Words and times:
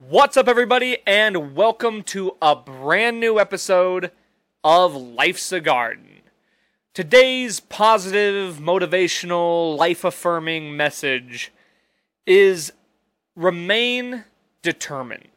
What's 0.00 0.36
up, 0.36 0.48
everybody, 0.48 0.98
and 1.06 1.54
welcome 1.54 2.02
to 2.02 2.36
a 2.42 2.56
brand 2.56 3.20
new 3.20 3.38
episode 3.38 4.10
of 4.64 4.92
Life's 4.96 5.52
a 5.52 5.60
Garden. 5.60 6.22
Today's 6.94 7.60
positive, 7.60 8.56
motivational, 8.56 9.78
life 9.78 10.02
affirming 10.02 10.76
message 10.76 11.52
is 12.26 12.72
remain 13.36 14.24
determined. 14.62 15.28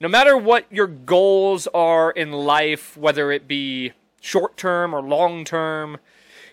No 0.00 0.06
matter 0.06 0.36
what 0.36 0.66
your 0.70 0.86
goals 0.86 1.66
are 1.74 2.12
in 2.12 2.30
life, 2.30 2.96
whether 2.96 3.32
it 3.32 3.48
be 3.48 3.92
short 4.20 4.56
term 4.56 4.94
or 4.94 5.02
long 5.02 5.44
term, 5.44 5.98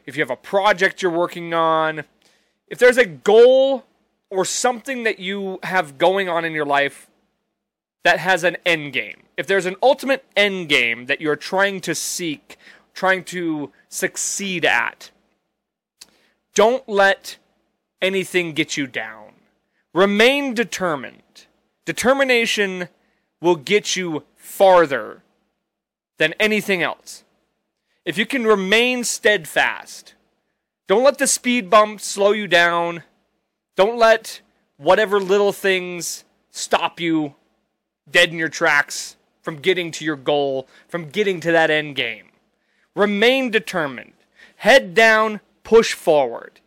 if 0.08 0.18
you 0.18 0.24
have 0.24 0.32
a 0.32 0.36
project 0.36 1.04
you're 1.04 1.12
working 1.12 1.54
on, 1.54 2.06
if 2.68 2.80
there's 2.80 2.98
a 2.98 3.06
goal 3.06 3.86
or 4.30 4.46
something 4.46 5.04
that 5.04 5.20
you 5.20 5.60
have 5.64 5.98
going 5.98 6.28
on 6.28 6.46
in 6.46 6.54
your 6.54 6.66
life 6.66 7.10
that 8.04 8.20
has 8.20 8.44
an 8.44 8.58
end 8.66 8.94
game. 8.94 9.24
If 9.38 9.48
there's 9.48 9.66
an 9.66 9.76
ultimate 9.82 10.26
end 10.36 10.70
game 10.70 11.06
that 11.06 11.22
you're 11.22 11.36
trying 11.36 11.82
to 11.82 11.94
seek, 11.94 12.58
trying 12.94 13.24
to 13.26 13.72
succeed 13.90 14.66
at, 14.66 15.12
don't 16.56 16.88
let 16.88 17.38
anything 18.02 18.54
get 18.54 18.78
you 18.78 18.88
down. 18.88 19.34
Remain 19.94 20.54
determined. 20.54 21.48
Determination 21.86 22.90
will 23.42 23.56
get 23.56 23.96
you 23.96 24.24
farther 24.36 25.24
than 26.18 26.34
anything 26.40 26.82
else. 26.82 27.24
If 28.06 28.18
you 28.18 28.26
can 28.26 28.46
remain 28.46 29.04
steadfast, 29.04 30.16
don't 30.88 31.04
let 31.04 31.18
the 31.18 31.28
speed 31.28 31.70
bump 31.70 32.00
slow 32.00 32.32
you 32.32 32.48
down. 32.48 33.04
Don't 33.78 33.98
let 33.98 34.42
whatever 34.76 35.22
little 35.22 35.54
things 35.54 36.26
stop 36.52 37.00
you 37.00 37.36
dead 38.10 38.30
in 38.30 38.38
your 38.38 38.50
tracks 38.50 39.16
from 39.42 39.58
getting 39.58 39.92
to 39.92 40.04
your 40.04 40.16
goal, 40.18 40.68
from 40.90 41.10
getting 41.10 41.40
to 41.40 41.52
that 41.54 41.70
end 41.70 41.96
game. 41.96 42.32
Remain 42.96 43.52
determined. 43.52 44.14
Head 44.58 44.94
down, 44.94 45.40
push 45.64 45.94
forward. 45.94 46.60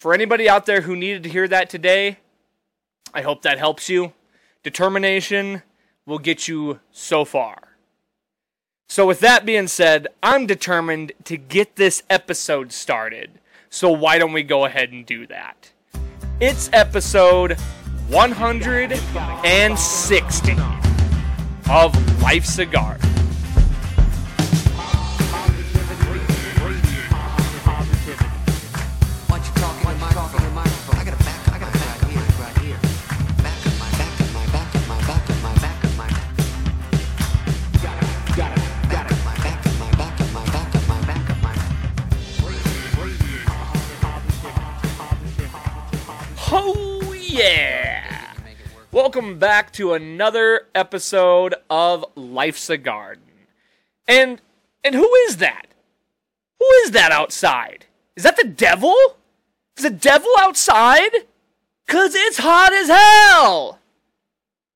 For 0.00 0.12
anybody 0.12 0.48
out 0.48 0.66
there 0.66 0.82
who 0.82 0.96
needed 0.96 1.22
to 1.22 1.28
hear 1.28 1.46
that 1.48 1.70
today, 1.70 2.18
I 3.14 3.22
hope 3.22 3.42
that 3.42 3.58
helps 3.58 3.88
you. 3.88 4.12
Determination 4.62 5.62
will 6.04 6.18
get 6.18 6.48
you 6.48 6.80
so 6.90 7.24
far. 7.24 7.76
So, 8.88 9.06
with 9.06 9.20
that 9.20 9.44
being 9.44 9.68
said, 9.68 10.08
I'm 10.22 10.46
determined 10.46 11.12
to 11.24 11.36
get 11.36 11.76
this 11.76 12.02
episode 12.10 12.72
started. 12.72 13.38
So, 13.70 13.90
why 13.90 14.18
don't 14.18 14.32
we 14.32 14.42
go 14.42 14.64
ahead 14.64 14.92
and 14.92 15.04
do 15.04 15.26
that? 15.26 15.70
It's 16.40 16.70
episode 16.72 17.58
160 18.08 20.56
of 21.70 22.22
Life 22.22 22.46
a 22.46 22.96
Welcome 48.98 49.38
back 49.38 49.72
to 49.74 49.92
another 49.92 50.66
episode 50.74 51.54
of 51.70 52.04
Life's 52.16 52.68
a 52.68 52.76
Garden. 52.76 53.22
And 54.08 54.40
and 54.82 54.92
who 54.92 55.14
is 55.28 55.36
that? 55.36 55.68
Who 56.58 56.66
is 56.82 56.90
that 56.90 57.12
outside? 57.12 57.86
Is 58.16 58.24
that 58.24 58.36
the 58.36 58.48
devil? 58.48 58.96
Is 59.76 59.84
the 59.84 59.90
devil 59.90 60.32
outside? 60.40 61.12
Cause 61.86 62.16
it's 62.16 62.38
hot 62.38 62.72
as 62.72 62.88
hell! 62.88 63.78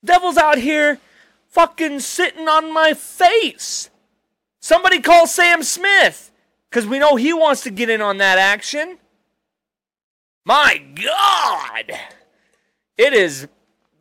Devil's 0.05 0.37
out 0.37 0.59
here 0.59 1.01
fucking 1.49 1.99
sitting 1.99 2.47
on 2.47 2.73
my 2.73 2.95
face. 2.95 3.91
Somebody 4.61 5.01
call 5.01 5.27
Sam 5.27 5.65
Smith. 5.65 6.31
Cause 6.71 6.87
we 6.87 7.01
know 7.01 7.17
he 7.17 7.33
wants 7.33 7.65
to 7.65 7.73
get 7.73 7.91
in 7.91 8.01
on 8.01 8.19
that 8.19 8.39
action. 8.39 8.99
My 10.45 10.81
God! 10.95 11.99
It 12.97 13.15
is. 13.15 13.49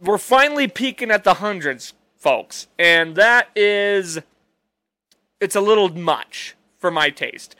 We're 0.01 0.17
finally 0.17 0.67
peaking 0.67 1.11
at 1.11 1.23
the 1.23 1.35
hundreds, 1.35 1.93
folks. 2.17 2.67
And 2.77 3.15
that 3.15 3.49
is. 3.55 4.19
It's 5.39 5.55
a 5.55 5.61
little 5.61 5.89
much 5.89 6.55
for 6.77 6.91
my 6.91 7.09
taste. 7.09 7.55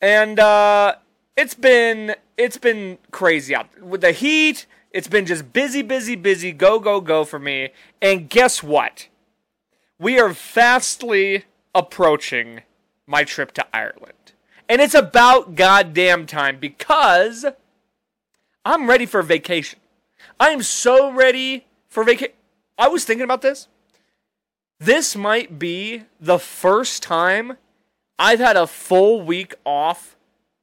And, 0.00 0.38
uh. 0.38 0.96
It's 1.34 1.54
been. 1.54 2.14
It's 2.36 2.58
been 2.58 2.98
crazy 3.10 3.54
out 3.54 3.80
with 3.80 4.02
the 4.02 4.12
heat. 4.12 4.66
It's 4.90 5.08
been 5.08 5.24
just 5.24 5.52
busy, 5.52 5.80
busy, 5.80 6.16
busy, 6.16 6.52
go, 6.52 6.78
go, 6.78 7.00
go 7.00 7.24
for 7.24 7.38
me. 7.38 7.70
And 8.02 8.28
guess 8.28 8.62
what? 8.62 9.08
We 9.98 10.20
are 10.20 10.34
fastly 10.34 11.44
approaching 11.74 12.60
my 13.06 13.24
trip 13.24 13.52
to 13.52 13.66
Ireland. 13.74 14.32
And 14.68 14.82
it's 14.82 14.94
about 14.94 15.54
goddamn 15.54 16.26
time 16.26 16.58
because 16.60 17.46
I'm 18.64 18.86
ready 18.86 19.06
for 19.06 19.22
vacation. 19.22 19.78
I 20.42 20.50
am 20.50 20.64
so 20.64 21.12
ready 21.12 21.66
for 21.88 22.02
vacation. 22.02 22.34
I 22.76 22.88
was 22.88 23.04
thinking 23.04 23.22
about 23.22 23.42
this. 23.42 23.68
This 24.80 25.14
might 25.14 25.56
be 25.56 26.02
the 26.18 26.40
first 26.40 27.00
time 27.00 27.58
I've 28.18 28.40
had 28.40 28.56
a 28.56 28.66
full 28.66 29.22
week 29.22 29.54
off 29.64 30.16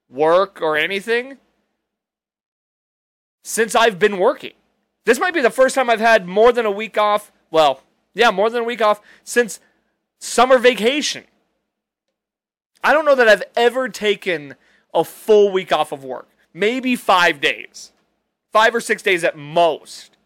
work 0.10 0.62
or 0.62 0.76
anything 0.76 1.38
since 3.42 3.74
I've 3.74 3.98
been 3.98 4.18
working. 4.18 4.52
This 5.06 5.18
might 5.18 5.34
be 5.34 5.40
the 5.40 5.50
first 5.50 5.76
time 5.76 5.90
I've 5.90 6.02
had 6.02 6.28
more 6.28 6.52
than 6.52 6.66
a 6.66 6.72
week 6.72 6.98
off. 6.98 7.32
Well, 7.50 7.82
yeah, 8.14 8.32
more 8.32 8.50
than 8.50 8.64
a 8.64 8.66
week 8.66 8.82
off 8.82 9.00
since 9.24 9.62
summer 10.20 10.58
vacation. 10.58 11.24
I 12.84 12.92
don't 12.92 13.06
know 13.06 13.16
that 13.16 13.30
I've 13.30 13.44
ever 13.56 13.88
taken 13.88 14.56
a 14.94 15.06
full 15.06 15.54
week 15.54 15.72
off 15.72 15.94
of 15.94 16.04
work. 16.04 16.28
Maybe 16.54 16.98
five 16.98 17.40
days, 17.40 17.94
five 18.52 18.74
or 18.76 18.82
six 18.82 19.02
days 19.02 19.24
at 19.24 19.38
most. 19.38 20.18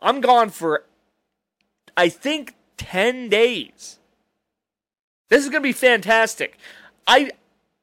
I'm 0.00 0.20
gone 0.20 0.50
for, 0.50 0.84
I 1.96 2.08
think, 2.08 2.54
10 2.76 3.28
days. 3.28 3.98
This 5.28 5.44
is 5.44 5.50
going 5.50 5.62
to 5.62 5.68
be 5.68 5.72
fantastic. 5.72 6.56
I 7.06 7.30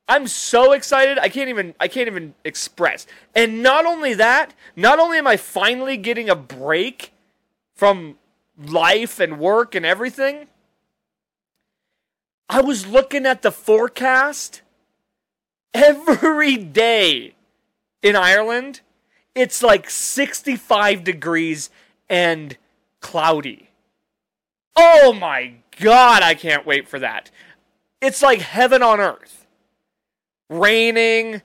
I'm 0.07 0.27
so 0.27 0.71
excited. 0.73 1.17
I 1.17 1.29
can't 1.29 1.49
even 1.49 1.73
I 1.79 1.87
can't 1.87 2.07
even 2.07 2.35
express. 2.43 3.07
And 3.33 3.63
not 3.63 3.85
only 3.85 4.13
that, 4.15 4.53
not 4.75 4.99
only 4.99 5.17
am 5.17 5.27
I 5.27 5.37
finally 5.37 5.97
getting 5.97 6.29
a 6.29 6.35
break 6.35 7.11
from 7.73 8.17
life 8.57 9.19
and 9.19 9.39
work 9.39 9.73
and 9.73 9.85
everything, 9.85 10.47
I 12.47 12.61
was 12.61 12.85
looking 12.85 13.25
at 13.25 13.41
the 13.41 13.51
forecast 13.51 14.61
every 15.73 16.55
day 16.83 17.33
in 18.03 18.15
Ireland. 18.15 18.81
It's 19.35 19.61
like 19.61 19.89
65 19.89 21.03
degrees 21.03 21.69
and 22.09 22.57
cloudy. 23.01 23.69
Oh 24.75 25.13
my 25.13 25.55
god, 25.79 26.23
I 26.23 26.33
can't 26.33 26.65
wait 26.65 26.87
for 26.87 26.99
that. 26.99 27.29
It's 28.01 28.21
like 28.21 28.39
heaven 28.39 28.81
on 28.81 28.99
earth 28.99 29.45
raining. 30.49 31.41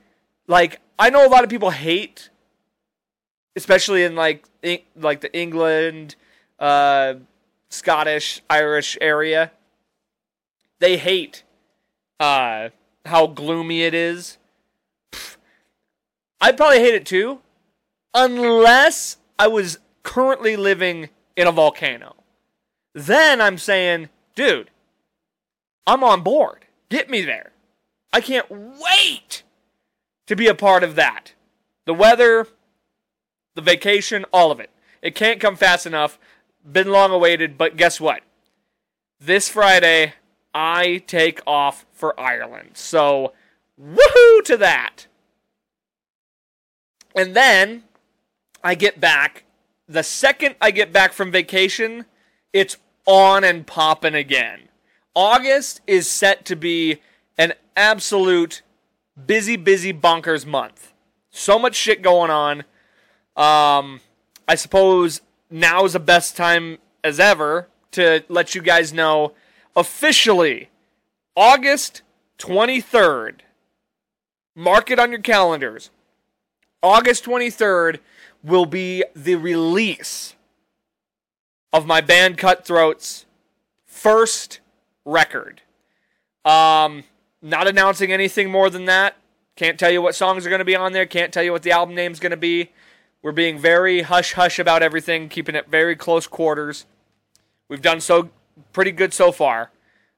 Like 0.46 0.80
I 0.98 1.10
know 1.10 1.26
a 1.26 1.28
lot 1.28 1.44
of 1.44 1.50
people 1.50 1.70
hate, 1.70 2.30
especially 3.56 4.04
in 4.04 4.14
like 4.14 4.44
like 4.96 5.20
the 5.20 5.36
England, 5.36 6.16
uh, 6.58 7.14
Scottish, 7.68 8.42
Irish 8.48 8.96
area. 9.00 9.52
They 10.78 10.96
hate 10.96 11.44
uh, 12.18 12.70
how 13.04 13.26
gloomy 13.26 13.82
it 13.82 13.94
is. 13.94 14.38
Pfft. 15.12 15.36
I'd 16.40 16.56
probably 16.56 16.80
hate 16.80 16.94
it 16.94 17.04
too, 17.04 17.40
unless 18.14 19.16
I 19.38 19.48
was 19.48 19.78
currently 20.02 20.56
living 20.56 21.08
in 21.36 21.46
a 21.46 21.52
volcano. 21.52 22.16
Then 22.94 23.40
I'm 23.40 23.58
saying, 23.58 24.08
dude, 24.34 24.70
I'm 25.86 26.02
on 26.04 26.22
board. 26.22 26.66
Get 26.88 27.08
me 27.08 27.22
there. 27.22 27.52
I 28.12 28.20
can't 28.20 28.50
wait 28.50 29.42
to 30.26 30.36
be 30.36 30.48
a 30.48 30.54
part 30.54 30.82
of 30.82 30.96
that. 30.96 31.34
The 31.86 31.94
weather, 31.94 32.46
the 33.54 33.62
vacation, 33.62 34.24
all 34.32 34.50
of 34.50 34.60
it. 34.60 34.70
It 35.02 35.14
can't 35.14 35.40
come 35.40 35.56
fast 35.56 35.86
enough. 35.86 36.18
Been 36.70 36.90
long 36.90 37.10
awaited, 37.10 37.56
but 37.56 37.76
guess 37.76 38.00
what? 38.00 38.22
This 39.20 39.48
Friday, 39.48 40.14
I 40.52 41.02
take 41.06 41.40
off 41.46 41.86
for 41.92 42.18
Ireland. 42.18 42.70
So, 42.74 43.32
woohoo 43.80 44.44
to 44.44 44.56
that. 44.58 45.06
And 47.14 47.34
then 47.34 47.84
I 48.62 48.74
get 48.74 49.00
back 49.00 49.44
the 49.90 50.04
second 50.04 50.54
I 50.60 50.70
get 50.70 50.92
back 50.92 51.12
from 51.12 51.32
vacation, 51.32 52.06
it's 52.52 52.76
on 53.06 53.42
and 53.42 53.66
popping 53.66 54.14
again. 54.14 54.68
August 55.16 55.80
is 55.86 56.08
set 56.08 56.44
to 56.44 56.54
be 56.54 57.00
an 57.36 57.54
absolute 57.76 58.62
busy, 59.26 59.56
busy 59.56 59.92
bonkers 59.92 60.46
month. 60.46 60.92
So 61.30 61.58
much 61.58 61.74
shit 61.74 62.02
going 62.02 62.30
on. 62.30 62.60
Um, 63.36 64.00
I 64.46 64.54
suppose 64.54 65.22
now 65.50 65.84
is 65.84 65.94
the 65.94 66.00
best 66.00 66.36
time 66.36 66.78
as 67.02 67.18
ever 67.18 67.66
to 67.92 68.22
let 68.28 68.54
you 68.54 68.62
guys 68.62 68.92
know 68.92 69.32
officially 69.74 70.70
August 71.34 72.02
23rd. 72.38 73.40
Mark 74.54 74.90
it 74.90 75.00
on 75.00 75.10
your 75.10 75.20
calendars. 75.20 75.90
August 76.80 77.24
23rd 77.24 77.98
will 78.42 78.66
be 78.66 79.04
the 79.14 79.36
release 79.36 80.34
of 81.72 81.86
my 81.86 82.00
band 82.00 82.38
Cutthroats 82.38 83.26
first 83.86 84.60
record. 85.04 85.62
Um, 86.44 87.04
not 87.42 87.68
announcing 87.68 88.12
anything 88.12 88.50
more 88.50 88.70
than 88.70 88.86
that. 88.86 89.16
Can't 89.56 89.78
tell 89.78 89.90
you 89.90 90.00
what 90.00 90.14
songs 90.14 90.46
are 90.46 90.48
going 90.48 90.60
to 90.60 90.64
be 90.64 90.76
on 90.76 90.92
there. 90.92 91.06
Can't 91.06 91.32
tell 91.32 91.42
you 91.42 91.52
what 91.52 91.62
the 91.62 91.72
album 91.72 91.94
name's 91.94 92.20
going 92.20 92.30
to 92.30 92.36
be. 92.36 92.70
We're 93.22 93.32
being 93.32 93.58
very 93.58 94.02
hush 94.02 94.32
hush 94.32 94.58
about 94.58 94.82
everything, 94.82 95.28
keeping 95.28 95.54
it 95.54 95.68
very 95.68 95.94
close 95.96 96.26
quarters. 96.26 96.86
We've 97.68 97.82
done 97.82 98.00
so 98.00 98.30
pretty 98.72 98.92
good 98.92 99.12
so 99.12 99.32
far. 99.32 99.70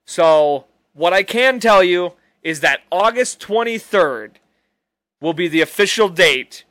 So, 0.04 0.66
what 0.94 1.12
I 1.12 1.22
can 1.22 1.58
tell 1.58 1.82
you 1.82 2.12
is 2.42 2.60
that 2.60 2.82
August 2.90 3.40
23rd 3.40 4.32
will 5.20 5.32
be 5.32 5.48
the 5.48 5.60
official 5.60 6.08
date 6.08 6.64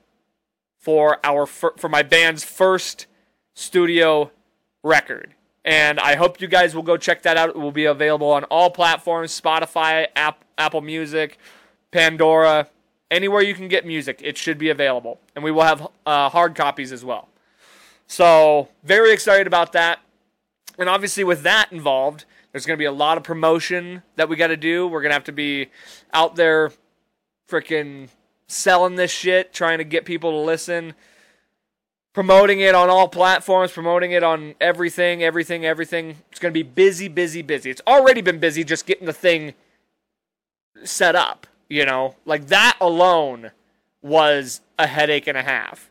for 0.81 1.19
our 1.23 1.45
fir- 1.45 1.73
for 1.77 1.87
my 1.87 2.03
band's 2.03 2.43
first 2.43 3.05
studio 3.53 4.31
record. 4.83 5.33
And 5.63 5.99
I 5.99 6.15
hope 6.15 6.41
you 6.41 6.47
guys 6.47 6.75
will 6.75 6.83
go 6.83 6.97
check 6.97 7.21
that 7.21 7.37
out. 7.37 7.49
It 7.49 7.55
will 7.55 7.71
be 7.71 7.85
available 7.85 8.31
on 8.31 8.43
all 8.45 8.71
platforms 8.71 9.39
Spotify, 9.39 10.07
App, 10.15 10.43
Apple 10.57 10.81
Music, 10.81 11.37
Pandora, 11.91 12.67
anywhere 13.11 13.41
you 13.41 13.53
can 13.53 13.67
get 13.67 13.85
music. 13.85 14.21
It 14.23 14.37
should 14.37 14.57
be 14.57 14.69
available. 14.69 15.19
And 15.35 15.43
we 15.43 15.51
will 15.51 15.63
have 15.63 15.87
uh, 16.05 16.29
hard 16.29 16.55
copies 16.55 16.91
as 16.91 17.05
well. 17.05 17.29
So, 18.07 18.69
very 18.83 19.13
excited 19.13 19.47
about 19.47 19.73
that. 19.73 19.99
And 20.77 20.89
obviously, 20.89 21.23
with 21.23 21.43
that 21.43 21.71
involved, 21.71 22.25
there's 22.51 22.65
going 22.65 22.75
to 22.75 22.81
be 22.81 22.85
a 22.85 22.91
lot 22.91 23.17
of 23.17 23.23
promotion 23.23 24.01
that 24.15 24.27
we 24.27 24.35
got 24.35 24.47
to 24.47 24.57
do. 24.57 24.87
We're 24.87 25.01
going 25.01 25.11
to 25.11 25.15
have 25.15 25.25
to 25.25 25.31
be 25.31 25.69
out 26.13 26.35
there 26.35 26.71
freaking 27.47 28.09
selling 28.51 28.95
this 28.95 29.11
shit, 29.11 29.53
trying 29.53 29.77
to 29.77 29.83
get 29.83 30.05
people 30.05 30.31
to 30.31 30.37
listen 30.37 30.93
promoting 32.13 32.59
it 32.59 32.75
on 32.75 32.89
all 32.89 33.07
platforms, 33.07 33.71
promoting 33.71 34.11
it 34.11 34.23
on 34.23 34.55
everything, 34.59 35.23
everything, 35.23 35.65
everything. 35.65 36.17
It's 36.29 36.39
going 36.39 36.53
to 36.53 36.57
be 36.57 36.63
busy, 36.63 37.07
busy, 37.07 37.41
busy. 37.41 37.69
It's 37.69 37.81
already 37.87 38.21
been 38.21 38.39
busy 38.39 38.63
just 38.63 38.85
getting 38.85 39.05
the 39.05 39.13
thing 39.13 39.53
set 40.83 41.15
up, 41.15 41.47
you 41.69 41.85
know? 41.85 42.15
Like 42.25 42.47
that 42.47 42.77
alone 42.81 43.51
was 44.01 44.61
a 44.77 44.87
headache 44.87 45.27
and 45.27 45.37
a 45.37 45.43
half. 45.43 45.89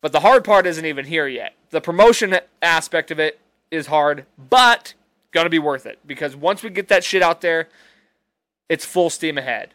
But 0.00 0.12
the 0.12 0.20
hard 0.20 0.44
part 0.44 0.66
isn't 0.66 0.84
even 0.84 1.06
here 1.06 1.26
yet. 1.26 1.54
The 1.70 1.80
promotion 1.80 2.38
aspect 2.62 3.10
of 3.10 3.18
it 3.18 3.40
is 3.70 3.86
hard, 3.86 4.26
but 4.50 4.94
going 5.32 5.46
to 5.46 5.50
be 5.50 5.58
worth 5.58 5.84
it 5.84 5.98
because 6.06 6.36
once 6.36 6.62
we 6.62 6.70
get 6.70 6.88
that 6.88 7.02
shit 7.04 7.22
out 7.22 7.40
there, 7.40 7.68
it's 8.68 8.84
full 8.84 9.10
steam 9.10 9.36
ahead. 9.36 9.73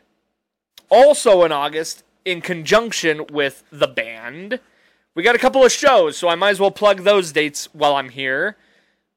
Also 0.89 1.43
in 1.43 1.51
August, 1.51 2.03
in 2.25 2.41
conjunction 2.41 3.25
with 3.31 3.63
the 3.71 3.87
band, 3.87 4.59
we 5.15 5.23
got 5.23 5.35
a 5.35 5.39
couple 5.39 5.63
of 5.63 5.71
shows, 5.71 6.17
so 6.17 6.27
I 6.27 6.35
might 6.35 6.51
as 6.51 6.59
well 6.59 6.71
plug 6.71 7.01
those 7.01 7.31
dates 7.31 7.67
while 7.73 7.95
I'm 7.95 8.09
here. 8.09 8.57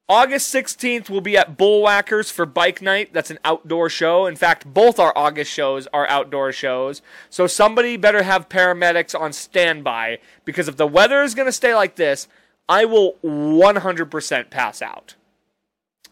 August 0.09 0.53
16th 0.53 1.09
will 1.09 1.21
be 1.21 1.37
at 1.37 1.57
Bullwhackers 1.57 2.29
for 2.29 2.45
Bike 2.45 2.81
Night. 2.81 3.13
That's 3.13 3.31
an 3.31 3.39
outdoor 3.45 3.89
show. 3.89 4.25
In 4.25 4.35
fact, 4.35 4.71
both 4.71 4.99
our 4.99 5.13
August 5.15 5.51
shows 5.51 5.87
are 5.93 6.07
outdoor 6.09 6.51
shows. 6.51 7.01
So 7.29 7.47
somebody 7.47 7.95
better 7.95 8.23
have 8.23 8.49
paramedics 8.49 9.17
on 9.17 9.31
standby 9.31 10.19
because 10.43 10.67
if 10.67 10.75
the 10.75 10.87
weather 10.87 11.23
is 11.23 11.33
going 11.33 11.45
to 11.45 11.53
stay 11.53 11.73
like 11.73 11.95
this, 11.95 12.27
I 12.67 12.83
will 12.83 13.13
100% 13.23 14.49
pass 14.49 14.81
out. 14.81 15.15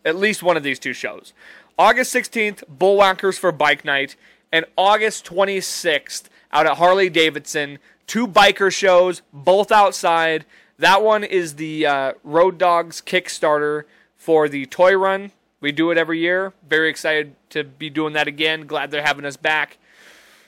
At 0.05 0.15
least 0.15 0.41
one 0.41 0.55
of 0.55 0.63
these 0.63 0.79
two 0.79 0.93
shows. 0.93 1.33
August 1.77 2.15
16th, 2.15 2.63
Bullwhackers 2.75 3.37
for 3.37 3.51
Bike 3.51 3.83
Night, 3.83 4.15
and 4.51 4.65
August 4.77 5.25
26th 5.25 6.23
out 6.51 6.65
at 6.65 6.77
Harley 6.77 7.09
Davidson 7.09 7.79
two 8.07 8.27
biker 8.27 8.71
shows, 8.71 9.21
both 9.31 9.71
outside. 9.71 10.45
That 10.77 11.01
one 11.01 11.23
is 11.23 11.55
the 11.55 11.85
uh, 11.85 12.13
Road 12.23 12.57
Dogs 12.57 13.01
Kickstarter 13.01 13.83
for 14.17 14.49
the 14.49 14.65
toy 14.65 14.97
run. 14.97 15.31
We 15.61 15.71
do 15.71 15.91
it 15.91 15.97
every 15.97 16.19
year. 16.19 16.53
Very 16.67 16.89
excited 16.89 17.35
to 17.51 17.63
be 17.63 17.89
doing 17.89 18.13
that 18.13 18.27
again. 18.27 18.65
Glad 18.65 18.91
they're 18.91 19.01
having 19.01 19.25
us 19.25 19.37
back. 19.37 19.77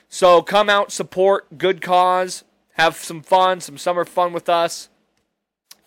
So 0.08 0.42
come 0.42 0.68
out, 0.68 0.92
support, 0.92 1.56
good 1.56 1.80
cause, 1.80 2.44
have 2.74 2.96
some 2.96 3.22
fun, 3.22 3.60
some 3.60 3.78
summer 3.78 4.04
fun 4.04 4.32
with 4.32 4.48
us. 4.48 4.88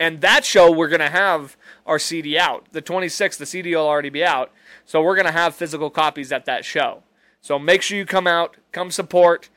And 0.00 0.20
that 0.20 0.44
show, 0.44 0.70
we're 0.70 0.88
going 0.88 1.00
to 1.00 1.10
have 1.10 1.56
our 1.86 1.98
CD 1.98 2.38
out. 2.38 2.66
The 2.72 2.82
26th, 2.82 3.36
the 3.36 3.46
CD 3.46 3.74
will 3.74 3.86
already 3.86 4.10
be 4.10 4.24
out. 4.24 4.52
So 4.84 5.02
we're 5.02 5.14
going 5.14 5.26
to 5.26 5.32
have 5.32 5.54
physical 5.54 5.90
copies 5.90 6.32
at 6.32 6.44
that 6.46 6.64
show. 6.64 7.02
So 7.40 7.58
make 7.58 7.82
sure 7.82 7.96
you 7.96 8.04
come 8.04 8.26
out, 8.26 8.56
come 8.72 8.90
support 8.90 9.48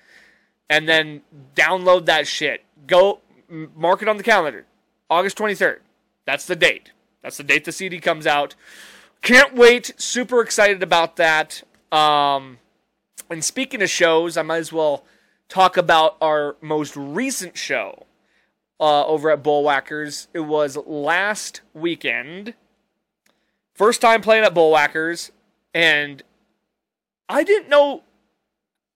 and 0.69 0.87
then 0.87 1.21
download 1.55 2.05
that 2.05 2.27
shit. 2.27 2.63
Go 2.87 3.19
mark 3.75 4.01
it 4.01 4.07
on 4.07 4.17
the 4.17 4.23
calendar. 4.23 4.65
August 5.09 5.37
23rd. 5.37 5.79
That's 6.25 6.45
the 6.45 6.55
date. 6.55 6.91
That's 7.21 7.37
the 7.37 7.43
date 7.43 7.65
the 7.65 7.71
CD 7.71 7.99
comes 7.99 8.25
out. 8.25 8.55
Can't 9.21 9.53
wait. 9.53 9.93
Super 9.97 10.41
excited 10.41 10.81
about 10.81 11.17
that. 11.17 11.63
Um, 11.91 12.59
and 13.29 13.43
speaking 13.43 13.81
of 13.81 13.89
shows, 13.89 14.37
I 14.37 14.41
might 14.41 14.57
as 14.57 14.71
well 14.71 15.03
talk 15.49 15.75
about 15.75 16.15
our 16.21 16.55
most 16.61 16.95
recent 16.95 17.57
show 17.57 18.05
uh, 18.79 19.05
over 19.05 19.29
at 19.29 19.43
Bullwhackers. 19.43 20.27
It 20.33 20.41
was 20.41 20.77
last 20.77 21.61
weekend. 21.73 22.53
First 23.73 24.01
time 24.01 24.21
playing 24.21 24.45
at 24.45 24.53
Bullwhackers, 24.53 25.31
and 25.73 26.23
I 27.31 27.43
didn't 27.43 27.69
know 27.69 28.03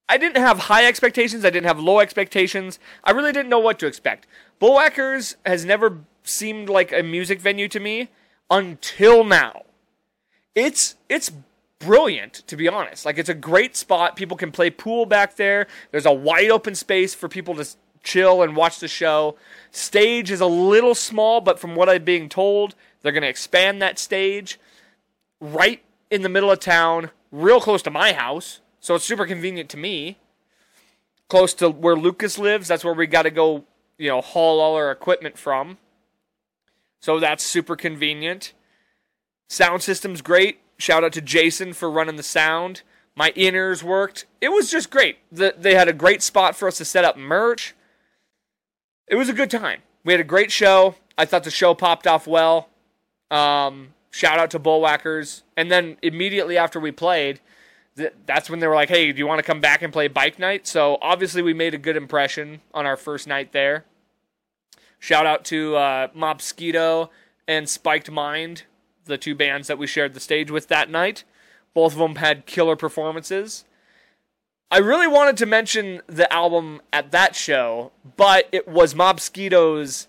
I 0.08 0.18
didn't 0.18 0.38
have 0.38 0.60
high 0.60 0.86
expectations. 0.86 1.44
I 1.44 1.50
didn't 1.50 1.68
have 1.68 1.80
low 1.80 2.00
expectations. 2.00 2.80
I 3.04 3.12
really 3.12 3.32
didn't 3.32 3.50
know 3.50 3.60
what 3.60 3.80
to 3.80 3.88
expect. 3.88 4.28
Bullwhackers 4.62 5.36
has 5.46 5.66
never 5.66 6.02
seemed 6.24 6.70
like 6.70 6.92
a 6.92 7.02
music 7.02 7.40
venue 7.40 7.68
to 7.70 7.80
me 7.80 8.10
until 8.50 9.24
now. 9.24 9.64
It's 10.54 10.96
it's 11.10 11.32
brilliant 11.80 12.34
to 12.48 12.56
be 12.56 12.68
honest. 12.68 13.06
Like 13.06 13.18
it's 13.18 13.30
a 13.30 13.34
great 13.34 13.76
spot. 13.76 14.16
People 14.16 14.38
can 14.38 14.52
play 14.52 14.70
pool 14.70 15.06
back 15.06 15.36
there. 15.36 15.68
There's 15.92 16.06
a 16.06 16.14
wide 16.14 16.50
open 16.50 16.76
space 16.76 17.16
for 17.16 17.28
people 17.28 17.56
to 17.56 17.68
chill 18.04 18.44
and 18.44 18.56
watch 18.56 18.80
the 18.80 18.88
show. 18.88 19.36
Stage 19.72 20.30
is 20.30 20.42
a 20.42 20.46
little 20.46 20.94
small, 20.94 21.42
but 21.42 21.60
from 21.60 21.76
what 21.76 21.90
I'm 21.90 22.04
being 22.04 22.30
told, 22.30 22.76
they're 23.02 23.12
going 23.12 23.24
to 23.24 23.30
expand 23.30 23.82
that 23.82 23.98
stage 23.98 24.60
right 25.42 25.82
in 26.12 26.22
the 26.22 26.30
middle 26.30 26.52
of 26.52 26.60
town, 26.60 27.10
real 27.36 27.60
close 27.60 27.82
to 27.84 27.92
my 27.92 28.14
house. 28.14 28.62
So 28.80 28.96
it's 28.96 29.06
super 29.06 29.26
convenient 29.26 29.70
to 29.72 29.78
me. 29.78 30.18
Close 31.28 31.54
to 31.56 31.70
where 31.70 31.96
Lucas 31.96 32.38
lives. 32.38 32.68
That's 32.68 32.84
where 32.84 32.94
we 32.94 33.08
got 33.08 33.24
to 33.24 33.32
go, 33.32 33.66
you 33.98 34.10
know, 34.10 34.22
haul 34.22 34.60
all 34.60 34.76
our 34.76 34.92
equipment 34.92 35.38
from. 35.38 35.78
So 37.02 37.20
that's 37.20 37.44
super 37.44 37.76
convenient. 37.76 38.54
Sound 39.50 39.82
system's 39.82 40.22
great. 40.22 40.60
Shout 40.78 41.04
out 41.04 41.14
to 41.14 41.22
Jason 41.22 41.74
for 41.74 41.90
running 41.90 42.16
the 42.16 42.24
sound. 42.24 42.82
My 43.16 43.32
inners 43.32 43.82
worked. 43.82 44.26
It 44.42 44.50
was 44.50 44.70
just 44.70 44.90
great. 44.90 45.18
The, 45.32 45.56
they 45.58 45.74
had 45.74 45.88
a 45.88 45.94
great 45.94 46.22
spot 46.22 46.56
for 46.56 46.68
us 46.68 46.78
to 46.78 46.86
set 46.86 47.06
up 47.06 47.18
merch. 47.18 47.74
It 49.08 49.16
was 49.16 49.30
a 49.30 49.34
good 49.34 49.50
time. 49.50 49.82
We 50.04 50.14
had 50.14 50.20
a 50.20 50.26
great 50.26 50.52
show. 50.52 50.96
I 51.18 51.26
thought 51.26 51.44
the 51.44 51.52
show 51.52 51.74
popped 51.74 52.08
off 52.08 52.28
well. 52.28 52.70
Um, 53.32 53.95
shout 54.16 54.40
out 54.40 54.50
to 54.52 54.60
Bullwhackers. 54.60 55.44
And 55.58 55.70
then 55.70 55.98
immediately 56.02 56.58
after 56.58 56.80
we 56.80 56.92
played, 56.92 57.42
that's 58.26 58.50
when 58.50 58.60
they 58.60 58.68
were 58.68 58.76
like, 58.76 58.90
"Hey, 58.90 59.12
do 59.12 59.20
you 59.20 59.28
want 59.28 59.40
to 59.40 59.44
come 59.44 59.60
back 59.60 59.82
and 59.82 59.92
play 59.92 60.08
bike 60.08 60.40
night?" 60.40 60.68
So 60.68 60.98
obviously, 61.02 61.42
we 61.42 61.54
made 61.54 61.74
a 61.74 61.78
good 61.78 61.98
impression 61.98 62.62
on 62.74 62.86
our 62.86 62.98
first 62.98 63.28
night 63.28 63.52
there. 63.52 63.86
Shout 65.00 65.26
out 65.26 65.44
to 65.46 65.76
uh, 65.76 66.08
Mobsquito 66.10 67.10
and 67.48 67.70
Spiked 67.70 68.10
Mind, 68.10 68.64
the 69.06 69.18
two 69.18 69.36
bands 69.36 69.68
that 69.68 69.78
we 69.78 69.88
shared 69.88 70.14
the 70.14 70.20
stage 70.20 70.50
with 70.50 70.68
that 70.70 70.90
night. 70.90 71.24
Both 71.74 71.94
of 71.94 72.00
them 72.00 72.16
had 72.16 72.46
killer 72.46 72.76
performances. 72.76 73.66
I 74.72 74.80
really 74.80 75.08
wanted 75.08 75.38
to 75.38 75.46
mention 75.46 76.02
the 76.08 76.32
album 76.34 76.82
at 76.92 77.12
that 77.12 77.36
show, 77.36 77.92
but 78.18 78.48
it 78.52 78.68
was 78.68 78.94
Mobsquito's 78.94 80.08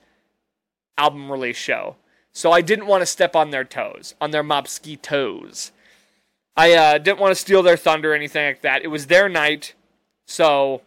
album 0.97 1.31
release 1.31 1.57
show. 1.57 1.97
So 2.37 2.53
I 2.53 2.61
didn't 2.61 2.87
want 2.87 3.01
to 3.01 3.07
step 3.07 3.35
on 3.35 3.49
their 3.49 3.65
toes, 3.65 4.15
on 4.21 4.31
their 4.31 4.45
Mobsquitos. 4.45 5.71
I 6.55 6.75
uh, 6.75 6.99
didn't 6.99 7.19
want 7.19 7.31
to 7.31 7.35
steal 7.35 7.63
their 7.63 7.79
thunder 7.79 8.13
or 8.13 8.15
anything 8.15 8.45
like 8.45 8.61
that. 8.61 8.85
It 8.85 8.89
was 8.89 9.07
their 9.07 9.27
night, 9.27 9.73
so 10.27 10.83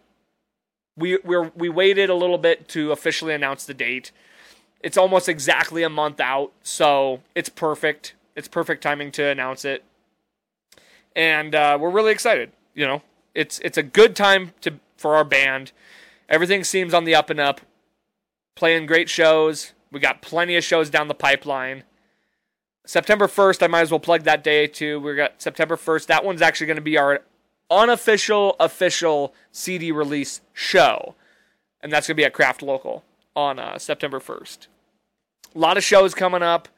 we 0.96 1.18
we 1.24 1.38
we 1.56 1.68
waited 1.68 2.08
a 2.08 2.14
little 2.14 2.38
bit 2.38 2.68
to 2.68 2.92
officially 2.92 3.34
announce 3.34 3.66
the 3.66 3.74
date. 3.74 4.12
It's 4.80 4.96
almost 4.96 5.28
exactly 5.28 5.82
a 5.82 5.88
month 5.88 6.20
out, 6.20 6.52
so 6.62 7.20
it's 7.34 7.48
perfect. 7.48 8.14
It's 8.36 8.46
perfect 8.46 8.80
timing 8.80 9.10
to 9.12 9.24
announce 9.24 9.64
it, 9.64 9.82
and 11.16 11.52
uh, 11.52 11.76
we're 11.80 11.90
really 11.90 12.12
excited. 12.12 12.52
You 12.76 12.86
know, 12.86 13.02
it's 13.34 13.58
it's 13.58 13.76
a 13.76 13.82
good 13.82 14.14
time 14.14 14.52
to 14.60 14.74
for 14.96 15.16
our 15.16 15.24
band. 15.24 15.72
Everything 16.28 16.62
seems 16.62 16.94
on 16.94 17.02
the 17.02 17.16
up 17.16 17.28
and 17.28 17.40
up. 17.40 17.60
Playing 18.54 18.86
great 18.86 19.08
shows. 19.08 19.72
We 19.92 20.00
got 20.00 20.22
plenty 20.22 20.56
of 20.56 20.64
shows 20.64 20.90
down 20.90 21.08
the 21.08 21.14
pipeline. 21.14 21.84
September 22.86 23.26
1st, 23.26 23.62
I 23.62 23.66
might 23.66 23.82
as 23.82 23.90
well 23.90 24.00
plug 24.00 24.22
that 24.24 24.42
day 24.42 24.66
too. 24.66 25.00
We 25.00 25.14
got 25.14 25.40
September 25.42 25.76
1st. 25.76 26.06
That 26.06 26.24
one's 26.24 26.42
actually 26.42 26.66
going 26.68 26.76
to 26.76 26.82
be 26.82 26.96
our 26.96 27.22
unofficial, 27.70 28.56
official 28.58 29.34
CD 29.52 29.92
release 29.92 30.40
show. 30.52 31.14
And 31.80 31.92
that's 31.92 32.06
going 32.06 32.16
to 32.16 32.20
be 32.20 32.24
at 32.24 32.32
Craft 32.32 32.62
Local 32.62 33.04
on 33.36 33.58
uh, 33.58 33.78
September 33.78 34.20
1st. 34.20 34.66
A 35.54 35.58
lot 35.58 35.76
of 35.76 35.84
shows 35.84 36.14
coming 36.14 36.42
up. 36.42 36.68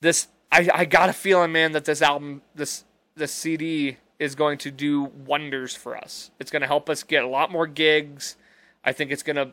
This 0.00 0.28
I, 0.50 0.68
I 0.72 0.84
got 0.84 1.08
a 1.08 1.12
feeling, 1.12 1.52
man, 1.52 1.72
that 1.72 1.84
this 1.84 2.02
album, 2.02 2.42
this 2.54 2.84
this 3.16 3.32
CD 3.32 3.98
is 4.18 4.34
going 4.34 4.58
to 4.58 4.70
do 4.70 5.04
wonders 5.04 5.74
for 5.74 5.96
us. 5.96 6.30
It's 6.40 6.50
going 6.50 6.62
to 6.62 6.66
help 6.66 6.88
us 6.88 7.02
get 7.02 7.22
a 7.22 7.28
lot 7.28 7.52
more 7.52 7.66
gigs. 7.66 8.36
I 8.84 8.92
think 8.92 9.10
it's 9.10 9.22
going 9.22 9.36
to 9.36 9.52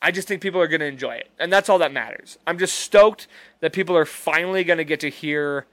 I 0.00 0.10
just 0.10 0.28
think 0.28 0.40
people 0.40 0.60
are 0.60 0.68
going 0.68 0.80
to 0.80 0.86
enjoy 0.86 1.16
it. 1.16 1.30
And 1.38 1.52
that's 1.52 1.68
all 1.68 1.78
that 1.78 1.92
matters. 1.92 2.38
I'm 2.46 2.58
just 2.58 2.76
stoked 2.78 3.26
that 3.60 3.72
people 3.72 3.96
are 3.96 4.04
finally 4.04 4.64
going 4.64 4.78
to 4.78 4.84
get 4.84 5.00
to 5.00 5.10
hear 5.10 5.66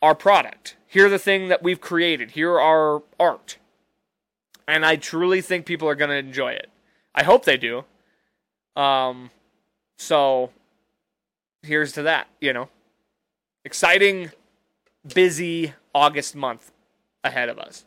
our 0.00 0.14
product, 0.14 0.76
hear 0.86 1.08
the 1.08 1.18
thing 1.18 1.48
that 1.48 1.62
we've 1.62 1.80
created, 1.80 2.32
hear 2.32 2.58
our 2.58 3.02
art. 3.18 3.58
And 4.66 4.86
I 4.86 4.96
truly 4.96 5.40
think 5.40 5.66
people 5.66 5.88
are 5.88 5.94
going 5.94 6.10
to 6.10 6.16
enjoy 6.16 6.52
it. 6.52 6.70
I 7.14 7.24
hope 7.24 7.44
they 7.44 7.56
do. 7.56 7.84
Um, 8.76 9.30
so 9.98 10.50
here's 11.62 11.92
to 11.92 12.02
that, 12.02 12.28
you 12.40 12.52
know. 12.52 12.68
Exciting, 13.64 14.30
busy 15.12 15.74
August 15.94 16.34
month 16.34 16.72
ahead 17.24 17.48
of 17.48 17.58
us. 17.58 17.84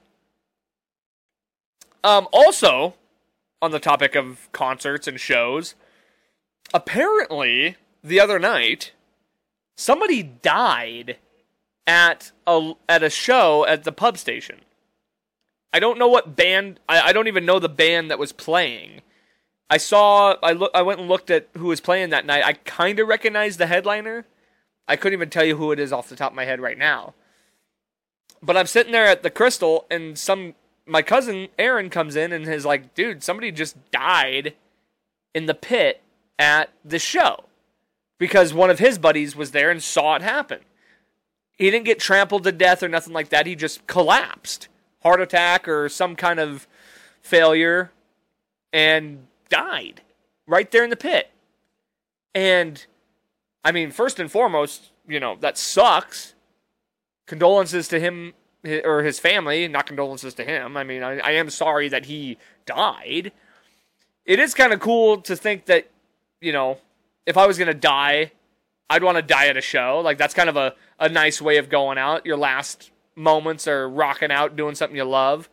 Um, 2.03 2.27
also, 2.33 2.95
on 3.63 3.71
the 3.71 3.79
topic 3.79 4.13
of 4.13 4.49
concerts 4.51 5.07
and 5.07 5.17
shows, 5.17 5.73
apparently 6.73 7.77
the 8.03 8.19
other 8.19 8.37
night 8.37 8.91
somebody 9.77 10.21
died 10.21 11.15
at 11.87 12.33
a 12.45 12.73
at 12.89 13.03
a 13.03 13.09
show 13.09 13.65
at 13.65 13.85
the 13.85 13.93
pub 13.93 14.17
station. 14.17 14.59
I 15.71 15.79
don't 15.79 15.97
know 15.97 16.09
what 16.09 16.35
band. 16.35 16.81
I, 16.89 17.01
I 17.01 17.13
don't 17.13 17.27
even 17.29 17.45
know 17.45 17.57
the 17.57 17.69
band 17.69 18.11
that 18.11 18.19
was 18.19 18.33
playing. 18.33 19.01
I 19.69 19.77
saw. 19.77 20.35
I 20.43 20.51
look. 20.51 20.71
I 20.73 20.81
went 20.81 20.99
and 20.99 21.07
looked 21.07 21.31
at 21.31 21.47
who 21.57 21.67
was 21.67 21.79
playing 21.79 22.09
that 22.09 22.25
night. 22.25 22.43
I 22.43 22.53
kind 22.53 22.99
of 22.99 23.07
recognized 23.07 23.59
the 23.59 23.67
headliner. 23.67 24.25
I 24.89 24.97
couldn't 24.97 25.17
even 25.17 25.29
tell 25.29 25.45
you 25.45 25.55
who 25.55 25.71
it 25.71 25.79
is 25.79 25.93
off 25.93 26.09
the 26.09 26.17
top 26.17 26.33
of 26.33 26.35
my 26.35 26.43
head 26.43 26.59
right 26.59 26.77
now. 26.77 27.13
But 28.41 28.57
I'm 28.57 28.67
sitting 28.67 28.91
there 28.91 29.07
at 29.07 29.23
the 29.23 29.29
Crystal, 29.29 29.85
and 29.89 30.19
some 30.19 30.55
my 30.85 31.01
cousin 31.01 31.47
Aaron 31.57 31.89
comes 31.89 32.15
in 32.15 32.31
and 32.31 32.47
is 32.47 32.65
like, 32.65 32.93
dude, 32.93 33.23
somebody 33.23 33.51
just 33.51 33.77
died 33.91 34.53
in 35.33 35.45
the 35.45 35.53
pit 35.53 36.01
at 36.37 36.69
the 36.83 36.99
show 36.99 37.45
because 38.17 38.53
one 38.53 38.69
of 38.69 38.79
his 38.79 38.97
buddies 38.97 39.35
was 39.35 39.51
there 39.51 39.71
and 39.71 39.81
saw 39.81 40.15
it 40.15 40.21
happen. 40.21 40.59
He 41.57 41.69
didn't 41.69 41.85
get 41.85 41.99
trampled 41.99 42.43
to 42.43 42.51
death 42.51 42.83
or 42.83 42.89
nothing 42.89 43.13
like 43.13 43.29
that. 43.29 43.45
He 43.45 43.55
just 43.55 43.85
collapsed, 43.87 44.67
heart 45.01 45.21
attack 45.21 45.67
or 45.67 45.87
some 45.87 46.15
kind 46.15 46.39
of 46.39 46.67
failure, 47.21 47.91
and 48.71 49.27
died 49.49 50.01
right 50.47 50.69
there 50.71 50.83
in 50.83 50.89
the 50.89 50.95
pit. 50.95 51.29
And 52.33 52.85
I 53.63 53.71
mean, 53.71 53.91
first 53.91 54.19
and 54.19 54.31
foremost, 54.31 54.91
you 55.07 55.19
know, 55.19 55.37
that 55.39 55.57
sucks. 55.57 56.33
Condolences 57.25 57.87
to 57.87 57.99
him 57.99 58.33
or 58.65 59.03
his 59.03 59.19
family, 59.19 59.67
not 59.67 59.85
condolences 59.85 60.33
to 60.35 60.43
him. 60.43 60.77
I 60.77 60.83
mean, 60.83 61.03
I, 61.03 61.19
I 61.19 61.31
am 61.31 61.49
sorry 61.49 61.89
that 61.89 62.05
he 62.05 62.37
died. 62.65 63.31
It 64.25 64.39
is 64.39 64.53
kind 64.53 64.71
of 64.71 64.79
cool 64.79 65.21
to 65.21 65.35
think 65.35 65.65
that, 65.65 65.89
you 66.39 66.53
know, 66.53 66.77
if 67.25 67.37
I 67.37 67.45
was 67.45 67.57
going 67.57 67.67
to 67.67 67.73
die, 67.73 68.31
I'd 68.89 69.03
want 69.03 69.17
to 69.17 69.21
die 69.21 69.47
at 69.47 69.57
a 69.57 69.61
show. 69.61 70.01
Like, 70.03 70.17
that's 70.17 70.33
kind 70.33 70.49
of 70.49 70.55
a, 70.55 70.75
a 70.99 71.09
nice 71.09 71.41
way 71.41 71.57
of 71.57 71.69
going 71.69 71.97
out. 71.97 72.25
Your 72.25 72.37
last 72.37 72.91
moments 73.15 73.67
are 73.67 73.89
rocking 73.89 74.31
out, 74.31 74.55
doing 74.55 74.75
something 74.75 74.95
you 74.95 75.03
love. 75.03 75.49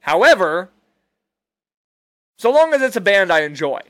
However, 0.00 0.70
so 2.36 2.50
long 2.50 2.74
as 2.74 2.82
it's 2.82 2.96
a 2.96 3.00
band 3.00 3.32
I 3.32 3.42
enjoy. 3.42 3.80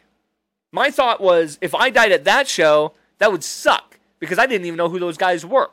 My 0.71 0.91
thought 0.91 1.21
was 1.21 1.59
if 1.61 1.75
I 1.75 1.91
died 1.91 2.13
at 2.13 2.25
that 2.25 2.49
show, 2.49 2.93
that 3.19 3.33
would 3.33 3.45
suck 3.45 3.99
because 4.19 4.39
I 4.39 4.47
didn't 4.47 4.67
even 4.67 4.77
know 4.77 4.89
who 4.89 4.99
those 4.99 5.17
guys 5.17 5.45
were. 5.45 5.71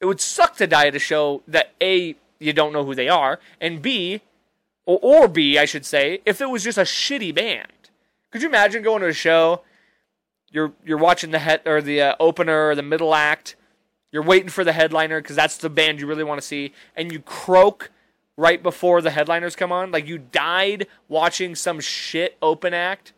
It 0.00 0.06
would 0.06 0.20
suck 0.20 0.56
to 0.56 0.66
die 0.66 0.88
at 0.88 0.94
a 0.94 1.00
show 1.00 1.42
that 1.48 1.72
A, 1.80 2.16
you 2.38 2.52
don't 2.52 2.72
know 2.72 2.84
who 2.84 2.94
they 2.94 3.08
are, 3.08 3.40
and 3.60 3.80
B, 3.80 4.20
or, 4.84 4.98
or 5.02 5.28
B, 5.28 5.58
I 5.58 5.64
should 5.64 5.86
say, 5.86 6.20
if 6.24 6.40
it 6.40 6.50
was 6.50 6.64
just 6.64 6.78
a 6.78 6.82
shitty 6.82 7.34
band. 7.34 7.72
Could 8.30 8.42
you 8.42 8.48
imagine 8.48 8.82
going 8.82 9.02
to 9.02 9.08
a 9.08 9.12
show? 9.12 9.62
You're 10.50 10.72
you're 10.84 10.98
watching 10.98 11.30
the 11.30 11.38
head 11.38 11.62
or 11.66 11.80
the 11.80 12.00
uh, 12.00 12.14
opener 12.20 12.68
or 12.68 12.74
the 12.74 12.82
middle 12.82 13.14
act. 13.14 13.56
You're 14.12 14.22
waiting 14.22 14.48
for 14.48 14.64
the 14.64 14.72
headliner 14.72 15.20
because 15.20 15.36
that's 15.36 15.56
the 15.56 15.70
band 15.70 16.00
you 16.00 16.06
really 16.06 16.24
want 16.24 16.40
to 16.40 16.46
see, 16.46 16.72
and 16.94 17.10
you 17.10 17.20
croak 17.20 17.90
right 18.36 18.62
before 18.62 19.00
the 19.00 19.10
headliners 19.10 19.56
come 19.56 19.72
on. 19.72 19.90
Like 19.90 20.06
you 20.06 20.18
died 20.18 20.86
watching 21.08 21.54
some 21.54 21.80
shit 21.80 22.36
open 22.42 22.74
act. 22.74 23.12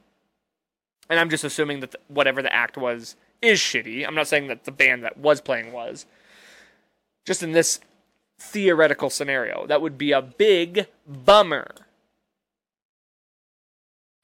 And 1.11 1.19
I'm 1.19 1.31
just 1.31 1.45
assuming 1.45 1.81
that 1.81 1.93
the, 1.93 1.99
whatever 2.09 2.43
the 2.43 2.53
act 2.53 2.77
was 2.77 3.17
is 3.41 3.59
shitty. 3.59 4.07
I'm 4.07 4.15
not 4.15 4.29
saying 4.29 4.49
that 4.49 4.65
the 4.65 4.73
band 4.73 5.03
that 5.05 5.17
was 5.17 5.41
playing 5.41 5.73
was 5.73 6.07
just 7.29 7.43
in 7.43 7.53
this 7.53 7.79
theoretical 8.39 9.11
scenario. 9.11 9.67
That 9.67 9.83
would 9.83 9.99
be 9.99 10.13
a 10.13 10.23
big 10.23 10.87
bummer. 11.07 11.75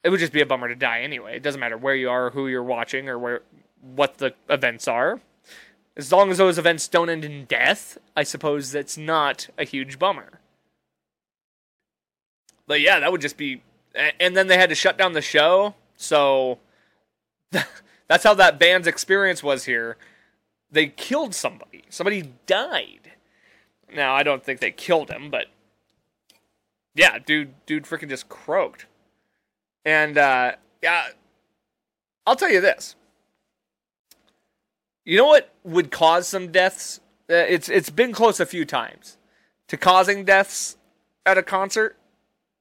It 0.03 0.09
would 0.09 0.19
just 0.19 0.33
be 0.33 0.41
a 0.41 0.45
bummer 0.45 0.67
to 0.67 0.75
die 0.75 1.01
anyway. 1.01 1.37
It 1.37 1.43
doesn't 1.43 1.59
matter 1.59 1.77
where 1.77 1.93
you 1.93 2.09
are, 2.09 2.31
who 2.31 2.47
you're 2.47 2.63
watching, 2.63 3.07
or 3.07 3.19
where 3.19 3.41
what 3.79 4.17
the 4.17 4.33
events 4.49 4.87
are. 4.87 5.21
As 5.95 6.11
long 6.11 6.31
as 6.31 6.39
those 6.39 6.57
events 6.57 6.87
don't 6.87 7.11
end 7.11 7.23
in 7.23 7.45
death, 7.45 7.99
I 8.15 8.23
suppose 8.23 8.71
that's 8.71 8.97
not 8.97 9.49
a 9.55 9.65
huge 9.65 9.99
bummer. 9.99 10.39
But 12.65 12.81
yeah, 12.81 12.99
that 12.99 13.11
would 13.11 13.21
just 13.21 13.37
be. 13.37 13.61
And 14.19 14.35
then 14.35 14.47
they 14.47 14.57
had 14.57 14.69
to 14.69 14.75
shut 14.75 14.97
down 14.97 15.13
the 15.13 15.21
show, 15.21 15.75
so 15.95 16.57
that's 18.07 18.23
how 18.23 18.33
that 18.33 18.57
band's 18.57 18.87
experience 18.87 19.43
was 19.43 19.65
here 19.65 19.95
they 20.75 20.87
killed 20.87 21.33
somebody. 21.33 21.83
Somebody 21.89 22.33
died. 22.45 23.13
Now 23.93 24.13
I 24.13 24.23
don't 24.23 24.43
think 24.43 24.59
they 24.59 24.71
killed 24.71 25.09
him, 25.09 25.31
but 25.31 25.47
yeah, 26.93 27.17
dude, 27.17 27.53
dude, 27.65 27.85
freaking 27.85 28.09
just 28.09 28.27
croaked. 28.29 28.85
And 29.85 30.17
uh, 30.17 30.53
yeah, 30.83 31.07
I'll 32.27 32.35
tell 32.35 32.51
you 32.51 32.59
this. 32.59 32.95
You 35.05 35.17
know 35.17 35.27
what 35.27 35.53
would 35.63 35.91
cause 35.91 36.27
some 36.27 36.51
deaths? 36.51 36.99
Uh, 37.29 37.35
it's 37.35 37.69
it's 37.69 37.89
been 37.89 38.11
close 38.11 38.39
a 38.39 38.45
few 38.45 38.65
times 38.65 39.17
to 39.67 39.77
causing 39.77 40.25
deaths 40.25 40.77
at 41.25 41.37
a 41.37 41.43
concert, 41.43 41.95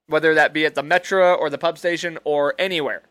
whether 0.06 0.35
that 0.35 0.52
be 0.52 0.64
at 0.64 0.75
the 0.75 0.83
Metro 0.83 1.35
or 1.35 1.50
the 1.50 1.59
pub 1.59 1.78
station 1.78 2.18
or 2.23 2.54
anywhere. 2.59 3.02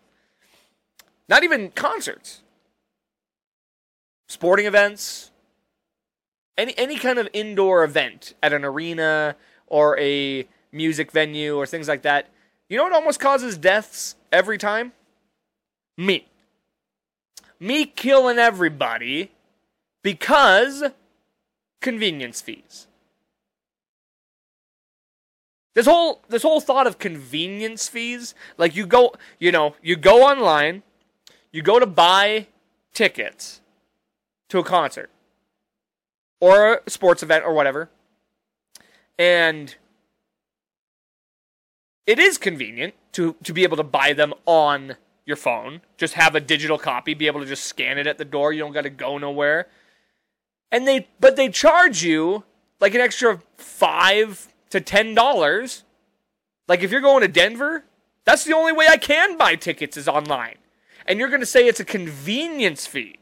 Not 1.27 1.43
even 1.43 1.71
concerts 1.71 2.42
sporting 4.33 4.65
events, 4.65 5.31
any 6.57 6.73
any 6.77 6.97
kind 6.97 7.19
of 7.19 7.29
indoor 7.33 7.83
event 7.83 8.33
at 8.41 8.51
an 8.51 8.65
arena 8.65 9.35
or 9.67 9.97
a 9.99 10.47
music 10.71 11.11
venue 11.11 11.55
or 11.55 11.65
things 11.65 11.87
like 11.87 12.01
that. 12.01 12.29
You 12.67 12.77
know 12.77 12.83
what 12.83 12.93
almost 12.93 13.19
causes 13.19 13.57
deaths 13.57 14.15
every 14.31 14.57
time? 14.57 14.91
Me. 15.97 16.27
Me 17.59 17.85
killing 17.85 18.39
everybody 18.39 19.31
because 20.01 20.83
convenience 21.79 22.41
fees. 22.41 22.87
This 25.75 25.85
whole 25.85 26.21
this 26.29 26.43
whole 26.43 26.59
thought 26.59 26.87
of 26.87 26.99
convenience 26.99 27.87
fees, 27.87 28.35
like 28.57 28.75
you 28.75 28.85
go, 28.85 29.13
you 29.39 29.51
know, 29.51 29.75
you 29.81 29.95
go 29.95 30.23
online, 30.23 30.83
you 31.51 31.61
go 31.61 31.79
to 31.79 31.85
buy 31.85 32.47
tickets, 32.93 33.61
to 34.53 34.59
a 34.59 34.63
concert 34.63 35.09
or 36.39 36.81
a 36.85 36.89
sports 36.89 37.23
event 37.23 37.43
or 37.43 37.53
whatever. 37.55 37.89
And 39.17 39.75
it 42.05 42.19
is 42.19 42.37
convenient 42.37 42.93
to, 43.13 43.35
to 43.43 43.51
be 43.51 43.63
able 43.63 43.77
to 43.77 43.83
buy 43.83 44.13
them 44.13 44.31
on 44.45 44.95
your 45.25 45.37
phone. 45.37 45.81
Just 45.97 46.13
have 46.13 46.35
a 46.35 46.39
digital 46.39 46.77
copy, 46.77 47.15
be 47.15 47.25
able 47.25 47.39
to 47.39 47.47
just 47.47 47.63
scan 47.63 47.97
it 47.97 48.05
at 48.05 48.19
the 48.19 48.25
door. 48.25 48.53
You 48.53 48.59
don't 48.59 48.73
got 48.73 48.81
to 48.83 48.91
go 48.91 49.17
nowhere. 49.17 49.67
And 50.71 50.87
they, 50.87 51.07
but 51.19 51.35
they 51.35 51.49
charge 51.49 52.03
you 52.03 52.43
like 52.79 52.93
an 52.93 53.01
extra 53.01 53.41
five 53.57 54.53
to 54.69 54.79
ten 54.81 55.15
dollars. 55.15 55.83
Like 56.67 56.83
if 56.83 56.91
you're 56.91 57.01
going 57.01 57.21
to 57.21 57.27
Denver, 57.27 57.85
that's 58.23 58.43
the 58.43 58.53
only 58.53 58.71
way 58.71 58.87
I 58.87 58.97
can 58.97 59.35
buy 59.35 59.55
tickets 59.55 59.97
is 59.97 60.07
online. 60.07 60.57
and 61.07 61.19
you're 61.19 61.29
going 61.29 61.41
to 61.41 61.45
say 61.45 61.67
it's 61.67 61.79
a 61.79 61.85
convenience 61.85 62.85
fee. 62.85 63.15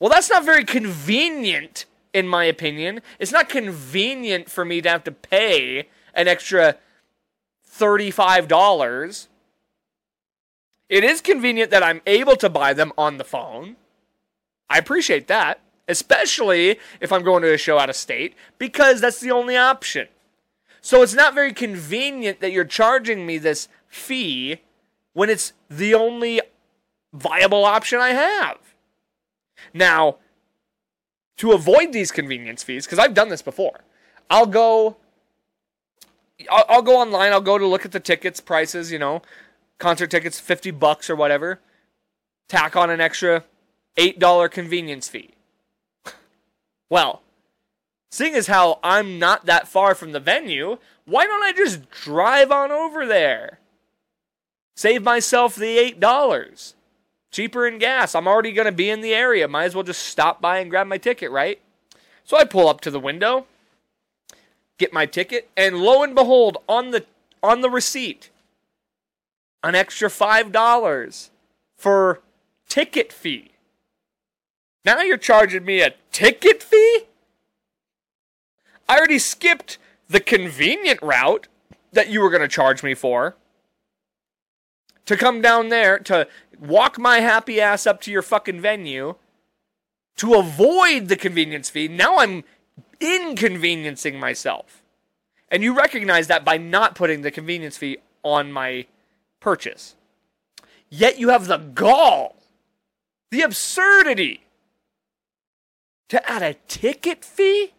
Well, 0.00 0.10
that's 0.10 0.30
not 0.30 0.44
very 0.44 0.64
convenient, 0.64 1.86
in 2.12 2.26
my 2.28 2.44
opinion. 2.44 3.00
It's 3.18 3.32
not 3.32 3.48
convenient 3.48 4.50
for 4.50 4.64
me 4.64 4.80
to 4.82 4.88
have 4.88 5.04
to 5.04 5.12
pay 5.12 5.88
an 6.14 6.28
extra 6.28 6.76
$35. 7.68 9.28
It 10.88 11.04
is 11.04 11.20
convenient 11.20 11.70
that 11.70 11.82
I'm 11.82 12.02
able 12.06 12.36
to 12.36 12.50
buy 12.50 12.72
them 12.72 12.92
on 12.98 13.16
the 13.16 13.24
phone. 13.24 13.76
I 14.68 14.78
appreciate 14.78 15.28
that, 15.28 15.60
especially 15.88 16.78
if 17.00 17.12
I'm 17.12 17.22
going 17.22 17.42
to 17.42 17.54
a 17.54 17.58
show 17.58 17.78
out 17.78 17.90
of 17.90 17.96
state, 17.96 18.34
because 18.58 19.00
that's 19.00 19.20
the 19.20 19.30
only 19.30 19.56
option. 19.56 20.08
So 20.80 21.02
it's 21.02 21.14
not 21.14 21.34
very 21.34 21.52
convenient 21.52 22.40
that 22.40 22.52
you're 22.52 22.64
charging 22.64 23.26
me 23.26 23.38
this 23.38 23.68
fee 23.88 24.60
when 25.14 25.30
it's 25.30 25.52
the 25.70 25.94
only 25.94 26.42
viable 27.12 27.64
option 27.64 28.00
I 28.00 28.10
have. 28.10 28.58
Now, 29.72 30.16
to 31.38 31.52
avoid 31.52 31.92
these 31.92 32.12
convenience 32.12 32.62
fees, 32.62 32.86
because 32.86 32.98
I've 32.98 33.14
done 33.14 33.28
this 33.28 33.42
before, 33.42 33.80
I'll 34.30 34.46
go. 34.46 34.96
I'll, 36.50 36.64
I'll 36.68 36.82
go 36.82 36.96
online. 36.96 37.32
I'll 37.32 37.40
go 37.40 37.58
to 37.58 37.66
look 37.66 37.84
at 37.84 37.92
the 37.92 38.00
tickets 38.00 38.40
prices. 38.40 38.92
You 38.92 38.98
know, 38.98 39.22
concert 39.78 40.10
tickets, 40.10 40.40
fifty 40.40 40.70
bucks 40.70 41.08
or 41.10 41.16
whatever. 41.16 41.60
Tack 42.48 42.76
on 42.76 42.90
an 42.90 43.00
extra 43.00 43.44
eight 43.96 44.18
dollar 44.18 44.48
convenience 44.48 45.08
fee. 45.08 45.34
well, 46.90 47.22
seeing 48.10 48.34
as 48.34 48.46
how 48.46 48.78
I'm 48.82 49.18
not 49.18 49.46
that 49.46 49.68
far 49.68 49.94
from 49.94 50.12
the 50.12 50.20
venue, 50.20 50.78
why 51.04 51.26
don't 51.26 51.42
I 51.42 51.52
just 51.52 51.90
drive 51.90 52.50
on 52.50 52.70
over 52.70 53.06
there? 53.06 53.58
Save 54.76 55.02
myself 55.02 55.54
the 55.54 55.78
eight 55.78 56.00
dollars 56.00 56.74
cheaper 57.34 57.66
in 57.66 57.78
gas. 57.78 58.14
I'm 58.14 58.28
already 58.28 58.52
going 58.52 58.66
to 58.66 58.72
be 58.72 58.88
in 58.88 59.00
the 59.00 59.12
area. 59.12 59.48
Might 59.48 59.64
as 59.64 59.74
well 59.74 59.84
just 59.84 60.06
stop 60.06 60.40
by 60.40 60.58
and 60.60 60.70
grab 60.70 60.86
my 60.86 60.98
ticket, 60.98 61.30
right? 61.30 61.60
So 62.24 62.38
I 62.38 62.44
pull 62.44 62.68
up 62.68 62.80
to 62.82 62.90
the 62.90 63.00
window, 63.00 63.46
get 64.78 64.92
my 64.92 65.04
ticket, 65.04 65.50
and 65.56 65.78
lo 65.78 66.02
and 66.02 66.14
behold, 66.14 66.58
on 66.68 66.92
the 66.92 67.04
on 67.42 67.60
the 67.60 67.68
receipt, 67.68 68.30
an 69.62 69.74
extra 69.74 70.08
$5 70.08 71.30
for 71.76 72.22
ticket 72.68 73.12
fee. 73.12 73.50
Now 74.82 75.02
you're 75.02 75.18
charging 75.18 75.66
me 75.66 75.82
a 75.82 75.94
ticket 76.10 76.62
fee? 76.62 77.02
I 78.88 78.96
already 78.96 79.18
skipped 79.18 79.76
the 80.08 80.20
convenient 80.20 81.02
route 81.02 81.48
that 81.92 82.08
you 82.08 82.22
were 82.22 82.30
going 82.30 82.40
to 82.40 82.48
charge 82.48 82.82
me 82.82 82.94
for 82.94 83.36
to 85.06 85.16
come 85.16 85.40
down 85.40 85.68
there 85.68 85.98
to 85.98 86.26
walk 86.60 86.98
my 86.98 87.20
happy 87.20 87.60
ass 87.60 87.86
up 87.86 88.00
to 88.02 88.10
your 88.12 88.22
fucking 88.22 88.60
venue 88.60 89.16
to 90.16 90.34
avoid 90.34 91.08
the 91.08 91.16
convenience 91.16 91.70
fee. 91.70 91.88
Now 91.88 92.18
I'm 92.18 92.44
inconveniencing 93.00 94.18
myself. 94.18 94.82
And 95.50 95.62
you 95.62 95.76
recognize 95.76 96.26
that 96.28 96.44
by 96.44 96.56
not 96.56 96.94
putting 96.94 97.22
the 97.22 97.30
convenience 97.30 97.76
fee 97.76 97.98
on 98.22 98.52
my 98.52 98.86
purchase. 99.40 99.94
Yet 100.88 101.18
you 101.18 101.28
have 101.30 101.46
the 101.46 101.58
gall, 101.58 102.36
the 103.30 103.42
absurdity 103.42 104.44
to 106.08 106.30
add 106.30 106.42
a 106.42 106.54
ticket 106.68 107.24
fee? 107.24 107.72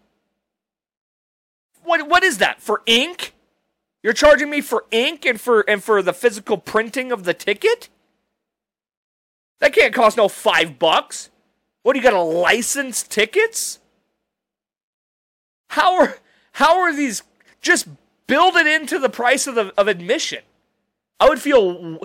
What, 1.84 2.08
what 2.10 2.24
is 2.24 2.39
that? 2.39 2.62
For 2.62 2.82
ink? 2.86 3.34
You're 4.03 4.13
charging 4.13 4.50
me 4.50 4.62
for 4.62 4.86
ink 4.91 5.25
and 5.25 5.39
for 5.39 5.62
and 5.67 5.84
for 5.84 6.01
the 6.01 6.13
physical 6.13 6.58
printing 6.58 7.12
of 7.12 7.24
the 7.24 7.34
ticket? 7.34 7.89
That 9.65 9.74
can't 9.74 9.95
cost 9.95 10.15
no 10.15 10.27
five 10.27 10.77
bucks. 10.77 11.31
What 11.81 11.93
do 11.93 12.00
you 12.00 12.03
got 12.03 12.12
to 12.12 12.22
license 12.22 13.01
tickets? 13.01 13.79
How 15.70 16.00
are 16.00 16.18
how 16.51 16.77
are 16.81 16.96
these 16.96 17.24
just 17.63 17.87
build 18.27 18.57
it 18.57 18.68
into 18.68 19.00
the 19.00 19.09
price 19.09 19.48
of 19.48 19.55
the 19.55 19.74
of 19.75 19.87
admission? 19.87 20.44
I 21.20 21.29
would 21.29 21.42
feel 21.42 22.00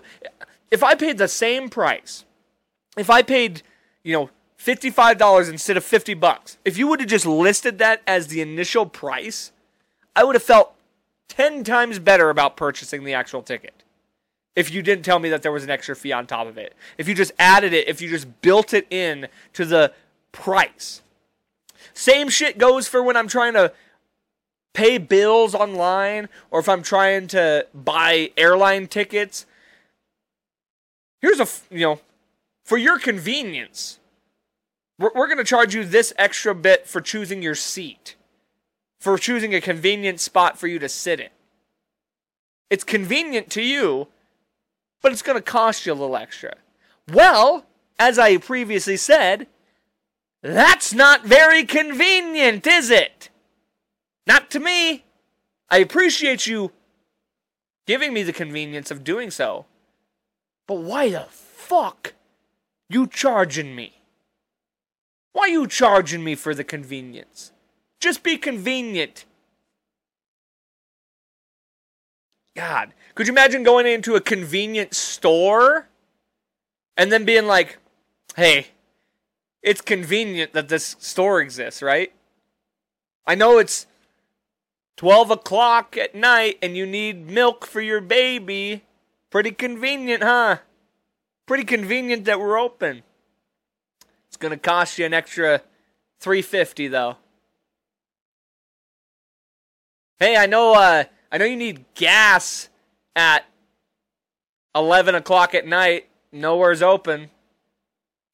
if 0.70 0.82
I 0.82 0.94
paid 0.94 1.18
the 1.18 1.28
same 1.28 1.68
price, 1.68 2.24
if 2.96 3.10
I 3.10 3.20
paid, 3.20 3.60
you 4.04 4.14
know, 4.14 4.30
$55 4.58 5.50
instead 5.50 5.76
of 5.76 5.84
50 5.84 6.14
bucks. 6.14 6.56
If 6.64 6.78
you 6.78 6.86
would 6.86 7.00
have 7.00 7.10
just 7.10 7.26
listed 7.26 7.76
that 7.76 8.00
as 8.06 8.28
the 8.28 8.40
initial 8.40 8.86
price, 8.86 9.52
I 10.16 10.24
would 10.24 10.34
have 10.34 10.42
felt 10.42 10.72
10 11.28 11.64
times 11.64 11.98
better 11.98 12.30
about 12.30 12.56
purchasing 12.56 13.04
the 13.04 13.12
actual 13.12 13.42
ticket. 13.42 13.79
If 14.56 14.72
you 14.72 14.82
didn't 14.82 15.04
tell 15.04 15.18
me 15.18 15.28
that 15.30 15.42
there 15.42 15.52
was 15.52 15.64
an 15.64 15.70
extra 15.70 15.94
fee 15.94 16.12
on 16.12 16.26
top 16.26 16.46
of 16.46 16.58
it. 16.58 16.74
If 16.98 17.08
you 17.08 17.14
just 17.14 17.32
added 17.38 17.72
it, 17.72 17.88
if 17.88 18.00
you 18.00 18.08
just 18.08 18.42
built 18.42 18.74
it 18.74 18.86
in 18.90 19.28
to 19.52 19.64
the 19.64 19.92
price. 20.32 21.02
Same 21.94 22.28
shit 22.28 22.58
goes 22.58 22.88
for 22.88 23.02
when 23.02 23.16
I'm 23.16 23.28
trying 23.28 23.54
to 23.54 23.72
pay 24.72 24.98
bills 24.98 25.54
online 25.54 26.28
or 26.50 26.60
if 26.60 26.68
I'm 26.68 26.82
trying 26.82 27.26
to 27.28 27.66
buy 27.74 28.30
airline 28.36 28.86
tickets. 28.86 29.46
Here's 31.20 31.40
a, 31.40 31.46
you 31.70 31.80
know, 31.80 32.00
for 32.64 32.78
your 32.78 32.98
convenience, 32.98 33.98
we're, 34.98 35.10
we're 35.14 35.26
going 35.26 35.38
to 35.38 35.44
charge 35.44 35.74
you 35.74 35.84
this 35.84 36.12
extra 36.16 36.54
bit 36.54 36.86
for 36.86 37.00
choosing 37.00 37.42
your 37.42 37.54
seat, 37.54 38.16
for 38.98 39.18
choosing 39.18 39.54
a 39.54 39.60
convenient 39.60 40.20
spot 40.20 40.58
for 40.58 40.66
you 40.66 40.78
to 40.78 40.88
sit 40.88 41.20
in. 41.20 41.28
It's 42.70 42.84
convenient 42.84 43.50
to 43.50 43.62
you, 43.62 44.08
but 45.02 45.12
it's 45.12 45.22
going 45.22 45.38
to 45.38 45.42
cost 45.42 45.86
you 45.86 45.92
a 45.92 45.94
little 45.94 46.16
extra. 46.16 46.54
Well, 47.12 47.64
as 47.98 48.18
I 48.18 48.36
previously 48.36 48.96
said, 48.96 49.46
that's 50.42 50.92
not 50.92 51.24
very 51.24 51.64
convenient, 51.64 52.66
is 52.66 52.90
it? 52.90 53.30
Not 54.26 54.50
to 54.50 54.60
me. 54.60 55.04
I 55.68 55.78
appreciate 55.78 56.46
you 56.46 56.72
giving 57.86 58.12
me 58.12 58.22
the 58.22 58.32
convenience 58.32 58.90
of 58.90 59.04
doing 59.04 59.30
so. 59.30 59.66
But 60.66 60.76
why 60.76 61.10
the 61.10 61.26
fuck 61.30 62.14
you 62.88 63.06
charging 63.06 63.74
me? 63.74 64.00
Why 65.32 65.46
you 65.46 65.66
charging 65.66 66.24
me 66.24 66.34
for 66.34 66.54
the 66.54 66.64
convenience? 66.64 67.52
Just 68.00 68.22
be 68.22 68.36
convenient. 68.36 69.24
God, 72.56 72.92
could 73.14 73.26
you 73.26 73.32
imagine 73.32 73.62
going 73.62 73.86
into 73.86 74.16
a 74.16 74.20
convenience 74.20 74.96
store 74.96 75.88
and 76.96 77.10
then 77.10 77.24
being 77.24 77.46
like, 77.46 77.78
hey, 78.36 78.68
it's 79.62 79.80
convenient 79.80 80.52
that 80.52 80.68
this 80.68 80.96
store 80.98 81.40
exists, 81.40 81.82
right? 81.82 82.12
I 83.26 83.34
know 83.34 83.58
it's 83.58 83.86
12 84.96 85.30
o'clock 85.30 85.96
at 85.96 86.14
night 86.14 86.58
and 86.60 86.76
you 86.76 86.86
need 86.86 87.30
milk 87.30 87.66
for 87.66 87.80
your 87.80 88.00
baby. 88.00 88.84
Pretty 89.30 89.52
convenient, 89.52 90.22
huh? 90.22 90.58
Pretty 91.46 91.64
convenient 91.64 92.24
that 92.24 92.40
we're 92.40 92.58
open. 92.58 93.02
It's 94.28 94.36
going 94.36 94.52
to 94.52 94.58
cost 94.58 94.98
you 94.98 95.06
an 95.06 95.14
extra 95.14 95.62
350 96.20 96.88
though. 96.88 97.16
Hey, 100.18 100.36
I 100.36 100.46
know 100.46 100.74
uh 100.74 101.04
I 101.32 101.38
know 101.38 101.44
you 101.44 101.56
need 101.56 101.84
gas 101.94 102.68
at 103.14 103.44
11 104.74 105.14
o'clock 105.14 105.54
at 105.54 105.66
night. 105.66 106.08
Nowhere's 106.32 106.82
open. 106.82 107.30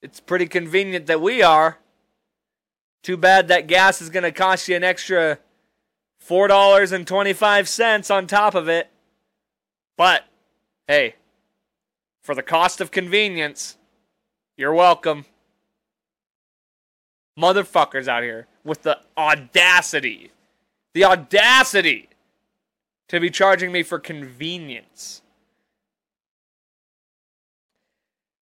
It's 0.03 0.21
pretty 0.21 0.47
convenient 0.47 1.07
that 1.07 1.21
we 1.21 1.43
are. 1.43 1.79
Too 3.03 3.17
bad 3.17 3.49
that 3.49 3.67
gas 3.67 4.01
is 4.01 4.11
going 4.11 4.23
to 4.23 4.33
cost 4.33 4.69
you 4.69 4.77
an 4.77 4.85
extra 4.85 5.39
$4.25 6.27 8.15
on 8.15 8.27
top 8.27 8.55
of 8.55 8.69
it. 8.69 8.89
But, 9.97 10.25
hey, 10.89 11.15
for 12.23 12.35
the 12.35 12.43
cost 12.43 12.81
of 12.81 12.91
convenience, 12.91 13.77
you're 14.57 14.75
welcome. 14.75 15.27
Motherfuckers 17.39 18.09
out 18.09 18.23
here 18.23 18.47
with 18.65 18.83
the 18.83 18.99
audacity, 19.17 20.33
the 20.95 21.05
audacity 21.05 22.09
to 23.09 23.21
be 23.21 23.31
charging 23.31 23.73
me 23.73 23.83
for 23.83 23.99
convenience. 23.99 25.23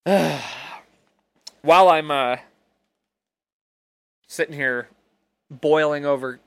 While 1.62 1.88
I'm 1.88 2.11
uh, 2.11 2.37
sitting 4.27 4.55
here 4.55 4.88
boiling 5.51 6.05
over 6.05 6.41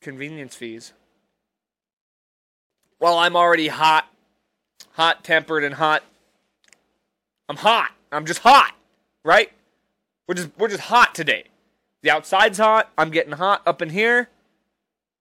convenience 0.00 0.54
fees, 0.56 0.94
while 2.98 3.18
I'm 3.18 3.34
already 3.34 3.68
hot, 3.68 4.08
hot 4.92 5.24
tempered 5.24 5.64
and 5.64 5.74
hot, 5.74 6.04
I'm 7.48 7.56
hot. 7.56 7.92
I'm 8.12 8.26
just 8.26 8.40
hot, 8.40 8.74
right? 9.24 9.50
We're 10.28 10.34
just 10.34 10.50
we're 10.58 10.68
just 10.68 10.82
hot 10.82 11.14
today. 11.14 11.44
The 12.02 12.10
outside's 12.10 12.58
hot. 12.58 12.90
I'm 12.96 13.10
getting 13.10 13.32
hot 13.32 13.62
up 13.66 13.82
in 13.82 13.90
here. 13.90 14.28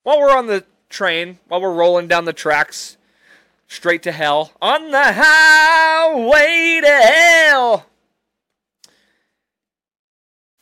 While 0.03 0.19
we're 0.19 0.35
on 0.35 0.47
the 0.47 0.65
train, 0.89 1.39
while 1.47 1.61
we're 1.61 1.73
rolling 1.73 2.07
down 2.07 2.25
the 2.25 2.33
tracks 2.33 2.97
straight 3.67 4.03
to 4.03 4.11
hell. 4.11 4.51
On 4.61 4.91
the 4.91 5.13
highway 5.13 6.81
to 6.81 6.87
hell. 6.87 7.85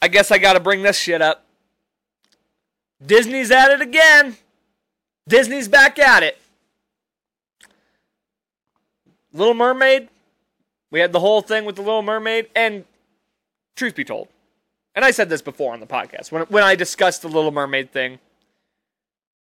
I 0.02 0.08
guess 0.08 0.32
I 0.32 0.38
gotta 0.38 0.60
bring 0.60 0.84
this 0.84 1.00
shit 1.00 1.22
up. 1.22 1.46
Disney's 3.04 3.52
at 3.52 3.72
it 3.72 3.82
again. 3.82 4.38
Disney's 5.28 5.68
back 5.68 6.00
at 6.00 6.24
it. 6.24 6.38
Little 9.34 9.54
Mermaid. 9.54 10.10
We 10.90 11.00
had 11.00 11.12
the 11.12 11.20
whole 11.20 11.42
thing 11.42 11.66
with 11.66 11.76
the 11.76 11.82
Little 11.82 12.02
Mermaid, 12.02 12.48
and 12.56 12.86
truth 13.76 13.94
be 13.96 14.06
told, 14.06 14.30
and 14.96 15.04
I 15.04 15.12
said 15.12 15.30
this 15.30 15.42
before 15.42 15.74
on 15.74 15.80
the 15.80 15.86
podcast 15.86 16.32
when 16.32 16.44
when 16.44 16.64
I 16.64 16.76
discussed 16.76 17.22
the 17.22 17.28
Little 17.28 17.52
Mermaid 17.52 17.92
thing. 17.92 18.20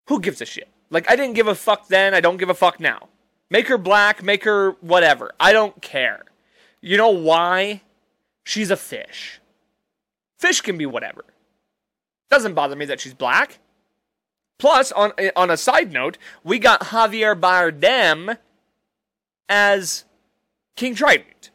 Who 0.07 0.19
gives 0.19 0.41
a 0.41 0.45
shit? 0.45 0.69
Like 0.89 1.09
I 1.09 1.15
didn't 1.15 1.35
give 1.35 1.47
a 1.47 1.55
fuck 1.55 1.87
then. 1.87 2.13
I 2.13 2.21
don't 2.21 2.37
give 2.37 2.49
a 2.49 2.53
fuck 2.53 2.79
now. 2.79 3.09
Make 3.49 3.67
her 3.67 3.77
black. 3.77 4.23
Make 4.23 4.43
her 4.43 4.71
whatever. 4.81 5.31
I 5.39 5.53
don't 5.53 5.81
care. 5.81 6.25
You 6.81 6.97
know 6.97 7.09
why? 7.09 7.81
She's 8.43 8.71
a 8.71 8.77
fish. 8.77 9.39
Fish 10.39 10.61
can 10.61 10.77
be 10.77 10.85
whatever. 10.85 11.25
Doesn't 12.29 12.55
bother 12.55 12.75
me 12.75 12.85
that 12.85 12.99
she's 12.99 13.13
black. 13.13 13.59
Plus, 14.57 14.91
on 14.91 15.11
on 15.35 15.49
a 15.49 15.57
side 15.57 15.91
note, 15.91 16.17
we 16.43 16.59
got 16.59 16.81
Javier 16.81 17.39
Bardem 17.39 18.37
as 19.49 20.05
King 20.75 20.93
Trident, 20.93 21.49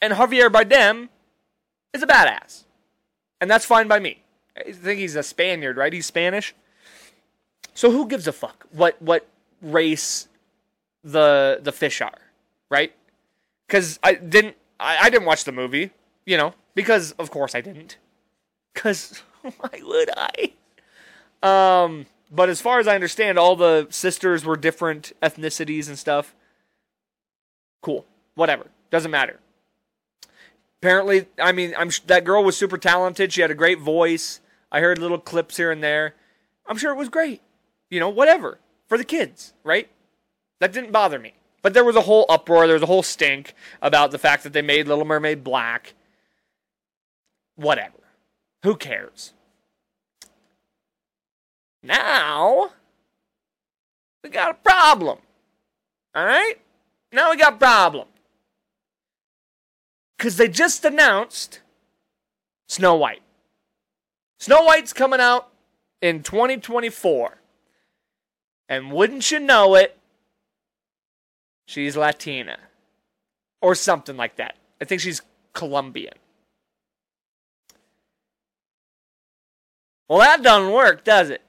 and 0.00 0.14
Javier 0.14 0.50
Bardem 0.50 1.08
is 1.92 2.02
a 2.02 2.06
badass, 2.06 2.64
and 3.40 3.48
that's 3.48 3.64
fine 3.64 3.86
by 3.86 4.00
me. 4.00 4.24
I 4.56 4.72
think 4.72 4.98
he's 4.98 5.14
a 5.14 5.22
Spaniard, 5.22 5.76
right? 5.76 5.92
He's 5.92 6.06
Spanish. 6.06 6.54
So 7.74 7.90
who 7.90 8.06
gives 8.06 8.26
a 8.26 8.32
fuck 8.32 8.66
what 8.70 9.00
what 9.00 9.26
race 9.60 10.28
the 11.04 11.60
the 11.62 11.72
fish 11.72 12.00
are, 12.00 12.18
right? 12.70 12.92
Because 13.66 13.98
I 14.02 14.14
didn't 14.14 14.56
I, 14.78 14.98
I 15.02 15.10
didn't 15.10 15.26
watch 15.26 15.44
the 15.44 15.52
movie, 15.52 15.90
you 16.26 16.36
know, 16.36 16.54
because 16.74 17.12
of 17.12 17.30
course 17.30 17.54
I 17.54 17.60
didn't. 17.60 17.96
Because 18.74 19.22
why 19.42 19.80
would 19.82 20.10
I? 20.16 20.52
Um, 21.42 22.06
but 22.30 22.48
as 22.48 22.60
far 22.60 22.78
as 22.78 22.86
I 22.86 22.94
understand, 22.94 23.38
all 23.38 23.56
the 23.56 23.86
sisters 23.90 24.44
were 24.44 24.56
different 24.56 25.12
ethnicities 25.22 25.88
and 25.88 25.98
stuff. 25.98 26.34
Cool, 27.82 28.06
whatever, 28.34 28.66
doesn't 28.90 29.10
matter. 29.10 29.40
Apparently, 30.80 31.26
I 31.38 31.52
mean, 31.52 31.74
I'm 31.76 31.90
that 32.06 32.24
girl 32.24 32.42
was 32.42 32.56
super 32.56 32.78
talented. 32.78 33.32
She 33.32 33.40
had 33.40 33.50
a 33.50 33.54
great 33.54 33.78
voice. 33.78 34.40
I 34.70 34.80
heard 34.80 34.98
little 34.98 35.18
clips 35.18 35.56
here 35.56 35.70
and 35.70 35.82
there. 35.82 36.14
I'm 36.66 36.76
sure 36.76 36.92
it 36.92 36.96
was 36.96 37.08
great. 37.08 37.40
You 37.92 38.00
know, 38.00 38.08
whatever 38.08 38.58
for 38.88 38.96
the 38.96 39.04
kids, 39.04 39.52
right? 39.64 39.86
That 40.60 40.72
didn't 40.72 40.92
bother 40.92 41.18
me. 41.18 41.34
But 41.60 41.74
there 41.74 41.84
was 41.84 41.94
a 41.94 42.00
whole 42.00 42.24
uproar. 42.26 42.66
There 42.66 42.72
was 42.72 42.82
a 42.82 42.86
whole 42.86 43.02
stink 43.02 43.52
about 43.82 44.12
the 44.12 44.18
fact 44.18 44.44
that 44.44 44.54
they 44.54 44.62
made 44.62 44.88
Little 44.88 45.04
Mermaid 45.04 45.44
black. 45.44 45.92
Whatever. 47.54 47.98
Who 48.62 48.76
cares? 48.76 49.34
Now, 51.82 52.70
we 54.24 54.30
got 54.30 54.52
a 54.52 54.54
problem. 54.54 55.18
All 56.14 56.24
right? 56.24 56.54
Now 57.12 57.30
we 57.30 57.36
got 57.36 57.52
a 57.52 57.58
problem. 57.58 58.08
Because 60.16 60.38
they 60.38 60.48
just 60.48 60.82
announced 60.86 61.60
Snow 62.68 62.94
White. 62.94 63.22
Snow 64.38 64.62
White's 64.62 64.94
coming 64.94 65.20
out 65.20 65.50
in 66.00 66.22
2024. 66.22 67.41
And 68.72 68.90
wouldn't 68.90 69.30
you 69.30 69.38
know 69.38 69.74
it, 69.74 69.98
she's 71.66 71.94
Latina. 71.94 72.58
Or 73.60 73.74
something 73.74 74.16
like 74.16 74.36
that. 74.36 74.54
I 74.80 74.86
think 74.86 75.02
she's 75.02 75.20
Colombian. 75.52 76.14
Well, 80.08 80.20
that 80.20 80.42
doesn't 80.42 80.72
work, 80.72 81.04
does 81.04 81.28
it? 81.28 81.42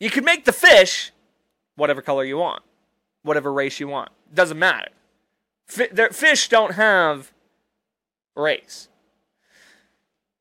You 0.00 0.08
could 0.08 0.24
make 0.24 0.46
the 0.46 0.52
fish 0.52 1.12
whatever 1.76 2.00
color 2.00 2.24
you 2.24 2.38
want, 2.38 2.62
whatever 3.22 3.52
race 3.52 3.80
you 3.80 3.88
want. 3.88 4.08
Doesn't 4.32 4.58
matter. 4.58 4.88
Fish 5.66 6.48
don't 6.48 6.72
have 6.72 7.32
race. 8.34 8.88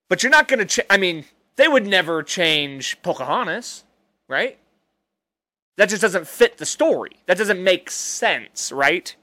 But 0.07 0.23
you're 0.23 0.31
not 0.31 0.47
going 0.47 0.65
to. 0.65 0.65
Ch- 0.65 0.87
I 0.89 0.95
mean, 0.95 1.25
they 1.57 1.67
would 1.67 1.85
never 1.85 2.23
change 2.23 3.01
Pocahontas, 3.01 3.83
right? 4.31 4.57
That 5.77 5.89
just 5.89 6.01
doesn't 6.01 6.27
fit 6.27 6.57
the 6.57 6.65
story. 6.65 7.11
That 7.27 7.37
doesn't 7.37 7.63
make 7.63 7.89
sense, 7.91 8.71
right? 8.71 9.15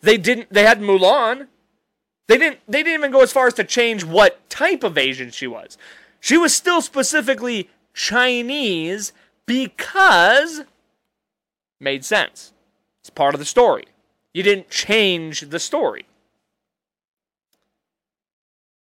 They 0.00 0.16
didn't. 0.16 0.52
They 0.52 0.64
had 0.64 0.80
Mulan. 0.80 1.48
They 2.26 2.38
didn't. 2.38 2.60
They 2.66 2.82
didn't 2.82 3.00
even 3.00 3.12
go 3.12 3.22
as 3.22 3.32
far 3.32 3.46
as 3.46 3.54
to 3.54 3.64
change 3.64 4.04
what 4.04 4.48
type 4.50 4.82
of 4.82 4.98
Asian 4.98 5.30
she 5.30 5.46
was. 5.46 5.78
She 6.20 6.36
was 6.36 6.54
still 6.54 6.80
specifically 6.80 7.70
Chinese 7.94 9.12
because 9.46 10.62
made 11.80 12.04
sense. 12.04 12.52
It's 13.00 13.10
part 13.10 13.34
of 13.34 13.38
the 13.38 13.44
story. 13.44 13.86
You 14.34 14.42
didn't 14.42 14.70
change 14.70 15.40
the 15.42 15.58
story. 15.58 16.06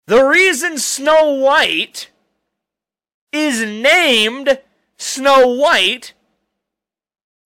The 0.08 0.23
reason 0.23 0.77
Snow 0.77 1.34
White 1.34 2.10
is 3.31 3.62
named 3.62 4.60
Snow 4.97 5.47
White 5.47 6.13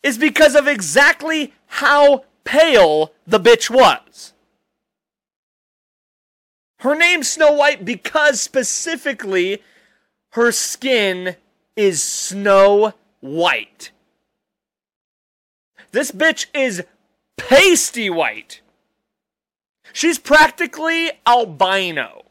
is 0.04 0.18
because 0.18 0.56
of 0.56 0.68
exactly 0.68 1.54
how 1.68 2.26
pale 2.44 3.14
the 3.28 3.40
bitch 3.40 3.70
was. 3.70 4.34
Her 6.80 6.96
name's 6.96 7.30
Snow 7.30 7.52
White 7.52 7.84
because 7.84 8.40
specifically 8.40 9.62
her 10.32 10.52
skin 10.52 11.36
is 11.76 12.04
snow 12.04 12.94
white. 13.20 13.92
This 15.92 16.12
bitch 16.12 16.46
is 16.54 16.84
pasty 17.38 18.10
white. 18.10 18.62
She's 19.92 20.20
practically 20.20 21.12
albino. 21.26 22.26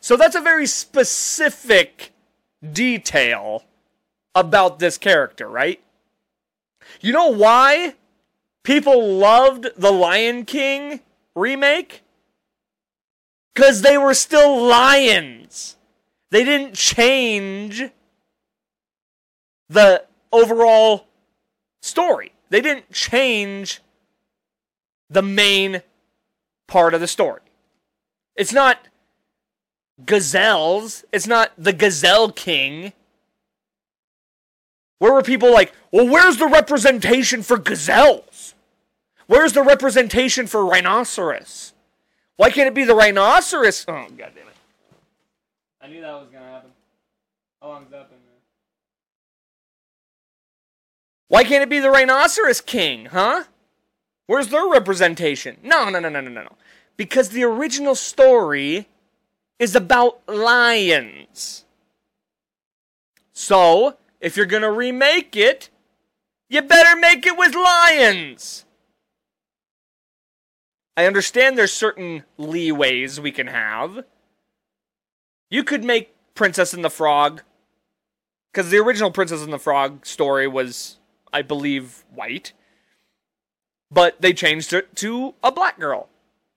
So 0.00 0.16
that's 0.16 0.36
a 0.36 0.40
very 0.40 0.66
specific 0.66 2.12
detail 2.72 3.64
about 4.34 4.78
this 4.78 4.98
character, 4.98 5.48
right? 5.48 5.80
You 7.00 7.12
know 7.12 7.28
why 7.28 7.94
people 8.62 9.14
loved 9.14 9.68
the 9.76 9.92
Lion 9.92 10.44
King 10.44 11.00
remake? 11.34 12.02
Because 13.54 13.82
they 13.82 13.98
were 13.98 14.14
still 14.14 14.62
lions. 14.62 15.76
They 16.30 16.44
didn't 16.44 16.74
change 16.74 17.84
the 19.68 20.04
overall 20.32 21.06
story. 21.82 22.32
They 22.50 22.60
didn't 22.60 22.92
change 22.92 23.80
the 25.10 25.22
main 25.22 25.82
part 26.66 26.94
of 26.94 27.00
the 27.00 27.06
story. 27.06 27.40
It's 28.36 28.52
not 28.52 28.88
gazelles. 30.04 31.04
It's 31.12 31.26
not 31.26 31.52
the 31.58 31.72
Gazelle 31.72 32.30
King. 32.32 32.92
Where 34.98 35.12
were 35.12 35.22
people 35.22 35.52
like, 35.52 35.72
well, 35.92 36.08
where's 36.08 36.38
the 36.38 36.46
representation 36.46 37.42
for 37.42 37.56
gazelles? 37.56 38.54
Where's 39.26 39.52
the 39.52 39.62
representation 39.62 40.46
for 40.46 40.64
rhinoceros? 40.64 41.72
Why 42.36 42.50
can't 42.50 42.68
it 42.68 42.74
be 42.74 42.84
the 42.84 42.94
rhinoceros? 42.94 43.84
Oh, 43.86 44.06
god 44.16 44.32
damn 44.34 44.48
it. 44.48 44.56
I 45.80 45.88
knew 45.88 46.00
that 46.00 46.12
was 46.12 46.28
gonna 46.32 46.46
happen. 46.46 46.70
How 47.60 47.68
long's 47.68 47.90
that 47.90 48.08
been 48.08 48.18
there? 48.24 48.40
Why 51.28 51.44
can't 51.44 51.62
it 51.62 51.68
be 51.68 51.78
the 51.78 51.90
rhinoceros 51.90 52.60
king, 52.60 53.06
huh? 53.06 53.44
Where's 54.26 54.48
their 54.48 54.66
representation? 54.66 55.58
No, 55.62 55.88
no, 55.88 56.00
no, 56.00 56.08
no, 56.08 56.20
no, 56.20 56.30
no. 56.30 56.56
Because 56.96 57.30
the 57.30 57.44
original 57.44 57.94
story 57.94 58.88
is 59.58 59.74
about 59.74 60.20
lions. 60.28 61.64
So, 63.32 63.96
if 64.20 64.36
you're 64.36 64.46
gonna 64.46 64.72
remake 64.72 65.36
it, 65.36 65.70
you 66.48 66.62
better 66.62 66.98
make 66.98 67.26
it 67.26 67.36
with 67.36 67.54
lions. 67.54 68.64
I 70.96 71.06
understand 71.06 71.56
there's 71.56 71.72
certain 71.72 72.24
leeways 72.38 73.18
we 73.18 73.30
can 73.30 73.46
have. 73.46 74.04
You 75.50 75.62
could 75.62 75.84
make 75.84 76.14
Princess 76.34 76.72
and 76.72 76.84
the 76.84 76.90
Frog, 76.90 77.42
because 78.52 78.70
the 78.70 78.78
original 78.78 79.10
Princess 79.10 79.42
and 79.42 79.52
the 79.52 79.58
Frog 79.58 80.04
story 80.06 80.48
was, 80.48 80.98
I 81.32 81.42
believe, 81.42 82.04
white, 82.12 82.52
but 83.90 84.20
they 84.20 84.32
changed 84.32 84.72
it 84.72 84.94
to 84.96 85.34
a 85.42 85.52
black 85.52 85.78
girl. 85.78 86.08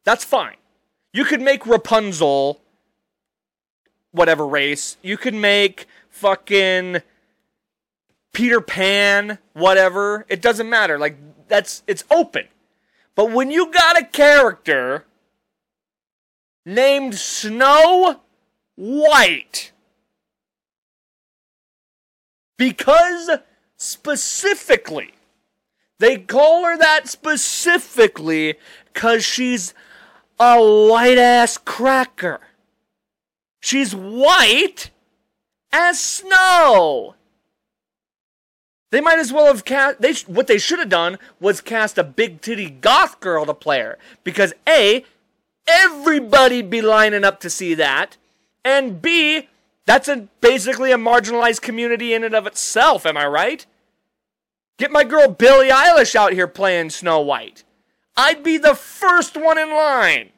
That's 0.04 0.24
fine. 0.24 0.58
You 1.14 1.26
could 1.26 1.42
make 1.42 1.68
Rapunzel 1.68 2.61
whatever 4.12 4.46
race. 4.48 4.98
You 5.02 5.18
could 5.18 5.34
make 5.34 5.88
fucking 6.10 7.02
Peter 8.34 8.62
Pan, 8.62 9.40
whatever. 9.54 10.26
It 10.30 10.42
doesn't 10.42 10.70
matter. 10.70 10.98
Like 10.98 11.18
that's 11.48 11.84
it's 11.88 12.04
open. 12.10 12.48
But 13.16 13.32
when 13.32 13.52
you 13.52 13.72
got 13.72 14.00
a 14.00 14.06
character 14.06 15.06
named 16.66 17.16
Snow 17.16 18.22
White, 18.76 19.72
because 22.58 23.30
specifically, 23.76 25.14
they 26.00 26.18
call 26.18 26.64
her 26.66 26.78
that 26.78 27.08
specifically 27.08 28.56
because 28.94 29.26
she's 29.26 29.74
a 30.40 30.58
white 30.88 31.18
ass 31.18 31.58
cracker. 31.58 32.40
She's 33.62 33.96
white 33.96 34.90
as 35.72 36.00
snow. 36.00 37.16
They 38.90 39.00
might 39.00 39.20
as 39.20 39.32
well 39.32 39.46
have 39.46 39.64
cast. 39.64 40.02
They 40.02 40.14
what 40.28 40.48
they 40.48 40.58
should 40.58 40.80
have 40.80 40.90
done 40.90 41.18
was 41.40 41.62
cast 41.62 41.98
a 41.98 42.04
big 42.04 42.42
titty 42.42 42.70
goth 42.70 43.22
girl 43.22 43.46
to 43.46 43.54
play 43.54 43.80
her 43.80 43.98
because 44.24 44.54
a 44.68 45.06
everybody'd 45.66 46.70
be 46.70 46.82
lining 46.82 47.24
up 47.24 47.40
to 47.40 47.50
see 47.50 47.74
that, 47.76 48.18
and 48.66 49.02
b 49.02 49.48
that's 49.86 50.10
a 50.10 50.28
basically 50.42 50.92
a 50.92 50.98
marginalized 50.98 51.62
community 51.62 52.14
in 52.14 52.24
and 52.24 52.36
of 52.36 52.46
itself. 52.46 53.06
Am 53.06 53.16
I 53.16 53.28
right? 53.28 53.66
Get 54.78 54.92
my 54.92 55.04
girl 55.04 55.30
Billie 55.30 55.70
Eilish 55.70 56.16
out 56.16 56.34
here 56.34 56.48
playing 56.48 56.90
Snow 56.90 57.22
White. 57.22 57.64
I'd 58.18 58.44
be 58.44 58.58
the 58.58 58.76
first 58.76 59.38
one 59.38 59.58
in 59.58 59.70
line. 59.70 60.32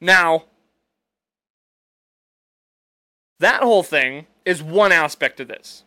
Now, 0.00 0.44
that 3.40 3.62
whole 3.62 3.82
thing 3.82 4.26
is 4.44 4.62
one 4.62 4.92
aspect 4.92 5.40
of 5.40 5.48
this. 5.48 5.84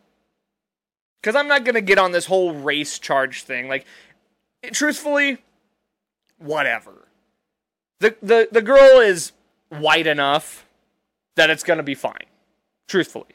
Because 1.21 1.35
I'm 1.35 1.47
not 1.47 1.65
going 1.65 1.75
to 1.75 1.81
get 1.81 1.97
on 1.97 2.12
this 2.12 2.25
whole 2.25 2.53
race 2.53 2.97
charge 2.99 3.43
thing. 3.43 3.67
Like, 3.67 3.85
it- 4.62 4.73
truthfully, 4.73 5.39
whatever. 6.38 7.07
The, 7.99 8.15
the, 8.21 8.47
the 8.51 8.62
girl 8.62 8.99
is 8.99 9.33
white 9.69 10.07
enough 10.07 10.65
that 11.35 11.49
it's 11.49 11.63
going 11.63 11.77
to 11.77 11.83
be 11.83 11.95
fine. 11.95 12.25
Truthfully. 12.88 13.25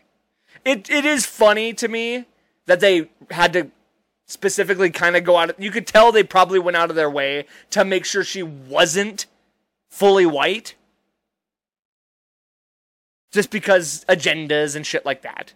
It, 0.64 0.88
it 0.88 1.04
is 1.04 1.26
funny 1.26 1.74
to 1.74 1.88
me 1.88 2.24
that 2.66 2.80
they 2.80 3.10
had 3.30 3.52
to 3.52 3.70
specifically 4.26 4.90
kind 4.90 5.16
of 5.16 5.24
go 5.24 5.36
out. 5.36 5.50
Of, 5.50 5.60
you 5.60 5.70
could 5.70 5.86
tell 5.86 6.10
they 6.10 6.22
probably 6.22 6.58
went 6.58 6.76
out 6.76 6.88
of 6.88 6.96
their 6.96 7.10
way 7.10 7.46
to 7.70 7.84
make 7.84 8.06
sure 8.06 8.24
she 8.24 8.42
wasn't 8.42 9.26
fully 9.90 10.24
white. 10.24 10.74
Just 13.34 13.50
because 13.50 14.04
agendas 14.08 14.76
and 14.76 14.86
shit 14.86 15.04
like 15.04 15.22
that. 15.22 15.54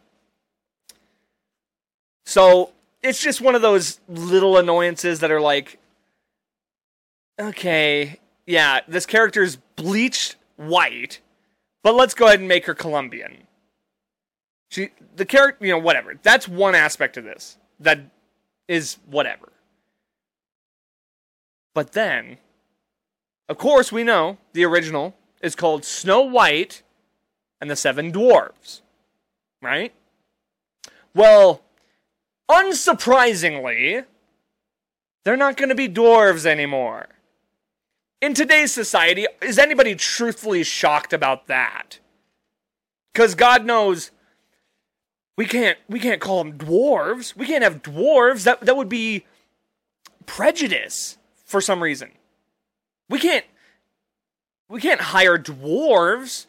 So 2.26 2.72
it's 3.04 3.22
just 3.22 3.40
one 3.40 3.54
of 3.54 3.62
those 3.62 4.00
little 4.08 4.58
annoyances 4.58 5.20
that 5.20 5.30
are 5.30 5.40
like, 5.40 5.78
okay, 7.38 8.18
yeah, 8.48 8.80
this 8.88 9.06
character 9.06 9.44
is 9.44 9.58
bleached 9.76 10.34
white, 10.56 11.20
but 11.84 11.94
let's 11.94 12.14
go 12.14 12.26
ahead 12.26 12.40
and 12.40 12.48
make 12.48 12.66
her 12.66 12.74
Colombian. 12.74 13.46
She, 14.72 14.88
the 15.14 15.24
character, 15.24 15.64
you 15.64 15.72
know, 15.72 15.78
whatever. 15.78 16.14
That's 16.20 16.48
one 16.48 16.74
aspect 16.74 17.16
of 17.16 17.22
this 17.22 17.58
that 17.78 18.00
is 18.66 18.98
whatever. 19.06 19.52
But 21.74 21.92
then, 21.92 22.38
of 23.48 23.56
course, 23.56 23.92
we 23.92 24.02
know 24.02 24.38
the 24.52 24.64
original 24.64 25.14
is 25.40 25.54
called 25.54 25.84
Snow 25.84 26.22
White 26.22 26.82
and 27.60 27.70
the 27.70 27.76
Seven 27.76 28.12
Dwarves, 28.12 28.80
right? 29.60 29.92
Well, 31.14 31.62
unsurprisingly, 32.50 34.04
they're 35.24 35.36
not 35.36 35.56
going 35.56 35.68
to 35.68 35.74
be 35.74 35.88
dwarves 35.88 36.46
anymore. 36.46 37.08
In 38.20 38.34
today's 38.34 38.72
society, 38.72 39.26
is 39.42 39.58
anybody 39.58 39.94
truthfully 39.94 40.64
shocked 40.64 41.12
about 41.12 41.46
that? 41.46 41.98
Because 43.12 43.34
God 43.34 43.64
knows 43.64 44.10
we 45.36 45.46
can't 45.46 45.78
we 45.88 46.00
can't 46.00 46.20
call 46.20 46.42
them 46.42 46.58
dwarves. 46.58 47.36
We 47.36 47.46
can't 47.46 47.62
have 47.62 47.82
dwarves. 47.82 48.44
That 48.44 48.60
that 48.62 48.76
would 48.76 48.88
be 48.88 49.24
prejudice 50.26 51.16
for 51.44 51.60
some 51.60 51.82
reason. 51.82 52.10
We 53.08 53.18
can't 53.20 53.44
we 54.68 54.80
can't 54.80 55.00
hire 55.00 55.38
dwarves 55.38 56.46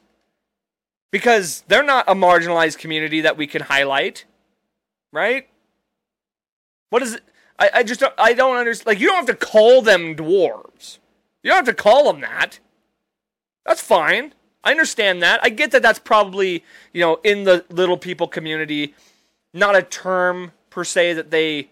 because 1.11 1.63
they're 1.67 1.83
not 1.83 2.05
a 2.07 2.15
marginalized 2.15 2.77
community 2.77 3.21
that 3.21 3.37
we 3.37 3.47
can 3.47 3.63
highlight, 3.63 4.25
right? 5.11 5.47
What 6.89 7.01
is 7.01 7.15
it? 7.15 7.23
I, 7.57 7.69
I 7.75 7.83
just 7.83 7.99
don't, 7.99 8.13
I 8.17 8.33
don't 8.33 8.57
understand. 8.57 8.87
Like 8.87 8.99
you 8.99 9.07
don't 9.07 9.27
have 9.27 9.37
to 9.37 9.45
call 9.45 9.81
them 9.81 10.15
dwarves. 10.15 10.99
You 11.43 11.49
don't 11.51 11.65
have 11.65 11.75
to 11.75 11.81
call 11.81 12.11
them 12.11 12.21
that. 12.21 12.59
That's 13.65 13.81
fine. 13.81 14.33
I 14.63 14.71
understand 14.71 15.21
that. 15.23 15.39
I 15.43 15.49
get 15.49 15.71
that 15.71 15.81
that's 15.81 15.99
probably, 15.99 16.63
you 16.93 17.01
know, 17.01 17.19
in 17.23 17.43
the 17.43 17.65
little 17.69 17.97
people 17.97 18.27
community, 18.27 18.93
not 19.53 19.75
a 19.75 19.81
term 19.81 20.51
per 20.69 20.83
se 20.83 21.13
that 21.13 21.31
they 21.31 21.69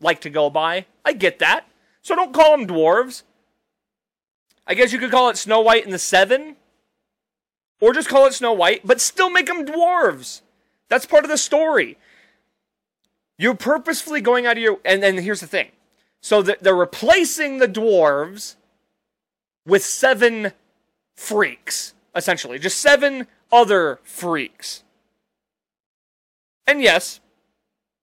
like 0.00 0.20
to 0.22 0.30
go 0.30 0.50
by. 0.50 0.86
I 1.04 1.12
get 1.12 1.38
that. 1.40 1.66
So 2.02 2.14
don't 2.14 2.32
call 2.32 2.56
them 2.56 2.66
dwarves. 2.66 3.22
I 4.66 4.74
guess 4.74 4.92
you 4.92 4.98
could 4.98 5.10
call 5.10 5.28
it 5.30 5.36
Snow 5.36 5.60
White 5.60 5.84
and 5.84 5.92
the 5.92 5.98
Seven. 5.98 6.56
Or 7.80 7.92
just 7.92 8.08
call 8.08 8.26
it 8.26 8.34
Snow 8.34 8.52
White, 8.52 8.86
but 8.86 9.00
still 9.00 9.30
make 9.30 9.46
them 9.46 9.66
dwarves. 9.66 10.40
That's 10.88 11.06
part 11.06 11.24
of 11.24 11.30
the 11.30 11.38
story. 11.38 11.98
You're 13.38 13.54
purposefully 13.54 14.20
going 14.20 14.46
out 14.46 14.56
of 14.56 14.62
your. 14.62 14.78
And 14.84 15.02
then 15.02 15.18
here's 15.18 15.40
the 15.40 15.46
thing. 15.46 15.68
So 16.20 16.42
they're 16.42 16.74
replacing 16.74 17.58
the 17.58 17.68
dwarves 17.68 18.56
with 19.66 19.84
seven 19.84 20.52
freaks, 21.14 21.94
essentially. 22.14 22.58
Just 22.58 22.78
seven 22.78 23.26
other 23.52 24.00
freaks. 24.02 24.82
And 26.66 26.80
yes, 26.80 27.20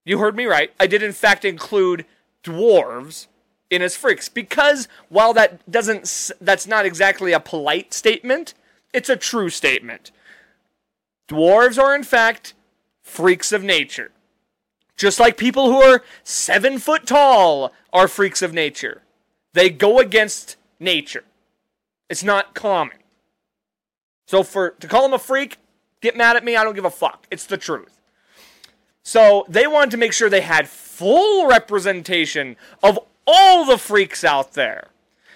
you 0.06 0.20
heard 0.20 0.36
me 0.36 0.46
right. 0.46 0.72
I 0.80 0.88
did 0.88 1.04
in 1.04 1.12
fact 1.12 1.44
include 1.44 2.06
dwarves 2.44 3.28
in 3.70 3.82
as 3.82 3.96
freaks 3.96 4.30
because 4.30 4.88
while 5.10 5.34
that 5.34 5.70
doesn't 5.70 6.32
that's 6.40 6.68
not 6.68 6.86
exactly 6.86 7.34
a 7.34 7.40
polite 7.40 7.94
statement, 7.94 8.54
it's 8.94 9.10
a 9.10 9.16
true 9.18 9.50
statement. 9.50 10.12
Dwarves 11.28 11.82
are 11.82 11.96
in 11.96 12.04
fact 12.04 12.54
freaks 13.02 13.52
of 13.52 13.64
nature. 13.64 14.12
Just 14.96 15.20
like 15.20 15.38
people 15.38 15.68
who 15.68 15.82
are 15.82 16.04
seven 16.24 16.78
foot 16.78 17.08
tall 17.08 17.74
are 17.92 18.08
freaks 18.08 18.42
of 18.42 18.54
nature. 18.54 19.02
They 19.54 19.70
go 19.70 20.00
against 20.00 20.56
nature. 20.80 21.24
It's 22.10 22.24
not 22.24 22.54
common. 22.54 22.98
So 24.28 24.44
for 24.44 24.72
to 24.72 24.88
call 24.88 25.06
him 25.06 25.14
a 25.14 25.20
freak, 25.20 25.58
get 26.02 26.16
mad 26.16 26.36
at 26.36 26.44
me, 26.44 26.56
I 26.56 26.64
don't 26.64 26.76
give 26.76 26.86
a 26.86 26.90
fuck. 26.90 27.28
It's 27.32 27.46
the 27.46 27.58
truth. 27.58 28.00
So 29.04 29.46
they 29.50 29.68
wanted 29.68 29.92
to 29.92 29.98
make 29.98 30.14
sure 30.14 30.30
they 30.30 30.42
had 30.42 30.68
full 30.70 31.48
representation 31.48 32.56
of 32.82 33.00
all 33.28 33.66
the 33.66 33.78
freaks 33.78 34.24
out 34.24 34.54
there. 34.54 34.90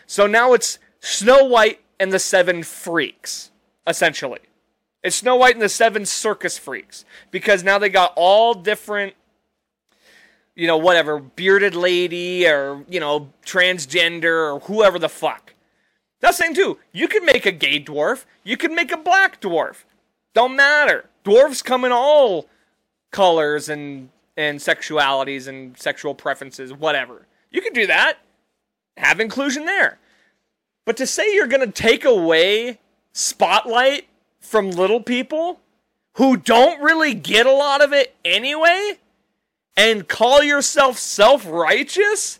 So 0.05 0.25
now 0.25 0.53
it's 0.53 0.79
Snow 0.99 1.43
White 1.43 1.81
and 1.99 2.11
the 2.11 2.19
Seven 2.19 2.63
Freaks, 2.63 3.51
essentially. 3.85 4.39
It's 5.03 5.17
Snow 5.17 5.35
White 5.35 5.55
and 5.55 5.61
the 5.61 5.69
Seven 5.69 6.05
Circus 6.05 6.57
Freaks 6.57 7.05
because 7.31 7.63
now 7.63 7.77
they 7.77 7.89
got 7.89 8.13
all 8.15 8.53
different 8.53 9.15
you 10.57 10.65
know, 10.65 10.77
whatever, 10.77 11.19
bearded 11.19 11.75
lady 11.75 12.47
or, 12.47 12.83
you 12.89 12.99
know, 12.99 13.31
transgender 13.45 14.55
or 14.55 14.59
whoever 14.61 14.97
the 14.97 15.07
fuck. 15.07 15.53
That's 16.19 16.37
the 16.39 16.45
thing 16.45 16.55
too. 16.55 16.79
You 16.91 17.07
can 17.07 17.23
make 17.23 17.45
a 17.45 17.51
gay 17.51 17.79
dwarf. 17.79 18.25
You 18.43 18.57
can 18.57 18.73
make 18.73 18.91
a 18.91 18.97
black 18.97 19.39
dwarf. 19.39 19.83
Don't 20.33 20.55
matter. 20.55 21.05
Dwarves 21.23 21.63
come 21.63 21.85
in 21.85 21.91
all 21.91 22.47
colors 23.11 23.69
and 23.69 24.09
and 24.35 24.59
sexualities 24.59 25.47
and 25.47 25.77
sexual 25.77 26.15
preferences, 26.15 26.73
whatever. 26.73 27.27
You 27.51 27.61
can 27.61 27.73
do 27.73 27.87
that. 27.87 28.17
Have 28.97 29.19
inclusion 29.19 29.65
there. 29.65 29.99
But 30.87 30.95
to 30.97 31.05
say 31.05 31.33
you're 31.33 31.47
going 31.47 31.69
to 31.69 31.81
take 31.81 32.05
away 32.05 32.79
spotlight 33.11 34.07
from 34.39 34.71
little 34.71 35.01
people 35.01 35.59
who 36.13 36.37
don't 36.37 36.81
really 36.81 37.13
get 37.13 37.45
a 37.45 37.51
lot 37.51 37.81
of 37.83 37.91
it 37.91 38.15
anyway 38.23 38.93
and 39.75 40.07
call 40.07 40.41
yourself 40.41 40.97
self-righteous? 40.97 42.39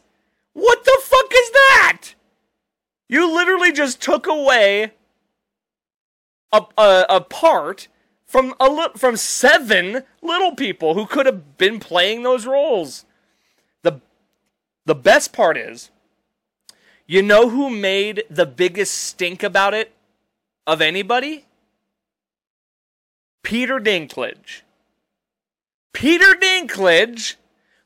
What 0.54 0.86
the 0.86 0.98
fuck 1.04 1.30
is 1.34 1.52
that? 1.52 2.02
You 3.10 3.30
literally 3.36 3.74
just 3.74 4.02
took 4.02 4.26
away 4.28 4.94
a, 6.54 6.64
a, 6.78 7.06
a 7.10 7.20
part 7.20 7.90
from 8.24 8.56
a 8.62 8.70
li- 8.70 8.88
from 8.96 9.18
seven 9.18 10.04
little 10.22 10.56
people 10.56 10.94
who 10.94 11.06
could 11.06 11.26
have 11.26 11.58
been 11.58 11.82
playing 11.82 12.24
those 12.24 12.46
roles. 12.46 13.04
The 13.84 14.00
the 14.86 14.96
best 14.96 15.34
part 15.34 15.58
is 15.58 15.92
you 17.08 17.22
know 17.24 17.50
who 17.50 17.70
made 17.70 18.24
the 18.30 18.46
biggest 18.46 18.94
stink 18.94 19.42
about 19.42 19.74
it 19.74 19.94
of 20.66 20.82
anybody? 20.82 21.46
Peter 23.44 23.80
Dinklage. 23.80 24.62
Peter 25.94 26.36
Dinklage, 26.36 27.36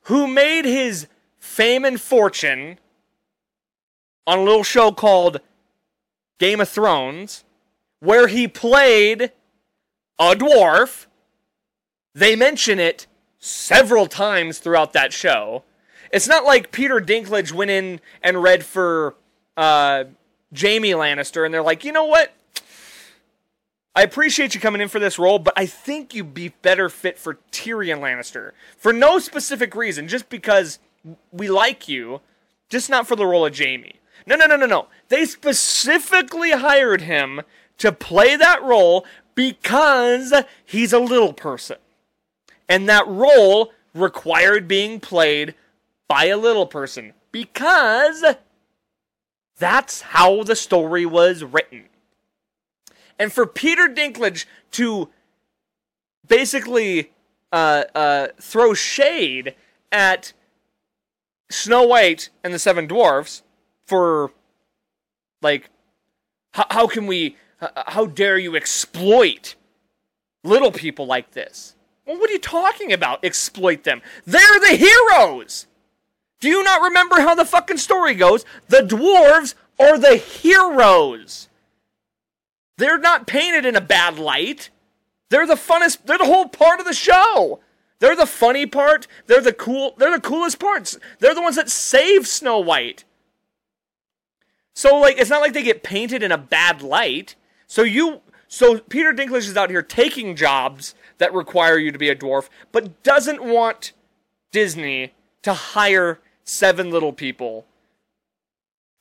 who 0.03 0.27
made 0.27 0.65
his 0.65 1.07
fame 1.38 1.86
and 1.86 2.01
fortune 2.01 2.79
on 4.25 4.39
a 4.39 4.43
little 4.43 4.63
show 4.63 4.91
called 4.91 5.39
Game 6.39 6.60
of 6.60 6.69
Thrones, 6.69 7.43
where 7.99 8.27
he 8.27 8.47
played 8.47 9.31
a 10.17 10.34
dwarf. 10.34 11.05
They 12.13 12.36
mention 12.36 12.79
it 12.79 13.05
several 13.38 14.07
times 14.07 14.57
throughout 14.57 14.93
that 14.93 15.13
show. 15.13 15.63
It's 16.12 16.28
not 16.28 16.43
like 16.43 16.71
Peter 16.71 17.00
Dinklage 17.00 17.52
went 17.52 17.71
in 17.71 18.02
and 18.21 18.43
read 18.43 18.65
for 18.65 19.15
uh, 19.56 20.06
Jaime 20.56 20.91
Lannister, 20.91 21.45
and 21.45 21.54
they're 21.54 21.62
like, 21.62 21.86
you 21.86 21.91
know 21.91 22.06
what? 22.06 22.34
I 23.95 24.04
appreciate 24.04 24.56
you 24.56 24.62
coming 24.62 24.82
in 24.82 24.88
for 24.88 25.00
this 25.00 25.19
role, 25.19 25.39
but 25.39 25.54
I 25.58 25.65
think 25.65 26.13
you'd 26.13 26.34
be 26.34 26.50
better 26.62 26.88
fit 26.89 27.17
for 27.17 27.39
Tyrion 27.52 28.00
Lannister. 28.00 28.52
For 28.78 28.93
no 28.93 29.19
specific 29.19 29.76
reason, 29.76 30.08
just 30.08 30.30
because 30.30 30.80
we 31.32 31.50
like 31.50 31.89
you, 31.89 32.21
just 32.69 32.89
not 32.89 33.08
for 33.08 33.15
the 33.15 33.26
role 33.26 33.45
of 33.45 33.58
Jaime. 33.58 33.95
No, 34.26 34.36
no, 34.36 34.45
no, 34.45 34.56
no, 34.56 34.65
no. 34.65 34.88
They 35.10 35.26
specifically 35.26 36.52
hired 36.52 37.02
him 37.02 37.41
to 37.80 37.91
play 37.91 38.36
that 38.36 38.63
role 38.63 39.06
because 39.36 40.34
he's 40.63 40.93
a 40.93 41.00
little 41.00 41.34
person. 41.34 41.78
And 42.69 42.88
that 42.88 43.08
role 43.08 43.74
required 43.93 44.67
being 44.67 45.00
played 45.02 45.56
by 46.12 46.26
a 46.26 46.36
little 46.36 46.65
person 46.65 47.13
because 47.32 48.21
that's 49.58 50.02
how 50.02 50.43
the 50.43 50.58
story 50.58 51.06
was 51.06 51.41
written. 51.41 51.86
And 53.17 53.32
for 53.32 53.45
Peter 53.45 53.88
Dinklage 53.88 54.45
to 54.71 55.08
basically 56.28 57.13
uh, 57.54 57.86
uh, 57.95 58.28
throw 58.41 58.74
shade 58.74 59.56
at 59.89 60.34
Snow 61.50 61.84
White 61.84 62.30
and 62.43 62.54
the 62.54 62.60
Seven 62.60 62.88
Dwarfs 62.88 63.43
for, 63.86 64.34
like, 65.41 65.69
how, 66.52 66.65
how 66.71 66.88
can 66.88 67.08
we, 67.08 67.38
how 67.88 68.06
dare 68.06 68.38
you 68.38 68.58
exploit 68.58 69.56
little 70.43 70.74
people 70.74 71.06
like 71.06 71.32
this? 71.32 71.78
Well, 72.06 72.19
what 72.19 72.30
are 72.30 72.34
you 72.34 72.39
talking 72.39 72.91
about? 72.91 73.24
Exploit 73.24 73.86
them. 73.86 74.02
They're 74.26 74.60
the 74.60 74.76
heroes! 74.76 75.67
Do 76.41 76.49
you 76.49 76.63
not 76.63 76.82
remember 76.82 77.21
how 77.21 77.36
the 77.36 77.45
fucking 77.45 77.77
story 77.77 78.15
goes? 78.15 78.43
The 78.67 78.80
dwarves 78.80 79.54
are 79.80 79.97
the 79.97 80.17
heroes. 80.17 81.47
They're 82.77 82.97
not 82.97 83.27
painted 83.27 83.65
in 83.65 83.75
a 83.75 83.82
bad 83.82 84.17
light. 84.17 84.71
They're 85.30 85.47
the 85.47 85.54
funnest, 85.54 85.99
they're 86.06 86.17
the 86.17 86.25
whole 86.25 86.49
part 86.49 86.80
of 86.80 86.86
the 86.86 86.93
show. 86.93 87.62
They're 87.99 88.15
the 88.15 88.25
funny 88.25 88.65
part. 88.65 89.08
They're 89.27 89.41
the 89.41 89.54
cool, 89.54 89.93
they're 89.97 90.12
the 90.12 90.19
coolest 90.19 90.60
parts. 90.60 90.97
They're 91.19 91.36
the 91.36 91.41
ones 91.43 91.56
that 91.56 91.69
save 91.69 92.27
Snow 92.27 92.58
White. 92.58 93.06
So 94.73 94.97
like 94.97 95.19
it's 95.19 95.30
not 95.30 95.41
like 95.41 95.54
they 95.54 95.63
get 95.63 95.84
painted 95.84 96.23
in 96.23 96.32
a 96.32 96.38
bad 96.38 96.82
light. 96.82 97.36
So 97.67 97.84
you 97.84 98.21
so 98.47 98.80
Peter 98.80 99.13
Dinklage 99.13 99.47
is 99.47 99.56
out 99.56 99.69
here 99.69 99.84
taking 99.84 100.36
jobs 100.36 100.95
that 101.19 101.34
require 101.34 101.77
you 101.77 101.91
to 101.91 101.99
be 101.99 102.10
a 102.10 102.15
dwarf, 102.15 102.49
but 102.71 103.04
doesn't 103.04 103.43
want 103.43 103.93
Disney 104.51 105.13
to 105.43 105.54
hire 105.54 106.19
seven 106.43 106.89
little 106.91 107.13
people 107.13 107.65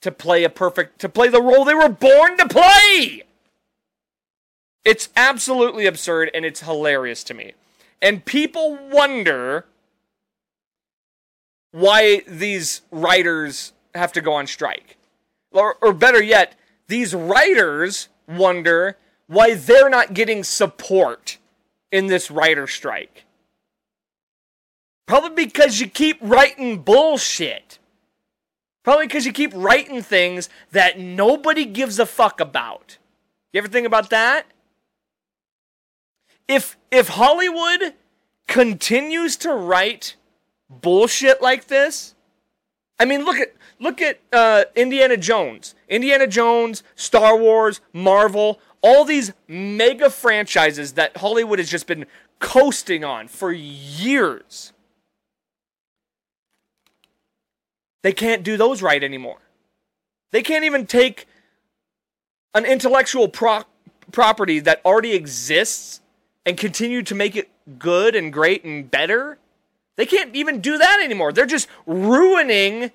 to 0.03 0.11
play 0.11 0.45
a 0.45 0.51
perfect 0.51 0.99
to 1.01 1.09
play 1.09 1.29
the 1.29 1.43
role 1.43 1.65
they 1.65 1.75
were 1.75 1.89
born 1.89 2.37
to 2.39 2.49
play. 2.49 3.23
It's 4.85 5.11
absolutely 5.17 5.87
absurd 5.87 6.31
and 6.33 6.45
it's 6.45 6.61
hilarious 6.61 7.23
to 7.25 7.35
me. 7.35 7.53
And 8.01 8.25
people 8.25 8.79
wonder 8.91 9.67
why 11.73 12.23
these 12.27 12.81
writers 12.91 13.73
have 13.95 14.13
to 14.13 14.21
go 14.21 14.33
on 14.33 14.47
strike. 14.47 14.97
Or, 15.53 15.77
or 15.83 15.93
better 15.93 16.23
yet, 16.23 16.55
these 16.89 17.15
writers 17.15 18.09
wonder 18.27 18.97
why 19.27 19.55
they're 19.55 19.91
not 19.91 20.15
getting 20.15 20.43
support 20.43 21.39
in 21.93 22.07
this 22.07 22.31
writer 22.31 22.67
strike. 22.67 23.25
Probably 25.11 25.45
because 25.45 25.81
you 25.81 25.89
keep 25.89 26.19
writing 26.21 26.83
bullshit. 26.83 27.81
Probably 28.85 29.09
because 29.09 29.27
you 29.27 29.33
keep 29.33 29.51
writing 29.57 30.03
things 30.03 30.49
that 30.71 31.01
nobody 31.01 31.65
gives 31.65 31.99
a 31.99 32.07
fuck 32.07 32.39
about. 32.39 32.97
You 33.53 33.59
ever 33.59 33.67
think 33.67 33.89
about 33.89 34.11
that? 34.11 34.47
If 36.47 36.77
if 36.93 37.09
Hollywood 37.09 37.95
continues 38.47 39.37
to 39.39 39.53
write 39.53 40.15
bullshit 40.69 41.43
like 41.43 41.67
this, 41.67 42.15
I 43.01 43.05
mean, 43.05 43.25
look 43.25 43.39
at 43.39 43.53
look 43.81 44.01
at 44.01 44.21
uh, 44.33 44.67
Indiana 44.77 45.17
Jones, 45.17 45.75
Indiana 45.89 46.29
Jones, 46.29 46.85
Star 46.95 47.37
Wars, 47.37 47.81
Marvel, 47.93 48.61
all 48.81 49.05
these 49.05 49.33
mega 49.49 50.09
franchises 50.09 50.93
that 50.93 51.17
Hollywood 51.17 51.59
has 51.59 51.69
just 51.69 51.89
been 51.89 52.07
coasting 52.39 53.03
on 53.03 53.27
for 53.27 53.51
years. 53.51 54.73
They 58.03 58.13
can't 58.13 58.43
do 58.43 58.57
those 58.57 58.83
right 58.83 59.03
anymore. 59.03 59.39
They 60.33 60.43
can't 60.43 60.65
even 60.65 60.87
take 60.87 61.27
an 62.55 62.65
intellectual 62.65 63.29
pro- 63.29 63.65
property 64.13 64.61
that 64.61 64.81
already 64.85 65.13
exists 65.13 66.01
and 66.47 66.57
continue 66.57 67.03
to 67.03 67.15
make 67.15 67.37
it 67.37 67.51
good 67.79 68.15
and 68.15 68.33
great 68.33 68.65
and 68.65 68.91
better. 68.91 69.39
They 69.97 70.07
can't 70.07 70.35
even 70.35 70.61
do 70.61 70.79
that 70.79 71.01
anymore. 71.03 71.33
They're 71.33 71.47
just 71.47 71.69
ruining 71.87 72.91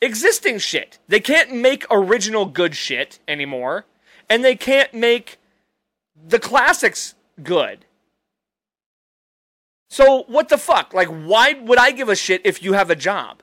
existing 0.00 0.58
shit. 0.58 0.98
They 1.08 1.20
can't 1.20 1.54
make 1.54 1.86
original 1.90 2.46
good 2.46 2.74
shit 2.74 3.20
anymore, 3.28 3.84
and 4.28 4.44
they 4.44 4.56
can't 4.56 4.92
make 4.92 5.38
the 6.26 6.38
classics 6.38 7.14
good. 7.42 7.84
So, 9.88 10.24
what 10.28 10.48
the 10.48 10.58
fuck? 10.58 10.94
Like, 10.94 11.08
why 11.08 11.54
would 11.54 11.78
I 11.78 11.90
give 11.90 12.08
a 12.08 12.16
shit 12.16 12.42
if 12.44 12.62
you 12.62 12.74
have 12.74 12.90
a 12.90 12.96
job? 12.96 13.42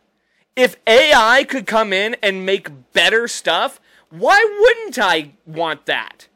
If 0.58 0.76
AI 0.88 1.44
could 1.44 1.68
come 1.68 1.94
in 1.94 2.16
and 2.24 2.44
make 2.44 2.92
better 2.92 3.28
stuff, 3.28 3.80
why 4.10 4.44
wouldn't 4.60 4.98
I 4.98 5.34
want 5.46 5.86
that? 5.86 6.28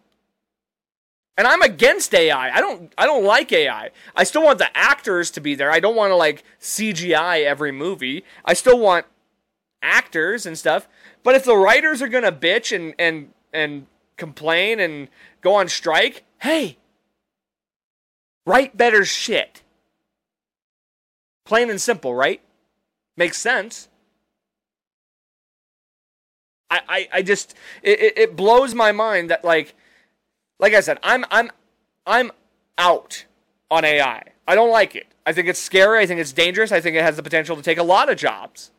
And 1.36 1.48
I'm 1.48 1.64
against 1.64 2.14
AI. 2.14 2.56
I 2.56 2.62
don't 2.62 2.94
I 3.00 3.08
don't 3.08 3.24
like 3.26 3.52
AI. 3.52 3.90
I 4.16 4.24
still 4.24 4.44
want 4.44 4.60
the 4.60 4.78
actors 4.78 5.32
to 5.32 5.42
be 5.42 5.56
there. 5.56 5.72
I 5.72 5.80
don't 5.80 5.96
want 5.96 6.12
to 6.12 6.16
like 6.16 6.44
CGI 6.60 7.44
every 7.44 7.72
movie. 7.72 8.24
I 8.46 8.54
still 8.54 8.78
want 8.78 9.08
actors 9.82 10.46
and 10.46 10.56
stuff. 10.56 10.88
But 11.24 11.34
if 11.34 11.44
the 11.44 11.58
writers 11.58 12.00
are 12.04 12.08
going 12.08 12.24
to 12.24 12.32
bitch 12.32 12.76
and 12.76 12.94
and 13.00 13.34
and 13.52 13.88
complain 14.18 14.80
and 14.80 15.08
go 15.42 15.56
on 15.56 15.68
strike, 15.68 16.26
hey, 16.42 16.78
write 18.46 18.78
better 18.78 19.04
shit. 19.04 19.64
Plain 21.44 21.72
and 21.72 21.82
simple, 21.82 22.14
right? 22.14 22.40
Makes 23.18 23.40
sense. 23.40 23.88
I, 26.72 26.82
I, 26.88 27.08
I 27.16 27.22
just 27.22 27.54
it, 27.84 28.14
it 28.18 28.36
blows 28.36 28.74
my 28.74 28.92
mind 28.92 29.30
that 29.30 29.44
like 29.44 29.76
like 30.58 30.74
I 30.74 30.80
said, 30.80 30.98
I'm 31.04 31.26
I'm 31.30 31.52
I'm 32.08 32.32
out 32.78 33.26
on 33.70 33.84
AI. 33.84 34.24
I 34.48 34.56
don't 34.56 34.72
like 34.72 34.96
it. 34.96 35.08
I 35.26 35.34
think 35.34 35.48
it's 35.48 35.60
scary. 35.60 36.00
I 36.00 36.06
think 36.06 36.20
it's 36.20 36.34
dangerous. 36.34 36.72
I 36.72 36.82
think 36.82 36.96
it 36.96 37.04
has 37.04 37.18
the 37.18 37.24
potential 37.24 37.56
to 37.56 37.62
take 37.62 37.78
a 37.78 37.84
lot 37.84 38.10
of 38.10 38.18
jobs, 38.18 38.72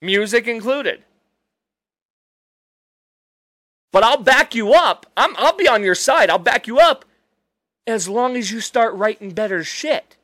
music 0.00 0.46
included. 0.46 1.04
But 3.90 4.04
I'll 4.04 4.22
back 4.22 4.54
you 4.54 4.72
up. 4.72 5.06
I'm 5.16 5.34
I'll 5.36 5.56
be 5.56 5.68
on 5.68 5.82
your 5.82 5.94
side. 5.96 6.30
I'll 6.30 6.38
back 6.38 6.66
you 6.66 6.78
up 6.78 7.04
as 7.86 8.08
long 8.08 8.36
as 8.36 8.52
you 8.52 8.60
start 8.60 8.94
writing 8.94 9.30
better 9.30 9.64
shit. 9.64 10.16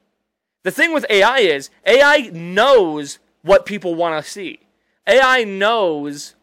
The 0.63 0.71
thing 0.71 0.95
with 0.95 1.07
AI 1.11 1.39
is 1.39 1.71
AI 1.85 2.31
knows 2.33 3.19
what 3.43 3.67
people 3.67 3.95
want 3.95 4.23
to 4.23 4.31
see. 4.31 4.61
AI 5.07 5.45
knows 5.45 6.35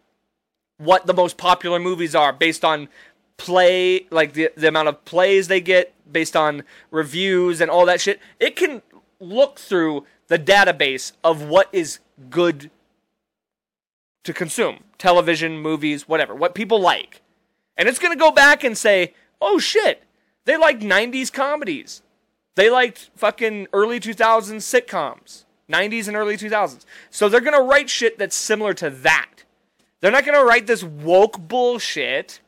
what 0.82 1.06
the 1.06 1.14
most 1.14 1.38
popular 1.38 1.80
movies 1.80 2.16
are 2.16 2.34
based 2.34 2.66
on 2.66 2.90
play, 3.38 4.08
like 4.10 4.34
the, 4.34 4.50
the 4.58 4.68
amount 4.68 4.88
of 4.88 5.04
plays 5.06 5.48
they 5.48 5.62
get 5.62 5.94
based 6.12 6.36
on 6.36 6.64
reviews 6.90 7.62
and 7.62 7.70
all 7.70 7.86
that 7.86 8.02
shit. 8.02 8.20
It 8.40 8.56
can 8.56 8.82
look 9.20 9.60
through 9.60 10.06
the 10.28 10.40
database 10.40 11.12
of 11.24 11.44
what 11.44 11.70
is 11.72 12.00
good 12.30 12.72
to 14.24 14.34
consume 14.34 14.84
television, 14.98 15.60
movies, 15.60 16.08
whatever, 16.08 16.36
what 16.36 16.56
people 16.56 16.80
like. 16.80 17.22
And 17.78 17.88
it's 17.88 18.00
going 18.00 18.14
to 18.14 18.20
go 18.20 18.32
back 18.32 18.64
and 18.64 18.78
say, 18.78 19.14
oh 19.40 19.60
shit, 19.60 20.04
they 20.46 20.58
liked 20.58 20.82
90s 20.82 21.32
comedies. 21.32 22.02
They 22.56 22.70
liked 22.70 23.10
fucking 23.16 23.68
early 23.72 24.00
2000s 24.00 24.58
sitcoms, 24.58 25.46
90s 25.72 26.08
and 26.08 26.18
early 26.18 26.38
2000s. 26.38 26.86
So 27.10 27.30
they're 27.30 27.40
going 27.42 27.58
to 27.58 27.64
write 27.64 27.90
shit 27.90 28.18
that's 28.18 28.36
similar 28.36 28.74
to 28.76 28.90
that. 28.90 29.41
They're 30.02 30.12
not 30.12 30.26
going 30.26 30.38
to 30.38 30.44
write 30.44 30.68
this 30.68 30.84
woke 30.84 31.40
bullshit. 31.40 32.40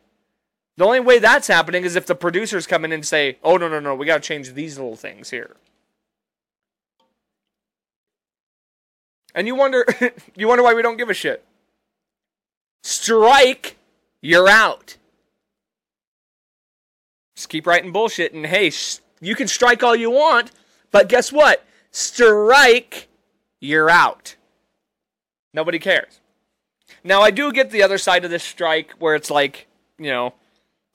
The 0.76 0.86
only 0.86 1.00
way 1.00 1.20
that's 1.20 1.48
happening 1.48 1.84
is 1.84 1.96
if 1.96 2.08
the 2.08 2.16
producers 2.16 2.66
come 2.66 2.84
in 2.84 2.92
and 2.92 3.06
say, 3.06 3.38
oh, 3.44 3.58
no, 3.58 3.68
no, 3.68 3.80
no, 3.80 3.94
we 3.94 4.08
got 4.08 4.22
to 4.22 4.28
change 4.28 4.54
these 4.54 4.78
little 4.78 4.96
things 4.96 5.30
here. 5.30 5.56
And 9.36 9.48
you 9.48 9.56
wonder 9.56 9.86
you 10.36 10.48
wonder 10.48 10.64
why 10.64 10.74
we 10.74 10.82
don't 10.82 10.98
give 10.98 11.10
a 11.10 11.14
shit. 11.14 11.44
Strike, 12.84 13.78
you're 14.22 14.48
out. 14.48 14.98
Just 17.36 17.50
keep 17.50 17.66
writing 17.66 17.92
bullshit 17.92 18.34
and 18.34 18.46
hey, 18.46 18.70
sh- 18.70 19.00
you 19.22 19.36
can 19.36 19.48
strike 19.48 19.82
all 19.82 19.96
you 19.96 20.12
want, 20.12 20.52
but 20.92 21.10
guess 21.10 21.32
what? 21.32 21.66
Strike, 21.90 23.08
you're 23.60 23.90
out. 23.90 24.36
Nobody 25.54 25.80
cares. 25.80 26.20
Now 27.04 27.22
I 27.22 27.32
do 27.32 27.52
get 27.52 27.70
the 27.70 27.84
other 27.84 27.98
side 27.98 28.24
of 28.24 28.32
this 28.32 28.44
strike 28.44 28.92
where 29.00 29.16
it's 29.16 29.30
like, 29.30 29.68
you 29.98 30.10
know, 30.10 30.34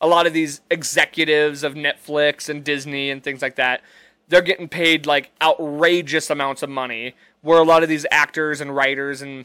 a 0.00 0.06
lot 0.06 0.26
of 0.26 0.32
these 0.32 0.60
executives 0.70 1.62
of 1.62 1.74
Netflix 1.74 2.48
and 2.48 2.64
Disney 2.64 3.10
and 3.10 3.22
things 3.22 3.42
like 3.42 3.56
that, 3.56 3.82
they're 4.28 4.42
getting 4.42 4.68
paid 4.68 5.06
like 5.06 5.30
outrageous 5.42 6.30
amounts 6.30 6.62
of 6.62 6.70
money. 6.70 7.14
Where 7.40 7.58
a 7.58 7.64
lot 7.64 7.82
of 7.82 7.88
these 7.88 8.04
actors 8.10 8.60
and 8.60 8.74
writers 8.74 9.22
and 9.22 9.44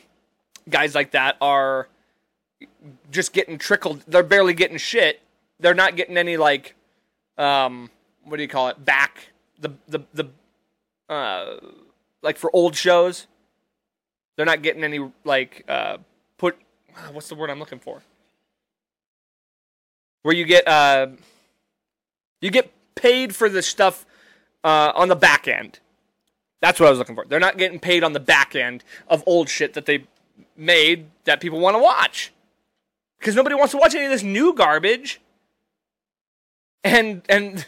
guys 0.67 0.95
like 0.95 1.11
that 1.11 1.37
are 1.39 1.87
just 3.11 3.33
getting 3.33 3.57
trickled. 3.57 4.03
They're 4.07 4.23
barely 4.23 4.53
getting 4.53 4.77
shit. 4.77 5.21
They're 5.59 5.75
not 5.75 5.95
getting 5.95 6.17
any 6.17 6.37
like, 6.37 6.75
um, 7.37 7.91
what 8.23 8.37
do 8.37 8.43
you 8.43 8.49
call 8.49 8.69
it? 8.69 8.83
Back 8.83 9.27
the 9.59 9.73
the 9.87 9.99
the, 10.13 10.29
uh, 11.13 11.57
like 12.23 12.37
for 12.37 12.49
old 12.53 12.75
shows. 12.75 13.27
They're 14.35 14.45
not 14.45 14.61
getting 14.63 14.83
any 14.83 15.11
like 15.23 15.65
uh. 15.67 15.97
What's 17.11 17.29
the 17.29 17.35
word 17.35 17.49
I'm 17.49 17.59
looking 17.59 17.79
for? 17.79 18.01
where 20.23 20.33
you 20.33 20.45
get 20.45 20.67
uh, 20.67 21.07
you 22.41 22.49
get 22.49 22.73
paid 22.95 23.35
for 23.35 23.47
the 23.47 23.61
stuff 23.61 24.05
uh, 24.63 24.91
on 24.95 25.09
the 25.09 25.15
back 25.15 25.47
end. 25.47 25.79
That's 26.61 26.79
what 26.79 26.87
I 26.87 26.89
was 26.89 26.99
looking 26.99 27.15
for. 27.15 27.25
They're 27.27 27.39
not 27.39 27.57
getting 27.57 27.79
paid 27.79 28.03
on 28.03 28.13
the 28.13 28.19
back 28.19 28.55
end 28.55 28.83
of 29.07 29.21
old 29.27 29.49
shit 29.49 29.73
that 29.73 29.85
they 29.85 30.05
made 30.57 31.07
that 31.25 31.41
people 31.41 31.59
want 31.59 31.75
to 31.75 31.79
watch 31.79 32.31
because 33.19 33.35
nobody 33.35 33.55
wants 33.55 33.71
to 33.71 33.77
watch 33.77 33.93
any 33.93 34.05
of 34.05 34.11
this 34.11 34.23
new 34.23 34.53
garbage. 34.53 35.21
And 36.85 37.21
and 37.29 37.65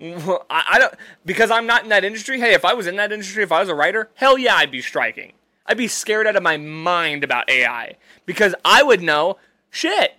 I, 0.00 0.64
I 0.70 0.78
don't 0.78 0.94
because 1.24 1.50
I'm 1.50 1.66
not 1.66 1.82
in 1.82 1.90
that 1.90 2.04
industry. 2.04 2.40
Hey, 2.40 2.54
if 2.54 2.64
I 2.64 2.72
was 2.72 2.86
in 2.86 2.96
that 2.96 3.12
industry, 3.12 3.42
if 3.42 3.52
I 3.52 3.60
was 3.60 3.68
a 3.68 3.74
writer, 3.74 4.10
hell 4.14 4.38
yeah, 4.38 4.56
I'd 4.56 4.70
be 4.70 4.80
striking. 4.80 5.32
I'd 5.70 5.78
be 5.78 5.86
scared 5.86 6.26
out 6.26 6.34
of 6.34 6.42
my 6.42 6.56
mind 6.56 7.22
about 7.22 7.48
AI 7.48 7.94
because 8.26 8.56
I 8.64 8.82
would 8.82 9.00
know 9.00 9.38
shit. 9.70 10.16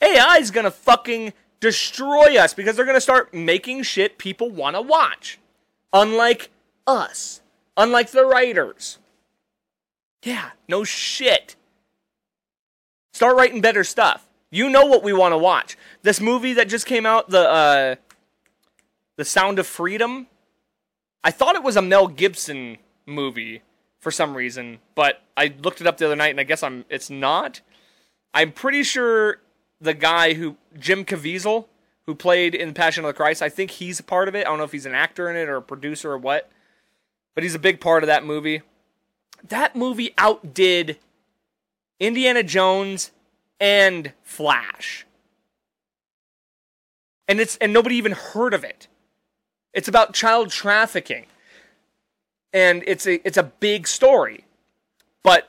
AI 0.00 0.36
is 0.36 0.52
gonna 0.52 0.70
fucking 0.70 1.32
destroy 1.58 2.38
us 2.38 2.54
because 2.54 2.76
they're 2.76 2.86
gonna 2.86 3.00
start 3.00 3.34
making 3.34 3.82
shit 3.82 4.16
people 4.16 4.48
wanna 4.48 4.80
watch. 4.80 5.40
Unlike 5.92 6.50
us. 6.86 7.40
Unlike 7.76 8.12
the 8.12 8.24
writers. 8.24 8.98
Yeah, 10.22 10.50
no 10.68 10.84
shit. 10.84 11.56
Start 13.12 13.36
writing 13.36 13.60
better 13.60 13.82
stuff. 13.82 14.28
You 14.52 14.70
know 14.70 14.86
what 14.86 15.02
we 15.02 15.12
wanna 15.12 15.36
watch. 15.36 15.76
This 16.02 16.20
movie 16.20 16.52
that 16.52 16.68
just 16.68 16.86
came 16.86 17.06
out, 17.06 17.28
the 17.28 17.40
uh 17.40 17.94
The 19.16 19.24
Sound 19.24 19.58
of 19.58 19.66
Freedom. 19.66 20.28
I 21.24 21.32
thought 21.32 21.56
it 21.56 21.64
was 21.64 21.76
a 21.76 21.82
Mel 21.82 22.06
Gibson 22.06 22.78
movie 23.04 23.62
for 24.02 24.10
some 24.10 24.36
reason, 24.36 24.80
but 24.96 25.22
I 25.36 25.54
looked 25.62 25.80
it 25.80 25.86
up 25.86 25.96
the 25.96 26.06
other 26.06 26.16
night 26.16 26.30
and 26.32 26.40
I 26.40 26.42
guess 26.42 26.62
I'm 26.64 26.84
it's 26.90 27.08
not. 27.08 27.60
I'm 28.34 28.50
pretty 28.50 28.82
sure 28.82 29.38
the 29.80 29.94
guy 29.94 30.34
who 30.34 30.56
Jim 30.76 31.04
Caviezel, 31.04 31.66
who 32.06 32.16
played 32.16 32.54
in 32.54 32.74
Passion 32.74 33.04
of 33.04 33.08
the 33.08 33.14
Christ, 33.14 33.42
I 33.42 33.48
think 33.48 33.70
he's 33.70 34.00
a 34.00 34.02
part 34.02 34.26
of 34.26 34.34
it. 34.34 34.40
I 34.40 34.50
don't 34.50 34.58
know 34.58 34.64
if 34.64 34.72
he's 34.72 34.86
an 34.86 34.94
actor 34.94 35.30
in 35.30 35.36
it 35.36 35.48
or 35.48 35.56
a 35.56 35.62
producer 35.62 36.10
or 36.10 36.18
what, 36.18 36.50
but 37.34 37.44
he's 37.44 37.54
a 37.54 37.60
big 37.60 37.80
part 37.80 38.02
of 38.02 38.08
that 38.08 38.24
movie. 38.24 38.62
That 39.48 39.76
movie 39.76 40.14
outdid 40.18 40.98
Indiana 42.00 42.42
Jones 42.42 43.12
and 43.60 44.12
Flash. 44.24 45.06
And 47.28 47.38
it's 47.38 47.56
and 47.58 47.72
nobody 47.72 47.94
even 47.94 48.12
heard 48.12 48.52
of 48.52 48.64
it. 48.64 48.88
It's 49.72 49.86
about 49.86 50.12
child 50.12 50.50
trafficking. 50.50 51.26
And 52.52 52.82
it's 52.86 53.06
a 53.06 53.26
it's 53.26 53.36
a 53.38 53.42
big 53.42 53.86
story. 53.86 54.44
But 55.22 55.48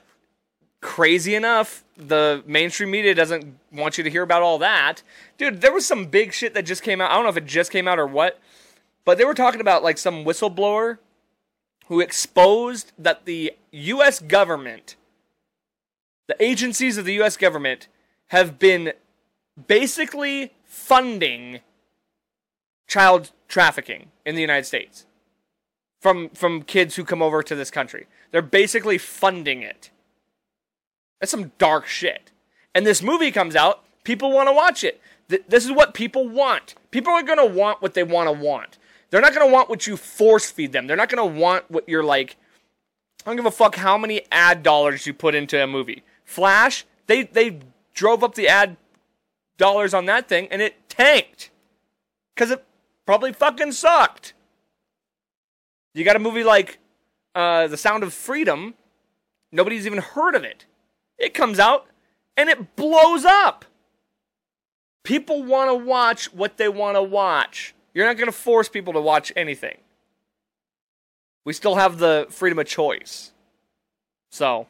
crazy 0.82 1.36
enough, 1.36 1.84
the 1.97 2.43
mainstream 2.45 2.91
media 2.91 3.16
doesn't 3.16 3.58
want 3.72 3.97
you 3.97 4.04
to 4.04 4.10
hear 4.10 4.22
about 4.22 4.41
all 4.41 4.58
that. 4.60 5.01
Dude, 5.38 5.62
there 5.62 5.74
was 5.74 5.86
some 5.86 6.06
big 6.06 6.34
shit 6.34 6.54
that 6.54 6.64
just 6.64 6.84
came 6.84 7.01
out. 7.01 7.12
I 7.12 7.16
don't 7.16 7.24
know 7.24 7.30
if 7.30 7.38
it 7.38 7.45
just 7.45 7.72
came 7.72 7.88
out 7.88 7.99
or 7.99 8.06
what, 8.08 8.39
but 9.06 9.18
they 9.18 9.26
were 9.26 9.34
talking 9.34 9.62
about 9.62 9.84
like 9.84 9.97
some 9.97 10.24
whistleblower 10.26 10.99
who 11.88 11.99
exposed 11.99 12.91
that 12.97 13.26
the 13.26 13.54
US 13.72 14.20
government, 14.20 14.95
the 16.28 16.41
agencies 16.43 16.97
of 16.97 17.06
the 17.06 17.22
US 17.22 17.38
government 17.38 17.88
have 18.28 18.60
been 18.60 18.93
basically 19.68 20.54
funding 20.64 21.60
child 22.88 23.32
trafficking 23.47 24.12
in 24.26 24.36
the 24.36 24.41
United 24.41 24.66
States 24.66 25.06
from 26.04 26.30
from 26.32 26.64
kids 26.64 26.97
who 26.97 27.06
come 27.06 27.22
over 27.22 27.41
to 27.41 27.56
this 27.56 27.72
country. 27.72 28.08
They're 28.32 28.41
basically 28.41 28.97
funding 28.97 29.62
it. 29.62 29.89
That's 31.20 31.32
some 31.32 31.54
dark 31.58 31.88
shit. 31.88 32.32
And 32.76 32.86
this 32.86 33.01
movie 33.01 33.32
comes 33.32 33.56
out, 33.56 33.86
people 34.04 34.34
want 34.34 34.49
to 34.49 34.54
watch 34.54 34.84
it. 34.84 34.99
Th- 35.30 35.43
this 35.47 35.64
is 35.64 35.72
what 35.72 35.93
people 35.93 36.28
want. 36.28 36.76
People 36.91 37.14
are 37.14 37.24
going 37.24 37.38
to 37.38 37.45
want 37.45 37.82
what 37.82 37.93
they 37.93 38.04
want 38.04 38.28
to 38.28 38.34
want. 38.34 38.78
They're 39.10 39.22
not 39.22 39.34
going 39.34 39.47
to 39.47 39.54
want 39.54 39.70
what 39.70 39.88
you 39.88 39.95
force 39.95 40.51
feed 40.51 40.74
them. 40.74 40.88
They're 40.88 40.97
not 40.97 41.10
going 41.10 41.34
to 41.34 41.39
want 41.39 41.72
what 41.72 41.88
you're 41.88 42.04
like. 42.04 42.36
I 43.26 43.30
don't 43.30 43.38
give 43.38 43.45
a 43.45 43.51
fuck 43.51 43.76
how 43.76 43.97
many 43.97 44.24
ad 44.30 44.62
dollars 44.62 45.08
you 45.08 45.14
put 45.14 45.36
into 45.36 45.64
a 45.64 45.68
movie. 45.68 46.04
Flash, 46.26 46.86
they 47.08 47.24
they 47.24 47.60
drove 47.93 48.26
up 48.26 48.36
the 48.36 48.49
ad 48.49 48.76
dollars 49.58 49.93
on 49.93 50.06
that 50.08 50.28
thing 50.28 50.49
and 50.51 50.62
it 50.62 50.89
tanked 50.89 51.49
because 52.36 52.51
it 52.51 52.66
probably 53.06 53.32
fucking 53.32 53.72
sucked. 53.72 54.34
You 55.94 56.04
got 56.04 56.16
a 56.16 56.20
movie 56.20 56.44
like 56.44 56.80
uh, 57.36 57.68
The 57.68 57.78
Sound 57.78 58.04
of 58.04 58.14
Freedom. 58.14 58.74
Nobody's 59.52 59.86
even 59.86 60.00
heard 60.00 60.36
of 60.36 60.44
it. 60.44 60.66
It 61.18 61.34
comes 61.34 61.60
out 61.60 61.86
and 62.36 62.50
it 62.50 62.76
blows 62.76 63.26
up. 63.26 63.66
People 65.04 65.44
want 65.44 65.70
to 65.70 65.76
watch 65.76 66.34
what 66.34 66.58
they 66.58 66.70
want 66.70 66.96
to 66.96 67.04
watch. 67.04 67.76
You're 67.94 68.06
not 68.06 68.18
going 68.18 68.28
to 68.28 68.32
force 68.32 68.70
people 68.70 68.94
to 68.94 69.02
watch 69.02 69.32
anything. 69.36 69.78
We 71.46 71.54
still 71.54 71.76
have 71.76 71.98
the 71.98 72.26
freedom 72.30 72.58
of 72.58 72.66
choice. 72.66 73.32
So, 74.32 74.68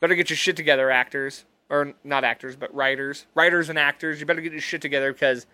better 0.00 0.14
get 0.14 0.30
your 0.30 0.36
shit 0.36 0.56
together, 0.56 0.90
actors. 0.90 1.44
Or 1.70 1.92
not 2.02 2.24
actors, 2.24 2.56
but 2.56 2.74
writers. 2.74 3.26
Writers 3.34 3.68
and 3.68 3.78
actors, 3.78 4.20
you 4.20 4.26
better 4.26 4.40
get 4.40 4.52
your 4.52 4.60
shit 4.60 4.80
together 4.80 5.12
because 5.12 5.46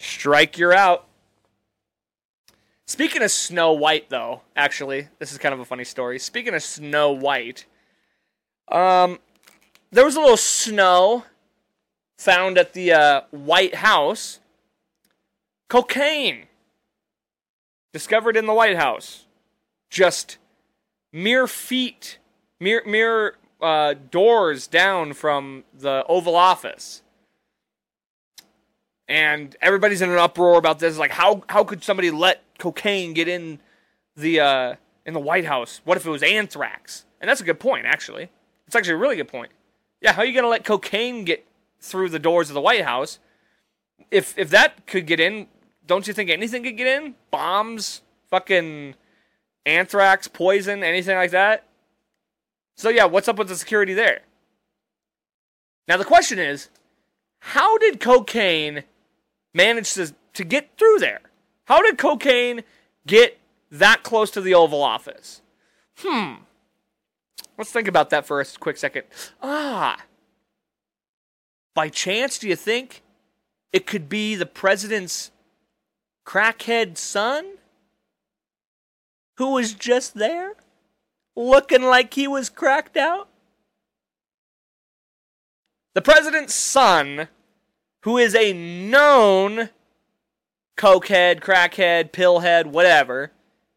strike, 0.00 0.58
you're 0.58 0.74
out. 0.74 1.06
Speaking 2.88 3.22
of 3.22 3.30
Snow 3.30 3.74
White, 3.74 4.08
though, 4.08 4.40
actually, 4.56 5.08
this 5.18 5.30
is 5.30 5.36
kind 5.36 5.52
of 5.52 5.60
a 5.60 5.64
funny 5.66 5.84
story. 5.84 6.18
Speaking 6.18 6.54
of 6.54 6.62
Snow 6.62 7.12
White, 7.12 7.66
um, 8.68 9.18
there 9.90 10.06
was 10.06 10.16
a 10.16 10.20
little 10.20 10.38
snow 10.38 11.26
found 12.16 12.56
at 12.56 12.72
the 12.72 12.92
uh, 12.92 13.20
White 13.30 13.74
House. 13.74 14.40
Cocaine 15.68 16.46
discovered 17.92 18.38
in 18.38 18.46
the 18.46 18.54
White 18.54 18.76
House. 18.76 19.26
Just 19.90 20.38
mere 21.12 21.46
feet, 21.46 22.18
mere 22.58 22.82
mere 22.86 23.36
uh, 23.60 23.96
doors 24.10 24.66
down 24.66 25.12
from 25.12 25.64
the 25.78 26.06
Oval 26.08 26.34
Office. 26.34 27.02
And 29.08 29.56
everybody's 29.62 30.02
in 30.02 30.10
an 30.10 30.18
uproar 30.18 30.58
about 30.58 30.78
this. 30.78 30.98
Like, 30.98 31.12
how 31.12 31.42
how 31.48 31.64
could 31.64 31.82
somebody 31.82 32.10
let 32.10 32.42
cocaine 32.58 33.14
get 33.14 33.26
in 33.26 33.60
the 34.16 34.40
uh, 34.40 34.74
in 35.06 35.14
the 35.14 35.20
White 35.20 35.46
House? 35.46 35.80
What 35.84 35.96
if 35.96 36.04
it 36.06 36.10
was 36.10 36.22
anthrax? 36.22 37.06
And 37.20 37.28
that's 37.28 37.40
a 37.40 37.44
good 37.44 37.58
point, 37.58 37.86
actually. 37.86 38.28
It's 38.66 38.76
actually 38.76 38.94
a 38.94 38.98
really 38.98 39.16
good 39.16 39.28
point. 39.28 39.50
Yeah, 40.00 40.12
how 40.12 40.22
are 40.22 40.24
you 40.26 40.34
going 40.34 40.44
to 40.44 40.50
let 40.50 40.64
cocaine 40.64 41.24
get 41.24 41.46
through 41.80 42.10
the 42.10 42.18
doors 42.18 42.50
of 42.50 42.54
the 42.54 42.60
White 42.60 42.84
House? 42.84 43.18
If 44.10 44.36
if 44.36 44.50
that 44.50 44.86
could 44.86 45.06
get 45.06 45.20
in, 45.20 45.48
don't 45.86 46.06
you 46.06 46.12
think 46.12 46.28
anything 46.30 46.62
could 46.62 46.76
get 46.76 46.86
in? 46.86 47.14
Bombs, 47.30 48.02
fucking 48.30 48.94
anthrax, 49.64 50.28
poison, 50.28 50.84
anything 50.84 51.16
like 51.16 51.30
that? 51.30 51.64
So 52.76 52.90
yeah, 52.90 53.06
what's 53.06 53.26
up 53.26 53.38
with 53.38 53.48
the 53.48 53.56
security 53.56 53.94
there? 53.94 54.20
Now 55.88 55.96
the 55.96 56.04
question 56.04 56.38
is, 56.38 56.68
how 57.40 57.78
did 57.78 58.00
cocaine 58.00 58.84
manage 59.58 59.92
to 59.94 60.14
to 60.34 60.44
get 60.44 60.70
through 60.78 61.00
there? 61.00 61.20
How 61.66 61.82
did 61.82 61.98
cocaine 61.98 62.62
get 63.06 63.38
that 63.70 64.02
close 64.02 64.30
to 64.30 64.40
the 64.40 64.54
Oval 64.54 64.82
Office? 64.82 65.42
Hmm. 65.98 66.34
Let's 67.58 67.72
think 67.72 67.88
about 67.88 68.10
that 68.10 68.26
for 68.26 68.40
a 68.40 68.44
quick 68.58 68.76
second. 68.76 69.04
Ah. 69.42 70.04
By 71.74 71.88
chance, 71.88 72.38
do 72.38 72.48
you 72.48 72.56
think 72.56 73.02
it 73.72 73.86
could 73.86 74.08
be 74.08 74.34
the 74.34 74.46
president's 74.46 75.30
crackhead 76.24 76.96
son? 76.96 77.58
who 79.38 79.52
was 79.52 79.72
just 79.72 80.14
there, 80.14 80.54
looking 81.36 81.82
like 81.82 82.14
he 82.14 82.26
was 82.26 82.50
cracked 82.50 82.96
out? 82.96 83.28
The 85.94 86.02
president's 86.02 86.54
son, 86.54 87.28
who 88.02 88.18
is 88.18 88.34
a 88.34 88.52
known 88.52 89.70
cokehead, 90.76 91.40
crackhead, 91.40 92.10
pillhead, 92.12 92.66
whatever, 92.66 93.32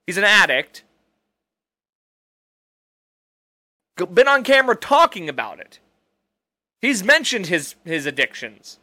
he's 0.05 0.17
an 0.17 0.23
addict, 0.23 0.83
been 4.13 4.27
on 4.27 4.43
camera 4.43 4.75
talking 4.75 5.29
about 5.29 5.59
it. 5.59 5.79
He's 6.79 7.03
mentioned 7.03 7.47
his 7.47 7.75
his 7.85 8.05
addictions. 8.05 8.79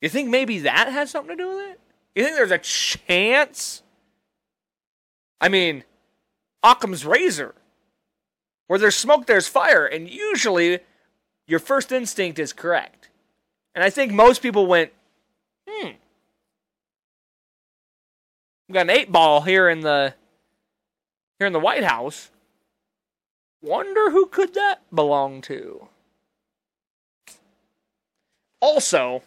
You 0.00 0.08
think 0.08 0.28
maybe 0.28 0.60
that 0.60 0.88
has 0.88 1.10
something 1.10 1.36
to 1.36 1.42
do 1.42 1.48
with 1.48 1.70
it? 1.70 1.80
You 2.14 2.24
think 2.24 2.36
there's 2.36 2.50
a 2.50 2.58
chance? 2.58 3.82
I 5.40 5.48
mean, 5.48 5.84
Occam's 6.62 7.04
razor. 7.04 7.54
Where 8.66 8.78
there's 8.78 8.96
smoke, 8.96 9.26
there's 9.26 9.46
fire, 9.46 9.84
and 9.84 10.08
usually 10.08 10.80
your 11.46 11.58
first 11.58 11.92
instinct 11.92 12.38
is 12.38 12.52
correct. 12.52 13.03
And 13.74 13.82
I 13.82 13.90
think 13.90 14.12
most 14.12 14.42
people 14.42 14.66
went, 14.66 14.92
hmm. 15.68 15.90
We 18.68 18.72
got 18.72 18.82
an 18.82 18.90
eight 18.90 19.12
ball 19.12 19.42
here 19.42 19.68
in 19.68 19.80
the 19.80 20.14
here 21.38 21.46
in 21.46 21.52
the 21.52 21.60
White 21.60 21.84
House. 21.84 22.30
Wonder 23.62 24.10
who 24.10 24.26
could 24.26 24.54
that 24.54 24.82
belong 24.94 25.40
to? 25.42 25.88
Also, 28.60 29.22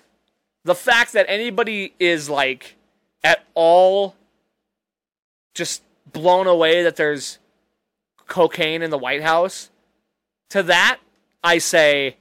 the 0.64 0.76
fact 0.76 1.14
that 1.14 1.26
anybody 1.30 1.94
is 2.00 2.30
like 2.30 2.76
at 3.24 3.46
all 3.54 4.16
just 5.54 5.84
blown 6.12 6.48
away 6.48 6.84
that 6.84 6.96
there's 6.96 7.40
cocaine 8.28 8.82
in 8.82 8.90
the 8.90 8.98
White 8.98 9.22
House, 9.22 9.70
to 10.50 10.64
that 10.64 11.00
I 11.44 11.58
say, 11.58 12.18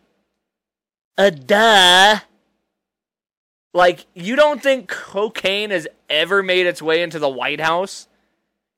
a 1.19 1.31
duh. 1.31 2.21
Like, 3.75 4.07
you 4.15 4.37
don't 4.37 4.63
think 4.63 4.89
cocaine 4.89 5.71
has 5.71 5.87
ever 6.09 6.43
made 6.43 6.67
its 6.67 6.81
way 6.81 7.03
into 7.03 7.19
the 7.19 7.29
White 7.29 7.61
House? 7.61 8.09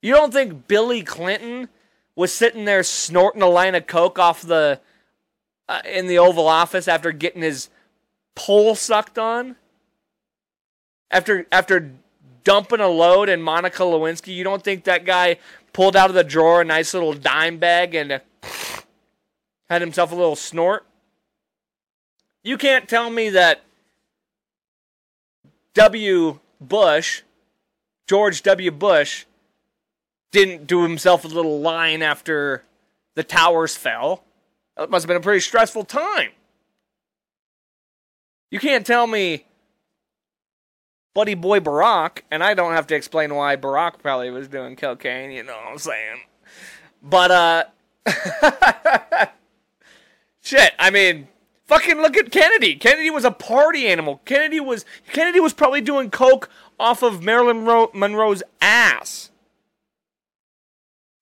You 0.03 0.13
don't 0.15 0.33
think 0.33 0.67
Billy 0.67 1.03
Clinton 1.03 1.69
was 2.17 2.33
sitting 2.33 2.65
there 2.65 2.83
snorting 2.83 3.43
a 3.43 3.49
line 3.49 3.75
of 3.77 3.87
coke 3.87 4.19
off 4.19 4.43
the 4.43 4.81
uh, 5.69 5.83
in 5.85 6.07
the 6.07 6.19
Oval 6.19 6.49
Office 6.49 6.89
after 6.89 7.13
getting 7.13 7.43
his 7.43 7.69
pole 8.35 8.75
sucked 8.75 9.19
on? 9.19 9.55
After 11.13 11.47
after 11.53 11.93
dumping 12.43 12.81
a 12.81 12.89
load 12.89 13.29
in 13.29 13.41
Monica 13.41 13.83
Lewinsky, 13.85 14.35
you 14.35 14.43
don't 14.43 14.65
think 14.65 14.85
that 14.85 15.05
guy 15.05 15.39
pulled 15.73 15.95
out 15.95 16.11
of 16.11 16.15
the 16.15 16.25
drawer 16.25 16.61
a 16.61 16.65
nice 16.65 16.93
little 16.93 17.13
dime 17.13 17.59
bag 17.59 17.95
and 17.95 18.21
had 19.71 19.81
himself 19.81 20.11
a 20.11 20.17
little 20.17 20.35
snort? 20.35 20.88
You 22.49 22.57
can't 22.57 22.89
tell 22.89 23.11
me 23.11 23.29
that 23.29 23.63
W. 25.75 26.39
Bush, 26.59 27.21
George 28.07 28.43
W. 28.43 28.71
Bush, 28.71 29.27
didn't 30.33 30.67
do 30.67 30.83
himself 30.83 31.27
a 31.27 31.29
little 31.29 31.61
line 31.61 32.01
after 32.01 32.63
the 33.17 33.23
towers 33.23 33.77
fell. 33.77 34.25
That 34.79 34.89
must 34.89 35.03
have 35.03 35.09
been 35.09 35.19
a 35.19 35.21
pretty 35.21 35.41
stressful 35.41 35.85
time. 35.85 36.31
You 38.51 38.61
can't 38.61 38.87
tell 38.87 39.07
me 39.07 39.45
buddy 41.13 41.35
boy 41.35 41.61
Barack, 41.61 42.23
and 42.31 42.43
I 42.43 42.55
don't 42.55 42.73
have 42.73 42.87
to 42.87 42.95
explain 42.95 43.35
why 43.35 43.57
Barack 43.57 43.99
probably 43.99 44.31
was 44.31 44.49
doing 44.49 44.75
cocaine, 44.75 45.33
you 45.33 45.43
know 45.43 45.53
what 45.53 45.73
I'm 45.73 45.77
saying. 45.77 46.21
But 47.03 47.31
uh 47.31 47.65
shit, 50.41 50.73
I 50.79 50.89
mean, 50.89 51.29
fucking 51.69 51.99
look 51.99 52.17
at 52.17 52.33
Kennedy. 52.33 52.75
Kennedy 52.75 53.11
was 53.11 53.25
a 53.25 53.31
party 53.31 53.87
animal. 53.87 54.21
Kennedy 54.25 54.59
was 54.59 54.85
Kennedy 55.13 55.39
was 55.39 55.53
probably 55.53 55.81
doing 55.81 56.11
coke 56.11 56.51
off 56.81 57.03
of 57.03 57.23
Marilyn 57.23 57.65
Monroe's 57.95 58.43
ass. 58.61 59.31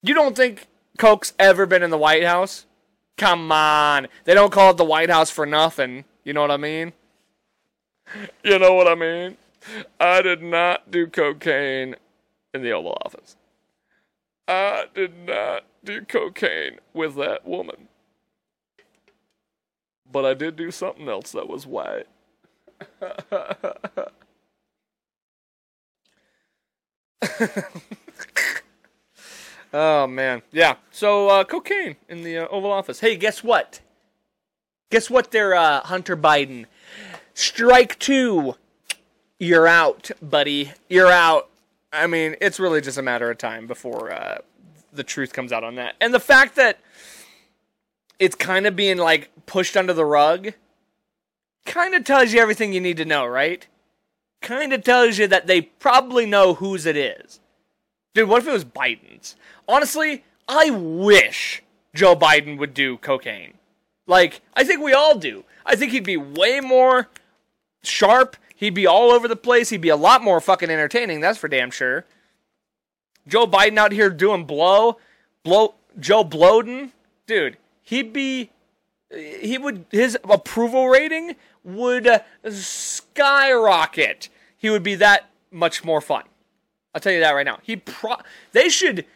You 0.02 0.14
don't 0.14 0.36
think 0.36 0.68
coke's 0.96 1.34
ever 1.38 1.66
been 1.66 1.82
in 1.82 1.90
the 1.90 1.98
White 1.98 2.24
House? 2.24 2.64
Come 3.16 3.50
on. 3.50 4.08
They 4.24 4.34
don't 4.34 4.52
call 4.52 4.70
it 4.70 4.76
the 4.76 4.84
White 4.84 5.10
House 5.10 5.30
for 5.30 5.44
nothing. 5.46 6.04
You 6.24 6.32
know 6.32 6.42
what 6.42 6.50
I 6.50 6.56
mean? 6.56 6.92
You 8.44 8.58
know 8.58 8.74
what 8.74 8.86
I 8.86 8.94
mean? 8.94 9.36
I 9.98 10.22
did 10.22 10.42
not 10.42 10.90
do 10.90 11.08
cocaine 11.08 11.96
in 12.54 12.62
the 12.62 12.70
Oval 12.70 12.96
Office. 13.04 13.36
I 14.46 14.84
did 14.94 15.26
not 15.26 15.64
do 15.82 16.02
cocaine 16.02 16.78
with 16.94 17.16
that 17.16 17.46
woman. 17.46 17.88
But 20.10 20.24
I 20.24 20.34
did 20.34 20.56
do 20.56 20.70
something 20.70 21.08
else 21.08 21.32
that 21.32 21.48
was 21.48 21.66
white. 21.66 22.06
oh 29.72 30.06
man, 30.06 30.42
yeah. 30.52 30.76
So 30.90 31.28
uh, 31.28 31.44
cocaine 31.44 31.96
in 32.08 32.22
the 32.22 32.38
uh, 32.38 32.48
Oval 32.48 32.70
Office. 32.72 33.00
Hey, 33.00 33.16
guess 33.16 33.42
what? 33.42 33.80
Guess 34.90 35.10
what? 35.10 35.30
There, 35.32 35.54
uh, 35.54 35.80
Hunter 35.80 36.16
Biden. 36.16 36.66
Strike 37.34 37.98
two. 37.98 38.54
You're 39.38 39.66
out, 39.66 40.10
buddy. 40.22 40.72
You're 40.88 41.10
out. 41.10 41.50
I 41.92 42.06
mean, 42.06 42.36
it's 42.40 42.58
really 42.58 42.80
just 42.80 42.98
a 42.98 43.02
matter 43.02 43.30
of 43.30 43.38
time 43.38 43.66
before 43.66 44.12
uh, 44.12 44.38
the 44.92 45.04
truth 45.04 45.32
comes 45.32 45.52
out 45.52 45.64
on 45.64 45.74
that. 45.76 45.94
And 46.00 46.14
the 46.14 46.20
fact 46.20 46.56
that 46.56 46.78
it's 48.18 48.34
kind 48.34 48.66
of 48.66 48.76
being 48.76 48.98
like 48.98 49.30
pushed 49.46 49.76
under 49.76 49.92
the 49.92 50.04
rug 50.04 50.52
kind 51.66 51.94
of 51.94 52.04
tells 52.04 52.32
you 52.32 52.40
everything 52.40 52.72
you 52.72 52.80
need 52.80 52.96
to 52.96 53.04
know, 53.04 53.26
right? 53.26 53.66
Kind 54.40 54.72
of 54.72 54.82
tells 54.82 55.18
you 55.18 55.26
that 55.26 55.46
they 55.46 55.60
probably 55.60 56.24
know 56.24 56.54
whose 56.54 56.86
it 56.86 56.96
is. 56.96 57.40
Dude, 58.14 58.28
what 58.28 58.40
if 58.40 58.48
it 58.48 58.52
was 58.52 58.64
Biden's? 58.64 59.36
Honestly, 59.68 60.24
I 60.48 60.70
wish 60.70 61.62
Joe 61.94 62.16
Biden 62.16 62.58
would 62.58 62.72
do 62.72 62.96
cocaine. 62.98 63.54
Like, 64.06 64.40
I 64.54 64.64
think 64.64 64.82
we 64.82 64.92
all 64.92 65.18
do. 65.18 65.44
I 65.66 65.74
think 65.76 65.92
he'd 65.92 66.04
be 66.04 66.16
way 66.16 66.60
more 66.60 67.08
sharp. 67.82 68.36
He'd 68.54 68.70
be 68.70 68.86
all 68.86 69.10
over 69.10 69.28
the 69.28 69.36
place. 69.36 69.68
He'd 69.68 69.80
be 69.80 69.88
a 69.88 69.96
lot 69.96 70.22
more 70.22 70.40
fucking 70.40 70.70
entertaining, 70.70 71.20
that's 71.20 71.38
for 71.38 71.48
damn 71.48 71.70
sure. 71.70 72.06
Joe 73.26 73.46
Biden 73.46 73.76
out 73.76 73.92
here 73.92 74.08
doing 74.08 74.44
blow, 74.44 74.98
blow, 75.42 75.74
Joe 75.98 76.24
Bloden, 76.24 76.92
dude, 77.26 77.56
he'd 77.86 78.12
be, 78.12 78.50
he 79.10 79.56
would, 79.56 79.86
his 79.90 80.18
approval 80.24 80.88
rating 80.88 81.36
would 81.64 82.22
skyrocket. 82.50 84.28
He 84.58 84.68
would 84.68 84.82
be 84.82 84.96
that 84.96 85.30
much 85.50 85.84
more 85.84 86.00
fun. 86.00 86.24
I'll 86.94 87.00
tell 87.00 87.12
you 87.12 87.20
that 87.20 87.32
right 87.32 87.46
now. 87.46 87.60
He 87.62 87.76
pro, 87.76 88.16
they 88.52 88.68
should 88.68 89.06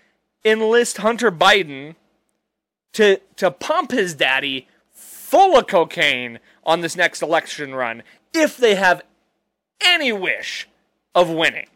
enlist 0.44 0.98
Hunter 0.98 1.30
Biden 1.30 1.96
to 2.92 3.20
to 3.36 3.50
pump 3.50 3.92
his 3.92 4.14
daddy 4.14 4.68
full 4.92 5.56
of 5.56 5.66
cocaine 5.66 6.40
on 6.64 6.80
this 6.80 6.96
next 6.96 7.22
election 7.22 7.74
run 7.74 8.02
if 8.34 8.56
they 8.56 8.74
have 8.74 9.02
any 9.80 10.12
wish 10.12 10.68
of 11.14 11.30
winning. 11.30 11.68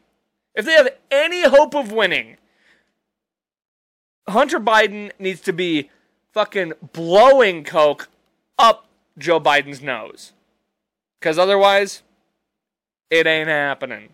If 0.54 0.66
they 0.66 0.72
have 0.72 0.90
any 1.10 1.48
hope 1.48 1.74
of 1.74 1.90
winning, 1.90 2.36
Hunter 4.28 4.60
Biden 4.60 5.10
needs 5.18 5.40
to 5.42 5.52
be 5.52 5.90
fucking 6.34 6.74
blowing 6.92 7.64
coke 7.64 8.08
up 8.58 8.86
Joe 9.16 9.40
Biden's 9.40 9.80
nose. 9.80 10.32
Because 11.18 11.38
otherwise, 11.38 12.02
it 13.08 13.26
ain't 13.26 13.48
happening. 13.48 14.10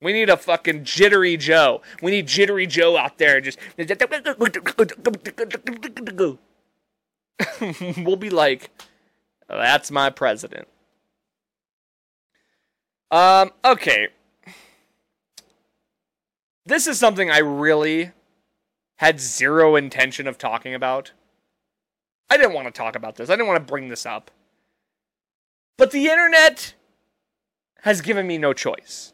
We 0.00 0.14
need 0.14 0.30
a 0.30 0.36
fucking 0.36 0.84
jittery 0.84 1.36
Joe. 1.36 1.82
We 2.00 2.12
need 2.12 2.26
jittery 2.26 2.66
Joe 2.66 2.96
out 2.96 3.18
there 3.18 3.40
just. 3.40 3.58
we'll 7.98 8.16
be 8.16 8.30
like, 8.30 8.70
that's 9.48 9.90
my 9.90 10.08
president. 10.08 10.68
Um, 13.10 13.50
okay. 13.64 14.08
This 16.64 16.86
is 16.86 16.98
something 16.98 17.30
I 17.30 17.38
really 17.38 18.12
had 18.96 19.20
zero 19.20 19.76
intention 19.76 20.26
of 20.26 20.38
talking 20.38 20.74
about. 20.74 21.12
I 22.30 22.36
didn't 22.36 22.52
want 22.52 22.66
to 22.66 22.72
talk 22.72 22.94
about 22.94 23.16
this. 23.16 23.28
I 23.28 23.34
didn't 23.34 23.48
want 23.48 23.58
to 23.58 23.70
bring 23.70 23.88
this 23.88 24.06
up. 24.06 24.30
But 25.76 25.90
the 25.90 26.06
internet 26.06 26.74
has 27.82 28.00
given 28.00 28.26
me 28.26 28.38
no 28.38 28.52
choice. 28.52 29.12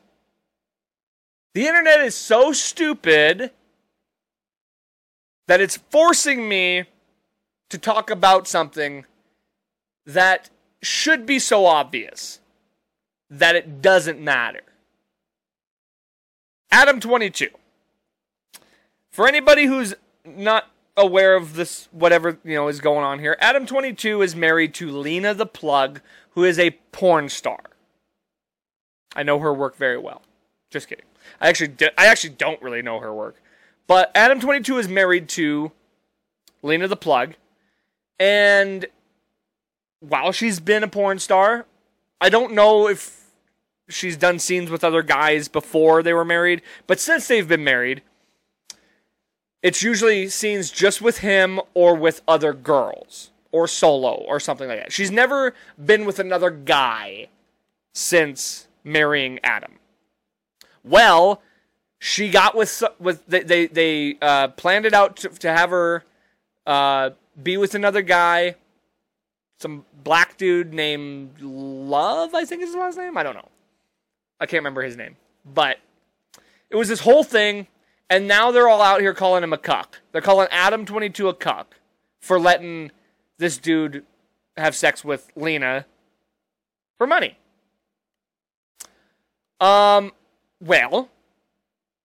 The 1.54 1.66
internet 1.66 2.00
is 2.00 2.14
so 2.14 2.52
stupid 2.52 3.52
that 5.46 5.60
it's 5.60 5.78
forcing 5.90 6.48
me 6.48 6.84
to 7.70 7.78
talk 7.78 8.10
about 8.10 8.46
something 8.46 9.06
that 10.04 10.50
should 10.82 11.24
be 11.24 11.38
so 11.38 11.66
obvious 11.66 12.40
that 13.30 13.56
it 13.56 13.80
doesn't 13.80 14.20
matter. 14.20 14.62
Adam 16.70 17.00
22. 17.00 17.48
For 19.10 19.26
anybody 19.26 19.64
who's 19.64 19.94
not 20.24 20.70
aware 20.96 21.36
of 21.36 21.54
this, 21.54 21.88
whatever 21.92 22.38
you 22.44 22.54
know 22.54 22.68
is 22.68 22.80
going 22.80 23.04
on 23.04 23.18
here, 23.18 23.36
Adam 23.40 23.66
Twenty 23.66 23.92
Two 23.92 24.22
is 24.22 24.34
married 24.34 24.74
to 24.74 24.90
Lena 24.90 25.34
the 25.34 25.46
Plug, 25.46 26.00
who 26.30 26.44
is 26.44 26.58
a 26.58 26.70
porn 26.92 27.28
star. 27.28 27.60
I 29.14 29.22
know 29.22 29.38
her 29.38 29.52
work 29.52 29.76
very 29.76 29.98
well. 29.98 30.22
Just 30.70 30.88
kidding. 30.88 31.04
I 31.40 31.48
actually, 31.48 31.74
I 31.96 32.06
actually 32.06 32.34
don't 32.34 32.62
really 32.62 32.82
know 32.82 33.00
her 33.00 33.12
work, 33.12 33.42
but 33.86 34.10
Adam 34.14 34.40
Twenty 34.40 34.62
Two 34.62 34.78
is 34.78 34.88
married 34.88 35.28
to 35.30 35.72
Lena 36.62 36.88
the 36.88 36.96
Plug, 36.96 37.34
and 38.18 38.86
while 40.00 40.32
she's 40.32 40.60
been 40.60 40.82
a 40.82 40.88
porn 40.88 41.18
star, 41.18 41.66
I 42.20 42.28
don't 42.28 42.54
know 42.54 42.88
if 42.88 43.30
she's 43.88 44.16
done 44.16 44.38
scenes 44.38 44.70
with 44.70 44.84
other 44.84 45.02
guys 45.02 45.48
before 45.48 46.02
they 46.02 46.12
were 46.12 46.24
married, 46.24 46.62
but 46.86 47.00
since 47.00 47.28
they've 47.28 47.46
been 47.46 47.64
married, 47.64 48.02
it's 49.62 49.82
usually 49.82 50.28
scenes 50.28 50.70
just 50.70 51.00
with 51.00 51.18
him 51.18 51.60
or 51.74 51.94
with 51.94 52.22
other 52.28 52.52
girls 52.52 53.30
or 53.52 53.66
solo 53.66 54.12
or 54.12 54.38
something 54.38 54.68
like 54.68 54.78
that. 54.78 54.92
She's 54.92 55.10
never 55.10 55.54
been 55.82 56.04
with 56.04 56.18
another 56.18 56.50
guy 56.50 57.28
since 57.94 58.68
marrying 58.84 59.40
Adam. 59.42 59.78
Well, 60.84 61.42
she 61.98 62.28
got 62.30 62.54
with 62.54 62.82
with 62.98 63.26
they 63.26 63.42
they, 63.42 63.66
they 63.66 64.18
uh, 64.20 64.48
planned 64.48 64.86
it 64.86 64.94
out 64.94 65.16
to, 65.16 65.28
to 65.30 65.50
have 65.50 65.70
her 65.70 66.04
uh, 66.66 67.10
be 67.42 67.56
with 67.56 67.74
another 67.74 68.02
guy, 68.02 68.56
some 69.58 69.84
black 70.04 70.36
dude 70.36 70.74
named 70.74 71.40
Love, 71.40 72.34
I 72.34 72.44
think 72.44 72.62
is 72.62 72.68
his 72.68 72.76
last 72.76 72.98
name. 72.98 73.16
I 73.16 73.22
don't 73.22 73.34
know. 73.34 73.48
I 74.38 74.46
can't 74.46 74.60
remember 74.60 74.82
his 74.82 74.96
name, 74.96 75.16
but 75.44 75.78
it 76.70 76.76
was 76.76 76.88
this 76.88 77.00
whole 77.00 77.24
thing, 77.24 77.66
and 78.08 78.28
now 78.28 78.50
they're 78.50 78.68
all 78.68 78.82
out 78.82 79.00
here 79.00 79.14
calling 79.14 79.42
him 79.42 79.52
a 79.52 79.58
cuck. 79.58 80.00
They're 80.12 80.20
calling 80.20 80.48
Adam 80.50 80.84
Twenty 80.84 81.10
Two 81.10 81.28
a 81.28 81.34
cuck 81.34 81.76
for 82.20 82.38
letting 82.38 82.90
this 83.38 83.58
dude 83.58 84.04
have 84.56 84.74
sex 84.74 85.04
with 85.04 85.30
Lena 85.36 85.86
for 86.98 87.06
money. 87.06 87.38
Um, 89.60 90.12
well, 90.60 91.08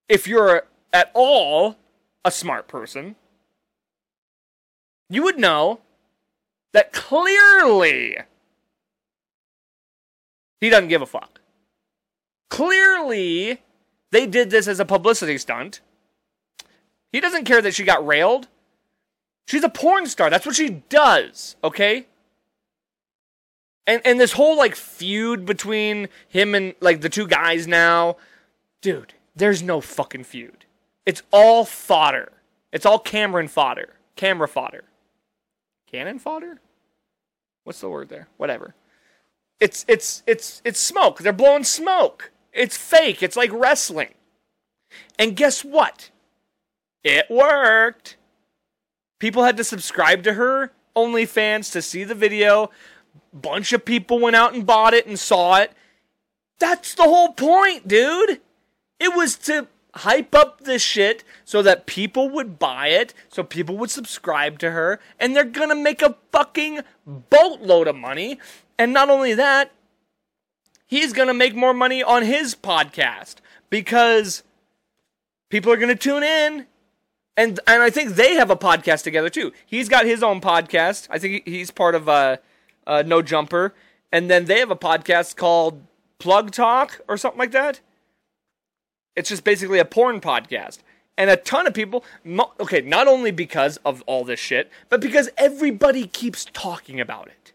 if 0.07 0.27
you're 0.27 0.63
at 0.93 1.11
all 1.13 1.77
a 2.23 2.31
smart 2.31 2.67
person, 2.67 3.15
you 5.09 5.23
would 5.23 5.37
know 5.37 5.81
that 6.73 6.93
clearly 6.93 8.17
he 10.59 10.69
doesn't 10.69 10.89
give 10.89 11.01
a 11.01 11.05
fuck. 11.05 11.41
Clearly, 12.49 13.61
they 14.11 14.25
did 14.27 14.49
this 14.49 14.67
as 14.67 14.79
a 14.79 14.85
publicity 14.85 15.37
stunt. 15.37 15.81
He 17.11 17.19
doesn't 17.19 17.45
care 17.45 17.61
that 17.61 17.73
she 17.73 17.83
got 17.83 18.05
railed. 18.05 18.47
She's 19.47 19.63
a 19.63 19.69
porn 19.69 20.07
star. 20.07 20.29
That's 20.29 20.45
what 20.45 20.55
she 20.55 20.83
does, 20.89 21.55
okay? 21.63 22.07
And 23.87 24.01
and 24.05 24.19
this 24.19 24.33
whole 24.33 24.55
like 24.57 24.75
feud 24.75 25.45
between 25.45 26.07
him 26.27 26.55
and 26.55 26.75
like 26.79 27.01
the 27.01 27.09
two 27.09 27.27
guys 27.27 27.67
now, 27.67 28.17
dude, 28.81 29.13
there's 29.35 29.61
no 29.63 29.81
fucking 29.81 30.23
feud. 30.23 30.65
It's 31.05 31.23
all 31.31 31.65
fodder. 31.65 32.31
It's 32.71 32.85
all 32.85 32.99
Cameron 32.99 33.47
fodder. 33.47 33.95
Camera 34.15 34.47
fodder. 34.47 34.83
Cannon 35.91 36.19
fodder? 36.19 36.61
What's 37.63 37.81
the 37.81 37.89
word 37.89 38.09
there? 38.09 38.27
Whatever. 38.37 38.75
It's 39.59 39.83
it's 39.87 40.23
it's 40.25 40.61
it's 40.63 40.79
smoke. 40.79 41.19
They're 41.19 41.33
blowing 41.33 41.63
smoke. 41.63 42.31
It's 42.53 42.77
fake. 42.77 43.21
It's 43.21 43.35
like 43.35 43.51
wrestling. 43.51 44.13
And 45.17 45.35
guess 45.35 45.65
what? 45.65 46.10
It 47.03 47.29
worked. 47.29 48.17
People 49.19 49.43
had 49.43 49.57
to 49.57 49.63
subscribe 49.63 50.23
to 50.23 50.33
her 50.33 50.71
OnlyFans 50.95 51.71
to 51.71 51.81
see 51.81 52.03
the 52.03 52.15
video. 52.15 52.69
Bunch 53.33 53.73
of 53.73 53.85
people 53.85 54.19
went 54.19 54.35
out 54.35 54.53
and 54.53 54.65
bought 54.65 54.93
it 54.93 55.07
and 55.07 55.17
saw 55.17 55.57
it. 55.57 55.71
That's 56.59 56.93
the 56.93 57.03
whole 57.03 57.33
point, 57.33 57.87
dude. 57.87 58.41
It 58.99 59.15
was 59.15 59.35
to 59.39 59.67
hype 59.95 60.33
up 60.35 60.61
this 60.61 60.81
shit 60.81 61.23
so 61.43 61.61
that 61.61 61.85
people 61.85 62.29
would 62.29 62.57
buy 62.59 62.87
it, 62.87 63.13
so 63.29 63.43
people 63.43 63.77
would 63.77 63.91
subscribe 63.91 64.59
to 64.59 64.71
her, 64.71 64.99
and 65.19 65.35
they're 65.35 65.43
gonna 65.43 65.75
make 65.75 66.01
a 66.01 66.15
fucking 66.31 66.81
boatload 67.05 67.87
of 67.87 67.95
money. 67.95 68.39
And 68.77 68.93
not 68.93 69.09
only 69.09 69.33
that, 69.33 69.71
he's 70.87 71.13
gonna 71.13 71.33
make 71.33 71.55
more 71.55 71.73
money 71.73 72.01
on 72.01 72.23
his 72.23 72.55
podcast 72.55 73.35
because 73.69 74.43
people 75.49 75.71
are 75.71 75.77
gonna 75.77 75.95
tune 75.95 76.23
in. 76.23 76.67
And 77.41 77.59
and 77.65 77.81
I 77.81 77.89
think 77.89 78.09
they 78.11 78.35
have 78.35 78.51
a 78.51 78.55
podcast 78.55 79.01
together 79.01 79.27
too. 79.27 79.51
He's 79.65 79.89
got 79.89 80.05
his 80.05 80.21
own 80.21 80.41
podcast. 80.41 81.07
I 81.09 81.17
think 81.17 81.43
he's 81.47 81.71
part 81.71 81.95
of 81.95 82.07
uh, 82.07 82.37
uh, 82.85 83.01
No 83.03 83.23
Jumper, 83.23 83.73
and 84.11 84.29
then 84.29 84.45
they 84.45 84.59
have 84.59 84.69
a 84.69 84.75
podcast 84.75 85.37
called 85.37 85.81
Plug 86.19 86.51
Talk 86.51 87.01
or 87.07 87.17
something 87.17 87.39
like 87.39 87.49
that. 87.53 87.79
It's 89.15 89.29
just 89.29 89.43
basically 89.43 89.79
a 89.79 89.85
porn 89.85 90.21
podcast. 90.21 90.81
And 91.17 91.31
a 91.31 91.35
ton 91.35 91.65
of 91.65 91.73
people, 91.73 92.05
mo- 92.23 92.51
okay, 92.59 92.81
not 92.81 93.07
only 93.07 93.31
because 93.31 93.77
of 93.83 94.03
all 94.05 94.23
this 94.23 94.39
shit, 94.39 94.69
but 94.89 95.01
because 95.01 95.27
everybody 95.35 96.05
keeps 96.05 96.45
talking 96.45 97.01
about 97.01 97.25
it. 97.27 97.53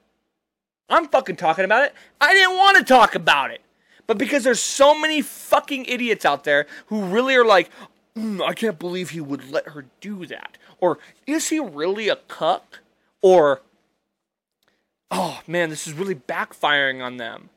I'm 0.91 1.07
fucking 1.07 1.37
talking 1.37 1.65
about 1.65 1.85
it. 1.85 1.95
I 2.21 2.35
didn't 2.35 2.57
want 2.57 2.77
to 2.79 2.83
talk 2.83 3.15
about 3.15 3.53
it. 3.53 3.61
But 4.09 4.19
because 4.19 4.43
there's 4.43 4.61
so 4.61 4.99
many 4.99 5.23
fucking 5.23 5.85
idiots 5.87 6.25
out 6.25 6.45
there 6.45 6.67
who 6.87 7.03
really 7.03 7.37
are 7.37 7.45
like, 7.45 7.71
"Mm, 8.17 8.41
I 8.43 8.55
can't 8.55 8.79
believe 8.79 9.11
he 9.11 9.21
would 9.21 9.51
let 9.51 9.69
her 9.69 9.87
do 10.01 10.27
that. 10.27 10.59
Or, 10.81 10.99
is 11.27 11.49
he 11.49 11.59
really 11.61 12.09
a 12.09 12.17
cuck? 12.17 12.81
Or, 13.23 13.63
oh 15.11 15.41
man, 15.47 15.71
this 15.71 15.87
is 15.87 15.93
really 15.93 16.15
backfiring 16.15 17.03
on 17.03 17.17
them. 17.17 17.51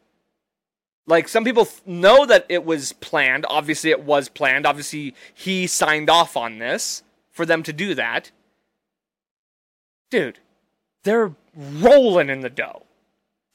Like 1.07 1.28
some 1.28 1.43
people 1.43 1.66
th- 1.66 1.82
know 1.88 2.26
that 2.26 2.45
it 2.49 2.64
was 2.64 2.93
planned. 2.93 3.45
Obviously, 3.49 3.89
it 3.89 4.03
was 4.03 4.30
planned. 4.30 4.68
Obviously, 4.68 5.16
he 5.34 5.66
signed 5.66 6.10
off 6.10 6.38
on 6.38 6.60
this 6.60 7.01
for 7.32 7.45
them 7.45 7.64
to 7.64 7.74
do 7.74 7.95
that. 7.95 8.32
Dude, 10.12 10.39
they're 11.03 11.34
rolling 11.55 12.30
in 12.30 12.41
the 12.41 12.49
dough. 12.49 12.84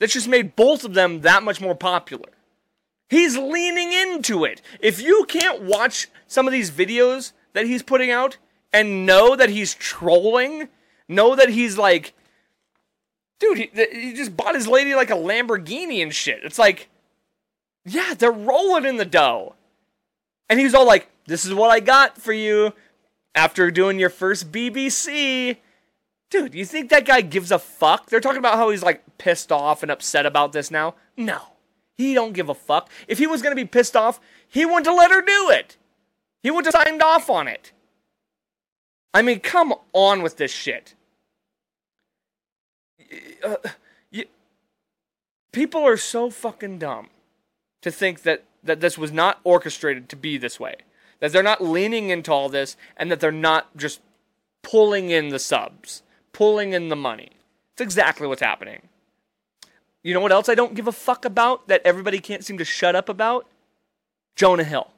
That 0.00 0.10
just 0.10 0.28
made 0.28 0.56
both 0.56 0.84
of 0.84 0.94
them 0.94 1.20
that 1.20 1.42
much 1.42 1.60
more 1.60 1.76
popular. 1.76 2.30
He's 3.14 3.36
leaning 3.36 3.92
into 3.92 4.44
it. 4.44 4.60
If 4.80 5.00
you 5.00 5.24
can't 5.28 5.62
watch 5.62 6.08
some 6.26 6.48
of 6.48 6.52
these 6.52 6.72
videos 6.72 7.30
that 7.52 7.64
he's 7.64 7.80
putting 7.80 8.10
out 8.10 8.38
and 8.72 9.06
know 9.06 9.36
that 9.36 9.50
he's 9.50 9.72
trolling, 9.72 10.68
know 11.06 11.36
that 11.36 11.50
he's 11.50 11.78
like, 11.78 12.12
dude, 13.38 13.58
he, 13.58 13.70
he 13.92 14.14
just 14.14 14.36
bought 14.36 14.56
his 14.56 14.66
lady 14.66 14.96
like 14.96 15.10
a 15.10 15.14
Lamborghini 15.14 16.02
and 16.02 16.12
shit. 16.12 16.40
It's 16.42 16.58
like, 16.58 16.88
yeah, 17.84 18.14
they're 18.14 18.32
rolling 18.32 18.84
in 18.84 18.96
the 18.96 19.04
dough. 19.04 19.54
And 20.50 20.58
he's 20.58 20.74
all 20.74 20.84
like, 20.84 21.08
this 21.28 21.44
is 21.44 21.54
what 21.54 21.70
I 21.70 21.78
got 21.78 22.20
for 22.20 22.32
you 22.32 22.72
after 23.32 23.70
doing 23.70 24.00
your 24.00 24.10
first 24.10 24.50
BBC. 24.50 25.58
Dude, 26.30 26.52
you 26.52 26.64
think 26.64 26.90
that 26.90 27.06
guy 27.06 27.20
gives 27.20 27.52
a 27.52 27.60
fuck? 27.60 28.10
They're 28.10 28.18
talking 28.18 28.40
about 28.40 28.56
how 28.56 28.70
he's 28.70 28.82
like 28.82 29.04
pissed 29.18 29.52
off 29.52 29.84
and 29.84 29.92
upset 29.92 30.26
about 30.26 30.50
this 30.50 30.68
now. 30.68 30.96
No. 31.16 31.53
He 31.96 32.14
don't 32.14 32.32
give 32.32 32.48
a 32.48 32.54
fuck. 32.54 32.90
If 33.06 33.18
he 33.18 33.26
was 33.26 33.42
going 33.42 33.52
to 33.52 33.62
be 33.62 33.68
pissed 33.68 33.96
off, 33.96 34.20
he 34.48 34.66
wouldn't 34.66 34.86
have 34.86 34.96
let 34.96 35.10
her 35.10 35.22
do 35.22 35.50
it. 35.50 35.76
He 36.42 36.50
would 36.50 36.66
have 36.66 36.74
signed 36.74 37.02
off 37.02 37.30
on 37.30 37.48
it. 37.48 37.72
I 39.12 39.22
mean, 39.22 39.40
come 39.40 39.72
on 39.92 40.22
with 40.22 40.36
this 40.36 40.50
shit. 40.50 40.94
Uh, 43.44 43.56
you, 44.10 44.24
people 45.52 45.82
are 45.82 45.96
so 45.96 46.30
fucking 46.30 46.78
dumb 46.78 47.08
to 47.82 47.90
think 47.90 48.22
that, 48.22 48.44
that 48.64 48.80
this 48.80 48.98
was 48.98 49.12
not 49.12 49.40
orchestrated 49.44 50.08
to 50.08 50.16
be 50.16 50.36
this 50.36 50.58
way. 50.58 50.74
That 51.20 51.32
they're 51.32 51.42
not 51.44 51.62
leaning 51.62 52.10
into 52.10 52.32
all 52.32 52.48
this 52.48 52.76
and 52.96 53.10
that 53.10 53.20
they're 53.20 53.30
not 53.30 53.76
just 53.76 54.00
pulling 54.62 55.10
in 55.10 55.28
the 55.28 55.38
subs, 55.38 56.02
pulling 56.32 56.72
in 56.72 56.88
the 56.88 56.96
money. 56.96 57.30
It's 57.72 57.82
exactly 57.82 58.26
what's 58.26 58.42
happening. 58.42 58.88
You 60.04 60.12
know 60.12 60.20
what 60.20 60.32
else 60.32 60.50
I 60.50 60.54
don't 60.54 60.74
give 60.74 60.86
a 60.86 60.92
fuck 60.92 61.24
about 61.24 61.66
that 61.68 61.80
everybody 61.84 62.20
can't 62.20 62.44
seem 62.44 62.58
to 62.58 62.64
shut 62.64 62.94
up 62.94 63.08
about? 63.08 63.46
Jonah 64.36 64.64
Hill. 64.64 64.90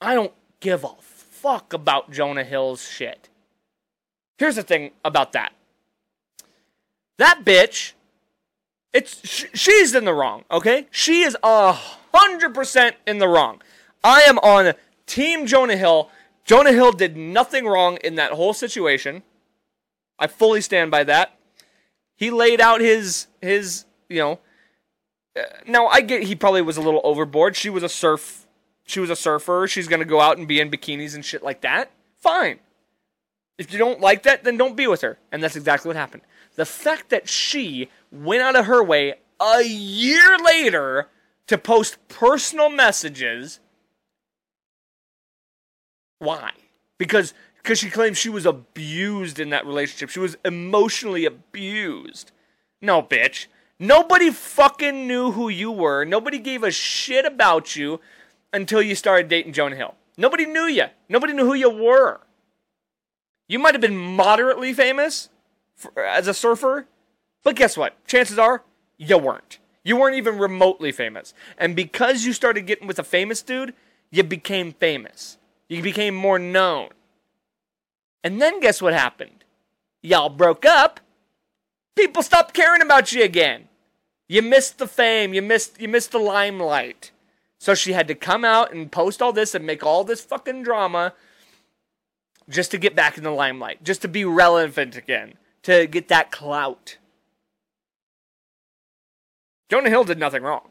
I 0.00 0.14
don't 0.14 0.34
give 0.60 0.84
a 0.84 0.90
fuck 1.00 1.72
about 1.72 2.10
Jonah 2.12 2.44
Hill's 2.44 2.86
shit. 2.86 3.30
Here's 4.36 4.56
the 4.56 4.62
thing 4.62 4.90
about 5.02 5.32
that. 5.32 5.54
That 7.16 7.42
bitch, 7.44 7.92
it's 8.92 9.26
sh- 9.26 9.46
she's 9.54 9.94
in 9.94 10.04
the 10.04 10.12
wrong, 10.12 10.44
okay? 10.50 10.86
She 10.90 11.22
is 11.22 11.36
a 11.42 11.72
hundred 12.12 12.54
percent 12.54 12.96
in 13.06 13.18
the 13.18 13.28
wrong. 13.28 13.62
I 14.02 14.22
am 14.22 14.38
on 14.40 14.74
Team 15.06 15.46
Jonah 15.46 15.76
Hill. 15.76 16.10
Jonah 16.44 16.72
Hill 16.72 16.92
did 16.92 17.16
nothing 17.16 17.66
wrong 17.66 17.96
in 18.04 18.16
that 18.16 18.32
whole 18.32 18.52
situation. 18.52 19.22
I 20.18 20.26
fully 20.26 20.60
stand 20.60 20.90
by 20.90 21.04
that. 21.04 21.38
He 22.16 22.30
laid 22.30 22.60
out 22.60 22.80
his 22.80 23.26
his 23.40 23.84
you 24.08 24.18
know. 24.18 24.40
uh, 25.36 25.42
Now 25.66 25.86
I 25.86 26.00
get 26.00 26.24
he 26.24 26.34
probably 26.34 26.62
was 26.62 26.76
a 26.76 26.82
little 26.82 27.00
overboard. 27.04 27.56
She 27.56 27.70
was 27.70 27.82
a 27.82 27.88
surf 27.88 28.44
she 28.86 29.00
was 29.00 29.10
a 29.10 29.16
surfer, 29.16 29.66
she's 29.66 29.88
to 29.88 30.04
go 30.04 30.20
out 30.20 30.36
and 30.38 30.46
be 30.46 30.60
in 30.60 30.70
bikinis 30.70 31.14
and 31.14 31.24
shit 31.24 31.42
like 31.42 31.62
that. 31.62 31.90
Fine. 32.18 32.60
If 33.56 33.72
you 33.72 33.78
don't 33.78 34.00
like 34.00 34.24
that, 34.24 34.44
then 34.44 34.56
don't 34.56 34.76
be 34.76 34.86
with 34.86 35.00
her. 35.00 35.18
And 35.32 35.42
that's 35.42 35.56
exactly 35.56 35.88
what 35.88 35.96
happened. 35.96 36.22
The 36.56 36.66
fact 36.66 37.08
that 37.10 37.28
she 37.28 37.88
went 38.12 38.42
out 38.42 38.56
of 38.56 38.66
her 38.66 38.82
way 38.82 39.14
a 39.40 39.62
year 39.62 40.36
later 40.38 41.08
to 41.46 41.56
post 41.58 41.96
personal 42.08 42.68
messages. 42.68 43.60
Why? 46.18 46.50
Because 46.98 47.32
because 47.64 47.78
she 47.78 47.88
claims 47.88 48.18
she 48.18 48.28
was 48.28 48.44
abused 48.44 49.40
in 49.40 49.48
that 49.48 49.64
relationship. 49.64 50.10
She 50.10 50.20
was 50.20 50.36
emotionally 50.44 51.24
abused. 51.24 52.30
No, 52.82 53.02
bitch. 53.02 53.46
Nobody 53.78 54.30
fucking 54.30 55.08
knew 55.08 55.32
who 55.32 55.48
you 55.48 55.70
were. 55.70 56.04
Nobody 56.04 56.38
gave 56.38 56.62
a 56.62 56.70
shit 56.70 57.24
about 57.24 57.74
you 57.74 58.00
until 58.52 58.82
you 58.82 58.94
started 58.94 59.28
dating 59.28 59.54
Jonah 59.54 59.76
Hill. 59.76 59.94
Nobody 60.18 60.44
knew 60.44 60.66
you. 60.66 60.84
Nobody 61.08 61.32
knew 61.32 61.46
who 61.46 61.54
you 61.54 61.70
were. 61.70 62.20
You 63.48 63.58
might 63.58 63.72
have 63.72 63.80
been 63.80 63.96
moderately 63.96 64.74
famous 64.74 65.30
for, 65.74 65.98
as 65.98 66.28
a 66.28 66.34
surfer, 66.34 66.86
but 67.42 67.56
guess 67.56 67.78
what? 67.78 67.96
Chances 68.06 68.38
are 68.38 68.62
you 68.98 69.16
weren't. 69.16 69.58
You 69.82 69.96
weren't 69.96 70.16
even 70.16 70.38
remotely 70.38 70.92
famous. 70.92 71.32
And 71.56 71.74
because 71.74 72.26
you 72.26 72.34
started 72.34 72.66
getting 72.66 72.86
with 72.86 72.98
a 72.98 73.04
famous 73.04 73.40
dude, 73.40 73.72
you 74.10 74.22
became 74.22 74.72
famous. 74.74 75.38
You 75.68 75.82
became 75.82 76.14
more 76.14 76.38
known. 76.38 76.90
And 78.24 78.42
then 78.42 78.58
guess 78.58 78.82
what 78.82 78.94
happened? 78.94 79.44
Y'all 80.02 80.30
broke 80.30 80.64
up. 80.64 80.98
People 81.94 82.22
stopped 82.22 82.54
caring 82.54 82.82
about 82.82 83.12
you 83.12 83.22
again. 83.22 83.68
You 84.26 84.42
missed 84.42 84.78
the 84.78 84.88
fame, 84.88 85.34
you 85.34 85.42
missed 85.42 85.80
you 85.80 85.86
missed 85.86 86.10
the 86.10 86.18
limelight. 86.18 87.12
So 87.58 87.74
she 87.74 87.92
had 87.92 88.08
to 88.08 88.14
come 88.14 88.44
out 88.44 88.72
and 88.72 88.90
post 88.90 89.22
all 89.22 89.32
this 89.32 89.54
and 89.54 89.64
make 89.64 89.84
all 89.84 90.02
this 90.02 90.22
fucking 90.22 90.62
drama 90.64 91.12
just 92.48 92.70
to 92.72 92.78
get 92.78 92.96
back 92.96 93.16
in 93.16 93.24
the 93.24 93.30
limelight, 93.30 93.84
just 93.84 94.02
to 94.02 94.08
be 94.08 94.24
relevant 94.24 94.96
again, 94.96 95.34
to 95.62 95.86
get 95.86 96.08
that 96.08 96.30
clout. 96.30 96.98
Jonah 99.70 99.88
Hill 99.88 100.04
did 100.04 100.18
nothing 100.18 100.42
wrong. 100.42 100.68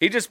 He 0.00 0.08
just, 0.08 0.30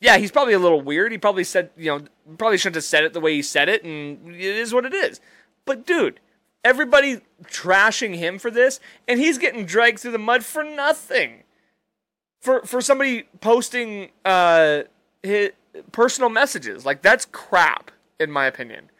yeah, 0.00 0.16
he's 0.16 0.30
probably 0.30 0.54
a 0.54 0.58
little 0.58 0.80
weird. 0.80 1.12
He 1.12 1.18
probably 1.18 1.44
said, 1.44 1.70
you 1.76 1.90
know, 1.90 2.04
probably 2.38 2.56
shouldn't 2.58 2.76
have 2.76 2.84
said 2.84 3.04
it 3.04 3.12
the 3.12 3.20
way 3.20 3.34
he 3.34 3.42
said 3.42 3.68
it, 3.68 3.82
and 3.84 4.34
it 4.34 4.40
is 4.40 4.72
what 4.72 4.84
it 4.84 4.94
is. 4.94 5.20
But 5.64 5.86
dude, 5.86 6.20
everybody 6.64 7.20
trashing 7.44 8.16
him 8.16 8.38
for 8.38 8.50
this, 8.50 8.80
and 9.08 9.20
he's 9.20 9.38
getting 9.38 9.64
dragged 9.64 10.00
through 10.00 10.12
the 10.12 10.18
mud 10.18 10.44
for 10.44 10.64
nothing. 10.64 11.44
For 12.40 12.62
for 12.62 12.80
somebody 12.80 13.24
posting 13.40 14.10
uh 14.24 14.82
his 15.22 15.50
personal 15.92 16.30
messages, 16.30 16.86
like 16.86 17.02
that's 17.02 17.26
crap, 17.26 17.90
in 18.18 18.30
my 18.30 18.46
opinion. 18.46 18.90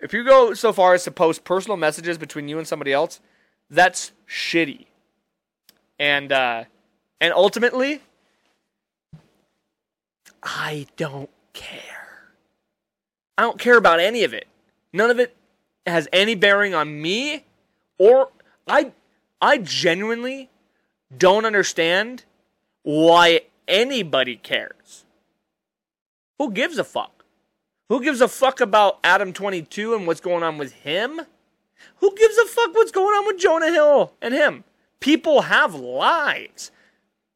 If 0.00 0.12
you 0.12 0.24
go 0.24 0.54
so 0.54 0.72
far 0.72 0.94
as 0.94 1.04
to 1.04 1.10
post 1.10 1.44
personal 1.44 1.76
messages 1.76 2.18
between 2.18 2.48
you 2.48 2.58
and 2.58 2.66
somebody 2.66 2.92
else, 2.92 3.20
that's 3.70 4.12
shitty. 4.28 4.86
And 5.98 6.32
uh 6.32 6.64
and 7.20 7.32
ultimately 7.32 8.02
I 10.42 10.86
don't 10.96 11.30
care. 11.52 12.34
I 13.38 13.42
don't 13.42 13.58
care 13.58 13.78
about 13.78 14.00
any 14.00 14.24
of 14.24 14.34
it. 14.34 14.46
None 14.92 15.10
of 15.10 15.18
it 15.18 15.34
has 15.86 16.08
any 16.12 16.34
bearing 16.34 16.74
on 16.74 17.00
me 17.00 17.44
or 17.98 18.30
I 18.66 18.92
I 19.40 19.58
genuinely 19.58 20.50
don't 21.16 21.44
understand 21.44 22.24
why 22.82 23.42
anybody 23.68 24.36
cares. 24.36 25.04
Who 26.38 26.50
gives 26.50 26.78
a 26.78 26.84
fuck? 26.84 27.24
Who 27.88 28.02
gives 28.02 28.20
a 28.20 28.28
fuck 28.28 28.60
about 28.60 28.98
Adam 29.04 29.32
22 29.32 29.94
and 29.94 30.06
what's 30.06 30.20
going 30.20 30.42
on 30.42 30.58
with 30.58 30.72
him? 30.72 31.20
Who 31.96 32.14
gives 32.14 32.38
a 32.38 32.46
fuck 32.46 32.74
what's 32.74 32.90
going 32.90 33.14
on 33.14 33.26
with 33.26 33.38
Jonah 33.38 33.70
Hill 33.70 34.14
and 34.22 34.32
him? 34.32 34.64
People 35.00 35.42
have 35.42 35.74
lives. 35.74 36.70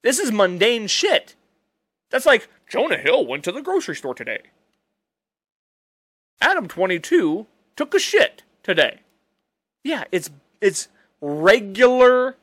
This 0.03 0.19
is 0.19 0.33
mundane 0.33 0.87
shit. 0.87 1.35
That's 2.11 2.27
like 2.27 2.49
Jonah 2.69 2.97
Hill 2.97 3.27
went 3.27 3.45
to 3.45 3.53
the 3.53 3.61
grocery 3.61 3.97
store 3.97 4.15
today. 4.15 4.41
Adam 6.41 6.69
22 6.69 7.47
took 7.79 7.95
a 7.95 7.99
shit 8.01 8.43
today. 8.65 8.99
Yeah, 9.85 10.05
it's 10.11 10.31
it's 10.61 10.89
regular 11.21 12.37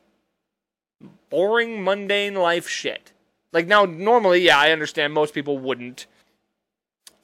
boring 1.29 1.83
mundane 1.83 2.35
life 2.35 2.69
shit. 2.69 3.11
Like 3.51 3.67
now 3.67 3.83
normally, 3.83 4.43
yeah, 4.43 4.57
I 4.57 4.71
understand 4.71 5.13
most 5.13 5.33
people 5.33 5.59
wouldn't 5.59 6.07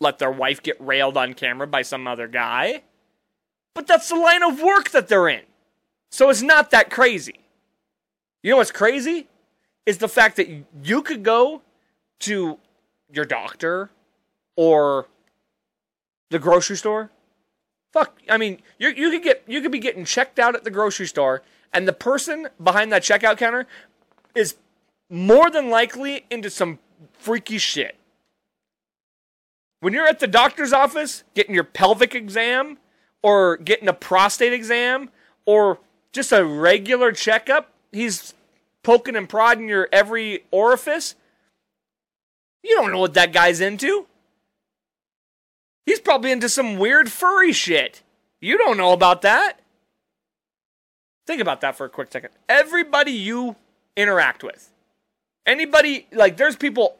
let 0.01 0.19
their 0.19 0.29
wife 0.29 0.61
get 0.61 0.75
railed 0.79 1.15
on 1.15 1.33
camera 1.33 1.67
by 1.67 1.83
some 1.83 2.05
other 2.05 2.27
guy. 2.27 2.83
But 3.73 3.87
that's 3.87 4.09
the 4.09 4.15
line 4.15 4.43
of 4.43 4.61
work 4.61 4.91
that 4.91 5.07
they're 5.07 5.29
in. 5.29 5.43
So 6.11 6.29
it's 6.29 6.41
not 6.41 6.71
that 6.71 6.89
crazy. 6.89 7.39
You 8.43 8.51
know 8.51 8.57
what's 8.57 8.71
crazy? 8.71 9.29
Is 9.85 9.99
the 9.99 10.09
fact 10.09 10.35
that 10.35 10.49
you 10.83 11.01
could 11.01 11.23
go 11.23 11.61
to 12.19 12.59
your 13.09 13.25
doctor 13.25 13.89
or 14.57 15.07
the 16.29 16.39
grocery 16.39 16.75
store. 16.75 17.09
Fuck, 17.91 18.21
I 18.29 18.37
mean, 18.37 18.61
you 18.79 18.89
you 18.89 19.11
could 19.11 19.23
get 19.23 19.43
you 19.47 19.61
could 19.61 19.71
be 19.71 19.79
getting 19.79 20.05
checked 20.05 20.39
out 20.39 20.55
at 20.55 20.63
the 20.63 20.71
grocery 20.71 21.07
store, 21.07 21.43
and 21.73 21.87
the 21.87 21.93
person 21.93 22.47
behind 22.63 22.91
that 22.91 23.03
checkout 23.03 23.37
counter 23.37 23.67
is 24.33 24.55
more 25.09 25.49
than 25.49 25.69
likely 25.69 26.25
into 26.29 26.49
some 26.49 26.79
freaky 27.13 27.57
shit. 27.57 27.97
When 29.81 29.93
you're 29.93 30.07
at 30.07 30.19
the 30.19 30.27
doctor's 30.27 30.71
office 30.71 31.23
getting 31.33 31.55
your 31.55 31.63
pelvic 31.63 32.15
exam, 32.15 32.77
or 33.21 33.57
getting 33.57 33.87
a 33.87 33.93
prostate 33.93 34.53
exam, 34.53 35.09
or 35.45 35.79
just 36.13 36.31
a 36.31 36.45
regular 36.45 37.11
checkup, 37.11 37.73
he's 37.91 38.33
poking 38.83 39.15
and 39.15 39.27
prodding 39.27 39.67
your 39.67 39.89
every 39.91 40.45
orifice. 40.51 41.15
You 42.63 42.75
don't 42.75 42.91
know 42.91 42.99
what 42.99 43.15
that 43.15 43.33
guy's 43.33 43.59
into. 43.59 44.07
He's 45.85 45.99
probably 45.99 46.31
into 46.31 46.49
some 46.49 46.77
weird 46.77 47.11
furry 47.11 47.51
shit. 47.51 48.03
You 48.39 48.57
don't 48.57 48.77
know 48.77 48.93
about 48.93 49.21
that. 49.23 49.59
Think 51.27 51.41
about 51.41 51.61
that 51.61 51.75
for 51.75 51.85
a 51.85 51.89
quick 51.89 52.11
second. 52.11 52.31
Everybody 52.49 53.11
you 53.11 53.55
interact 53.95 54.43
with, 54.43 54.71
anybody, 55.45 56.07
like, 56.11 56.37
there's 56.37 56.55
people 56.55 56.97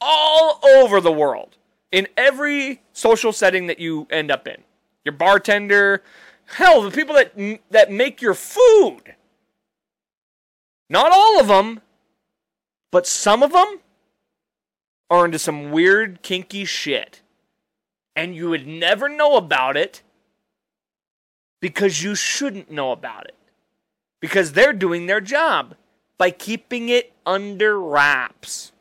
all 0.00 0.60
over 0.64 1.00
the 1.00 1.12
world 1.12 1.56
in 1.90 2.08
every 2.16 2.82
social 2.92 3.32
setting 3.32 3.66
that 3.66 3.78
you 3.78 4.06
end 4.10 4.30
up 4.30 4.46
in. 4.46 4.62
Your 5.04 5.12
bartender, 5.12 6.02
hell, 6.46 6.82
the 6.82 6.90
people 6.90 7.14
that 7.14 7.32
that 7.70 7.90
make 7.90 8.22
your 8.22 8.34
food. 8.34 9.14
Not 10.88 11.12
all 11.12 11.40
of 11.40 11.48
them, 11.48 11.80
but 12.90 13.06
some 13.06 13.42
of 13.42 13.52
them 13.52 13.80
are 15.10 15.24
into 15.24 15.38
some 15.38 15.70
weird 15.70 16.22
kinky 16.22 16.64
shit. 16.64 17.20
And 18.16 18.34
you 18.34 18.50
would 18.50 18.66
never 18.66 19.08
know 19.08 19.36
about 19.36 19.76
it 19.76 20.02
because 21.60 22.02
you 22.02 22.14
shouldn't 22.14 22.70
know 22.70 22.92
about 22.92 23.26
it. 23.26 23.34
Because 24.20 24.52
they're 24.52 24.72
doing 24.72 25.06
their 25.06 25.20
job 25.20 25.74
by 26.18 26.30
keeping 26.30 26.88
it 26.88 27.12
under 27.26 27.80
wraps. 27.80 28.72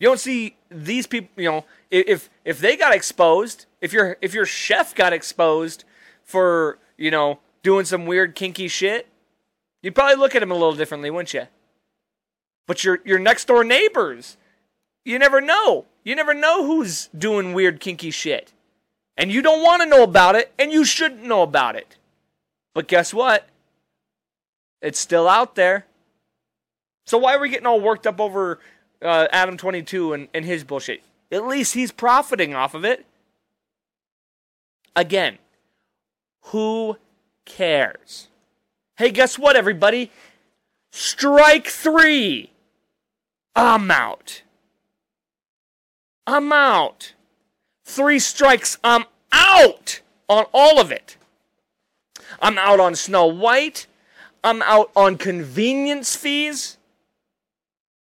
You 0.00 0.08
don't 0.08 0.20
see 0.20 0.56
these 0.70 1.06
people, 1.06 1.30
you 1.42 1.50
know, 1.50 1.64
if 1.90 2.28
if 2.44 2.58
they 2.58 2.76
got 2.76 2.94
exposed, 2.94 3.66
if 3.80 3.92
your 3.92 4.16
if 4.20 4.34
your 4.34 4.44
chef 4.44 4.94
got 4.94 5.12
exposed 5.12 5.84
for, 6.24 6.78
you 6.98 7.10
know, 7.10 7.38
doing 7.62 7.84
some 7.84 8.04
weird 8.04 8.34
kinky 8.34 8.68
shit, 8.68 9.08
you'd 9.82 9.94
probably 9.94 10.16
look 10.16 10.34
at 10.34 10.42
him 10.42 10.50
a 10.50 10.54
little 10.54 10.74
differently, 10.74 11.10
wouldn't 11.10 11.32
you? 11.32 11.46
But 12.66 12.84
your 12.84 13.00
your 13.04 13.18
next 13.18 13.46
door 13.46 13.64
neighbors, 13.64 14.36
you 15.04 15.18
never 15.18 15.40
know. 15.40 15.86
You 16.02 16.14
never 16.14 16.34
know 16.34 16.64
who's 16.66 17.08
doing 17.16 17.52
weird 17.52 17.80
kinky 17.80 18.10
shit. 18.10 18.52
And 19.16 19.30
you 19.30 19.42
don't 19.42 19.62
want 19.62 19.82
to 19.82 19.88
know 19.88 20.02
about 20.02 20.34
it, 20.34 20.52
and 20.58 20.72
you 20.72 20.84
shouldn't 20.84 21.22
know 21.22 21.42
about 21.42 21.76
it. 21.76 21.96
But 22.74 22.88
guess 22.88 23.14
what? 23.14 23.48
It's 24.82 24.98
still 24.98 25.28
out 25.28 25.54
there. 25.54 25.86
So 27.06 27.18
why 27.18 27.34
are 27.34 27.40
we 27.40 27.48
getting 27.48 27.66
all 27.66 27.80
worked 27.80 28.06
up 28.06 28.20
over 28.20 28.58
uh, 29.00 29.28
Adam 29.30 29.56
22 29.56 30.12
and, 30.12 30.28
and 30.34 30.44
his 30.44 30.64
bullshit? 30.64 31.02
At 31.30 31.46
least 31.46 31.74
he's 31.74 31.92
profiting 31.92 32.54
off 32.54 32.74
of 32.74 32.84
it. 32.84 33.06
Again, 34.96 35.38
who 36.46 36.96
cares? 37.44 38.28
Hey, 38.96 39.10
guess 39.10 39.38
what, 39.38 39.56
everybody? 39.56 40.10
Strike 40.92 41.66
three. 41.66 42.50
I'm 43.56 43.90
out. 43.90 44.42
I'm 46.26 46.52
out. 46.52 47.12
Three 47.84 48.18
strikes, 48.18 48.78
I'm 48.82 49.04
out 49.32 50.00
on 50.28 50.46
all 50.52 50.80
of 50.80 50.90
it. 50.90 51.16
I'm 52.40 52.58
out 52.58 52.80
on 52.80 52.94
Snow 52.94 53.26
White. 53.26 53.86
I'm 54.42 54.62
out 54.62 54.90
on 54.96 55.16
convenience 55.16 56.16
fees. 56.16 56.78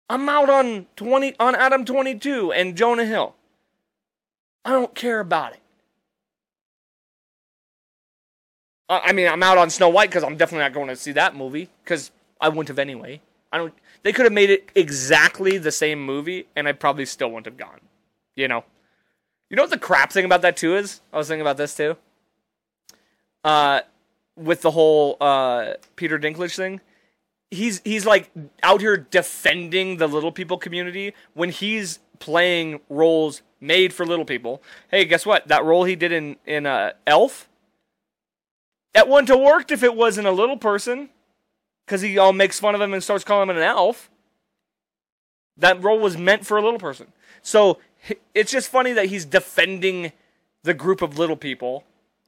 I'm 0.09 0.27
out 0.29 0.49
on 0.49 0.87
20 0.95 1.35
on 1.39 1.55
Adam 1.55 1.85
22 1.85 2.51
and 2.51 2.75
Jonah 2.75 3.05
Hill. 3.05 3.35
I 4.65 4.71
don't 4.71 4.93
care 4.95 5.19
about 5.19 5.53
it. 5.53 5.59
I 8.89 9.11
mean, 9.11 9.27
I'm 9.27 9.41
out 9.41 9.57
on 9.57 9.69
Snow 9.69 9.89
White 9.89 10.09
because 10.09 10.23
I'm 10.23 10.37
definitely 10.37 10.65
not 10.65 10.73
going 10.73 10.89
to 10.89 10.95
see 10.95 11.13
that 11.13 11.35
movie 11.35 11.69
because 11.83 12.11
I 12.39 12.49
wouldn't 12.49 12.67
have 12.67 12.79
anyway. 12.79 13.21
I 13.51 13.57
don't. 13.57 13.73
They 14.03 14.11
could 14.11 14.25
have 14.25 14.33
made 14.33 14.49
it 14.49 14.69
exactly 14.75 15.57
the 15.57 15.71
same 15.71 16.03
movie, 16.03 16.47
and 16.55 16.67
I 16.67 16.73
probably 16.73 17.05
still 17.05 17.29
wouldn't 17.29 17.45
have 17.45 17.57
gone. 17.57 17.79
You 18.35 18.47
know. 18.47 18.63
You 19.49 19.57
know 19.57 19.63
what 19.63 19.69
the 19.69 19.77
crap 19.77 20.11
thing 20.11 20.25
about 20.25 20.41
that 20.41 20.57
too 20.57 20.75
is? 20.75 21.01
I 21.11 21.17
was 21.17 21.27
thinking 21.27 21.41
about 21.41 21.57
this 21.57 21.75
too. 21.75 21.97
Uh, 23.43 23.81
with 24.35 24.61
the 24.61 24.71
whole 24.71 25.17
uh 25.21 25.73
Peter 25.95 26.17
Dinklage 26.17 26.55
thing, 26.55 26.81
he's 27.51 27.81
he's 27.83 28.05
like 28.05 28.31
out 28.63 28.81
here 28.81 28.97
defending 28.97 29.97
the 29.97 30.07
little 30.07 30.31
people 30.31 30.57
community 30.57 31.13
when 31.33 31.49
he's 31.49 31.99
playing 32.19 32.79
roles 32.89 33.41
made 33.59 33.93
for 33.93 34.05
little 34.05 34.25
people. 34.25 34.61
Hey, 34.89 35.05
guess 35.05 35.25
what? 35.25 35.47
That 35.47 35.63
role 35.63 35.83
he 35.83 35.95
did 35.95 36.11
in 36.11 36.37
in 36.45 36.65
uh, 36.65 36.93
Elf, 37.05 37.47
that 38.93 39.07
wouldn't 39.07 39.29
have 39.29 39.39
worked 39.39 39.71
if 39.71 39.83
it 39.83 39.95
wasn't 39.95 40.25
a 40.25 40.31
little 40.31 40.57
person, 40.57 41.09
because 41.85 42.01
he 42.01 42.17
all 42.17 42.33
makes 42.33 42.59
fun 42.59 42.73
of 42.73 42.81
him 42.81 42.93
and 42.93 43.03
starts 43.03 43.23
calling 43.23 43.49
him 43.49 43.57
an 43.57 43.63
elf. 43.63 44.09
That 45.57 45.83
role 45.83 45.99
was 45.99 46.17
meant 46.17 46.45
for 46.45 46.57
a 46.57 46.61
little 46.63 46.79
person. 46.79 47.11
So 47.43 47.77
it's 48.33 48.51
just 48.51 48.69
funny 48.69 48.93
that 48.93 49.07
he's 49.07 49.25
defending 49.25 50.11
the 50.63 50.73
group 50.73 51.01
of 51.01 51.17
little 51.17 51.35
people. 51.35 51.83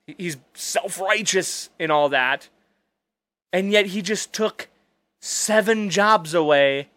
He's 0.06 0.38
self 0.54 1.00
righteous 1.00 1.70
in 1.80 1.92
all 1.92 2.10
that. 2.10 2.50
And 3.52 3.72
yet 3.72 3.88
he 3.88 4.02
just 4.02 4.34
took 4.34 4.68
seven 5.20 5.90
jobs 5.90 6.34
away 6.34 6.90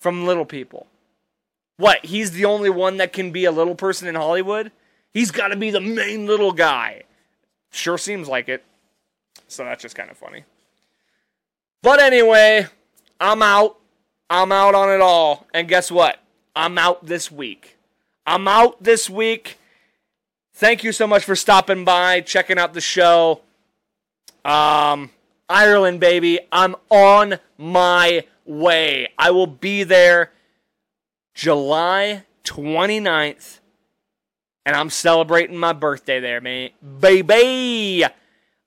from 0.00 0.26
little 0.26 0.44
people. 0.44 0.86
What? 1.76 2.04
He's 2.04 2.32
the 2.32 2.44
only 2.44 2.70
one 2.70 2.96
that 2.96 3.12
can 3.12 3.30
be 3.30 3.44
a 3.44 3.52
little 3.52 3.74
person 3.74 4.08
in 4.08 4.14
Hollywood? 4.14 4.72
He's 5.12 5.30
got 5.30 5.48
to 5.48 5.56
be 5.56 5.70
the 5.70 5.80
main 5.80 6.26
little 6.26 6.52
guy. 6.52 7.02
Sure 7.70 7.98
seems 7.98 8.28
like 8.28 8.48
it. 8.48 8.64
So 9.46 9.64
that's 9.64 9.82
just 9.82 9.94
kind 9.94 10.10
of 10.10 10.16
funny. 10.16 10.44
But 11.82 12.00
anyway, 12.00 12.66
I'm 13.20 13.42
out. 13.42 13.78
I'm 14.28 14.52
out 14.52 14.74
on 14.74 14.90
it 14.90 15.00
all. 15.00 15.46
And 15.54 15.68
guess 15.68 15.90
what? 15.90 16.18
I'm 16.54 16.76
out 16.76 17.06
this 17.06 17.30
week. 17.30 17.77
I'm 18.28 18.46
out 18.46 18.82
this 18.82 19.08
week. 19.08 19.56
Thank 20.52 20.84
you 20.84 20.92
so 20.92 21.06
much 21.06 21.24
for 21.24 21.34
stopping 21.34 21.86
by, 21.86 22.20
checking 22.20 22.58
out 22.58 22.74
the 22.74 22.80
show. 22.82 23.40
Um, 24.44 25.08
Ireland, 25.48 26.00
baby. 26.00 26.38
I'm 26.52 26.76
on 26.90 27.38
my 27.56 28.26
way. 28.44 29.08
I 29.18 29.30
will 29.30 29.46
be 29.46 29.82
there 29.82 30.32
July 31.32 32.24
29th. 32.44 33.60
And 34.66 34.76
I'm 34.76 34.90
celebrating 34.90 35.56
my 35.56 35.72
birthday 35.72 36.20
there, 36.20 36.42
man. 36.42 36.68
Baby! 37.00 38.04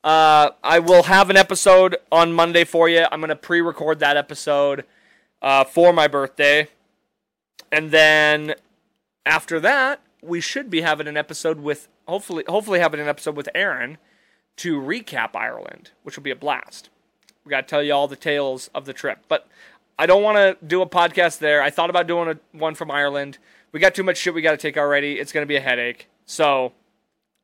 Uh, 0.04 0.50
I 0.64 0.80
will 0.80 1.04
have 1.04 1.30
an 1.30 1.38
episode 1.38 1.98
on 2.12 2.34
Monday 2.34 2.64
for 2.64 2.90
you. 2.90 3.06
I'm 3.12 3.20
going 3.20 3.30
to 3.30 3.36
pre 3.36 3.62
record 3.62 4.00
that 4.00 4.18
episode 4.18 4.86
uh, 5.40 5.66
for 5.66 5.94
my 5.94 6.08
birthday. 6.08 6.68
And 7.72 7.92
then 7.92 8.56
after 9.26 9.60
that, 9.60 10.02
we 10.22 10.42
should 10.42 10.70
be 10.70 10.82
having 10.82 11.08
an 11.08 11.18
episode 11.18 11.60
with 11.60 11.88
hopefully 12.08 12.44
hopefully 12.48 12.80
having 12.80 13.00
an 13.00 13.08
episode 13.08 13.36
with 13.36 13.50
Aaron 13.56 13.98
to 14.58 14.80
recap 14.80 15.36
Ireland, 15.36 15.92
which 16.04 16.16
will 16.16 16.24
be 16.24 16.32
a 16.32 16.36
blast. 16.36 16.90
We 17.44 17.50
got 17.50 17.62
to 17.62 17.68
tell 17.68 17.82
you 17.82 17.94
all 17.94 18.08
the 18.08 18.16
tales 18.16 18.70
of 18.76 18.86
the 18.86 18.94
trip, 18.94 19.20
but 19.28 19.48
I 19.98 20.06
don't 20.06 20.24
want 20.24 20.38
to 20.38 20.66
do 20.66 20.82
a 20.82 20.88
podcast 20.88 21.40
there. 21.40 21.62
I 21.62 21.70
thought 21.70 21.90
about 21.90 22.08
doing 22.08 22.30
a, 22.30 22.58
one 22.58 22.76
from 22.76 22.92
Ireland. 22.92 23.38
We 23.72 23.80
got 23.80 23.96
too 23.96 24.04
much 24.04 24.18
shit 24.18 24.34
we 24.34 24.42
got 24.42 24.52
to 24.52 24.58
take 24.58 24.78
already. 24.78 25.20
It's 25.20 25.32
going 25.32 25.44
to 25.44 25.48
be 25.48 25.56
a 25.56 25.62
headache. 25.62 26.08
So 26.26 26.74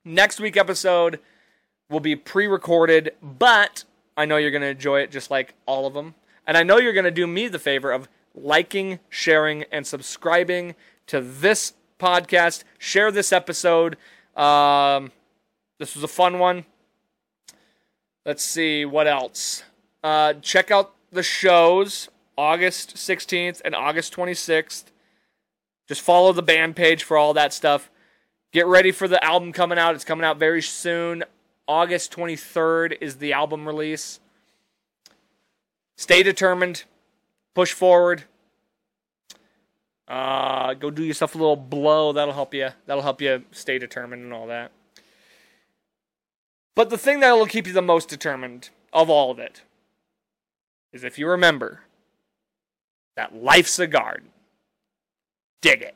next 0.03 0.39
week 0.39 0.57
episode 0.57 1.19
will 1.89 1.99
be 1.99 2.15
pre-recorded, 2.15 3.13
but 3.21 3.85
I 4.15 4.25
know 4.25 4.37
you're 4.37 4.51
going 4.51 4.61
to 4.61 4.67
enjoy 4.67 5.01
it 5.01 5.11
just 5.11 5.31
like 5.31 5.53
all 5.65 5.87
of 5.87 5.93
them. 5.93 6.15
And 6.45 6.57
I 6.57 6.63
know 6.63 6.77
you're 6.77 6.93
going 6.93 7.05
to 7.05 7.11
do 7.11 7.27
me 7.27 7.47
the 7.47 7.59
favor 7.59 7.91
of 7.91 8.07
liking, 8.35 8.99
sharing, 9.09 9.63
and 9.71 9.85
subscribing 9.85 10.75
to 11.07 11.21
this 11.21 11.73
podcast. 11.99 12.63
Share 12.77 13.11
this 13.11 13.33
episode. 13.33 13.97
Um, 14.35 15.11
this 15.79 15.95
was 15.95 16.03
a 16.03 16.07
fun 16.07 16.39
one. 16.39 16.65
Let's 18.25 18.43
see 18.43 18.85
what 18.85 19.07
else. 19.07 19.63
Uh, 20.03 20.33
check 20.33 20.69
out 20.69 20.93
the 21.11 21.23
shows 21.23 22.09
August 22.37 22.95
16th 22.95 23.61
and 23.65 23.73
August 23.73 24.15
26th. 24.15 24.85
Just 25.87 26.01
follow 26.01 26.33
the 26.33 26.43
band 26.43 26.75
page 26.75 27.03
for 27.03 27.17
all 27.17 27.33
that 27.33 27.53
stuff. 27.53 27.89
Get 28.51 28.67
ready 28.67 28.91
for 28.91 29.07
the 29.07 29.23
album 29.23 29.53
coming 29.53 29.77
out. 29.77 29.95
It's 29.95 30.03
coming 30.05 30.25
out 30.25 30.37
very 30.37 30.61
soon. 30.61 31.23
August 31.67 32.13
23rd 32.13 32.97
is 33.01 33.17
the 33.17 33.33
album 33.33 33.67
release. 33.67 34.19
Stay 35.97 36.23
determined. 36.23 36.83
Push 37.55 37.73
forward. 37.73 38.25
Uh, 40.07 40.73
go 40.73 40.89
do 40.89 41.03
yourself 41.03 41.35
a 41.35 41.37
little 41.37 41.55
blow. 41.55 42.13
That'll 42.13 42.33
help 42.33 42.53
you. 42.53 42.69
That'll 42.85 43.03
help 43.03 43.21
you 43.21 43.43
stay 43.51 43.77
determined 43.77 44.23
and 44.23 44.33
all 44.33 44.47
that. 44.47 44.71
But 46.75 46.89
the 46.89 46.97
thing 46.97 47.19
that 47.21 47.31
will 47.33 47.47
keep 47.47 47.67
you 47.67 47.73
the 47.73 47.81
most 47.81 48.07
determined 48.07 48.69
of 48.93 49.09
all 49.09 49.31
of 49.31 49.39
it 49.39 49.63
is 50.93 51.03
if 51.03 51.17
you 51.19 51.27
remember 51.27 51.81
that 53.15 53.35
life's 53.35 53.79
a 53.79 53.87
garden. 53.87 54.29
Dig 55.61 55.81
it. 55.81 55.95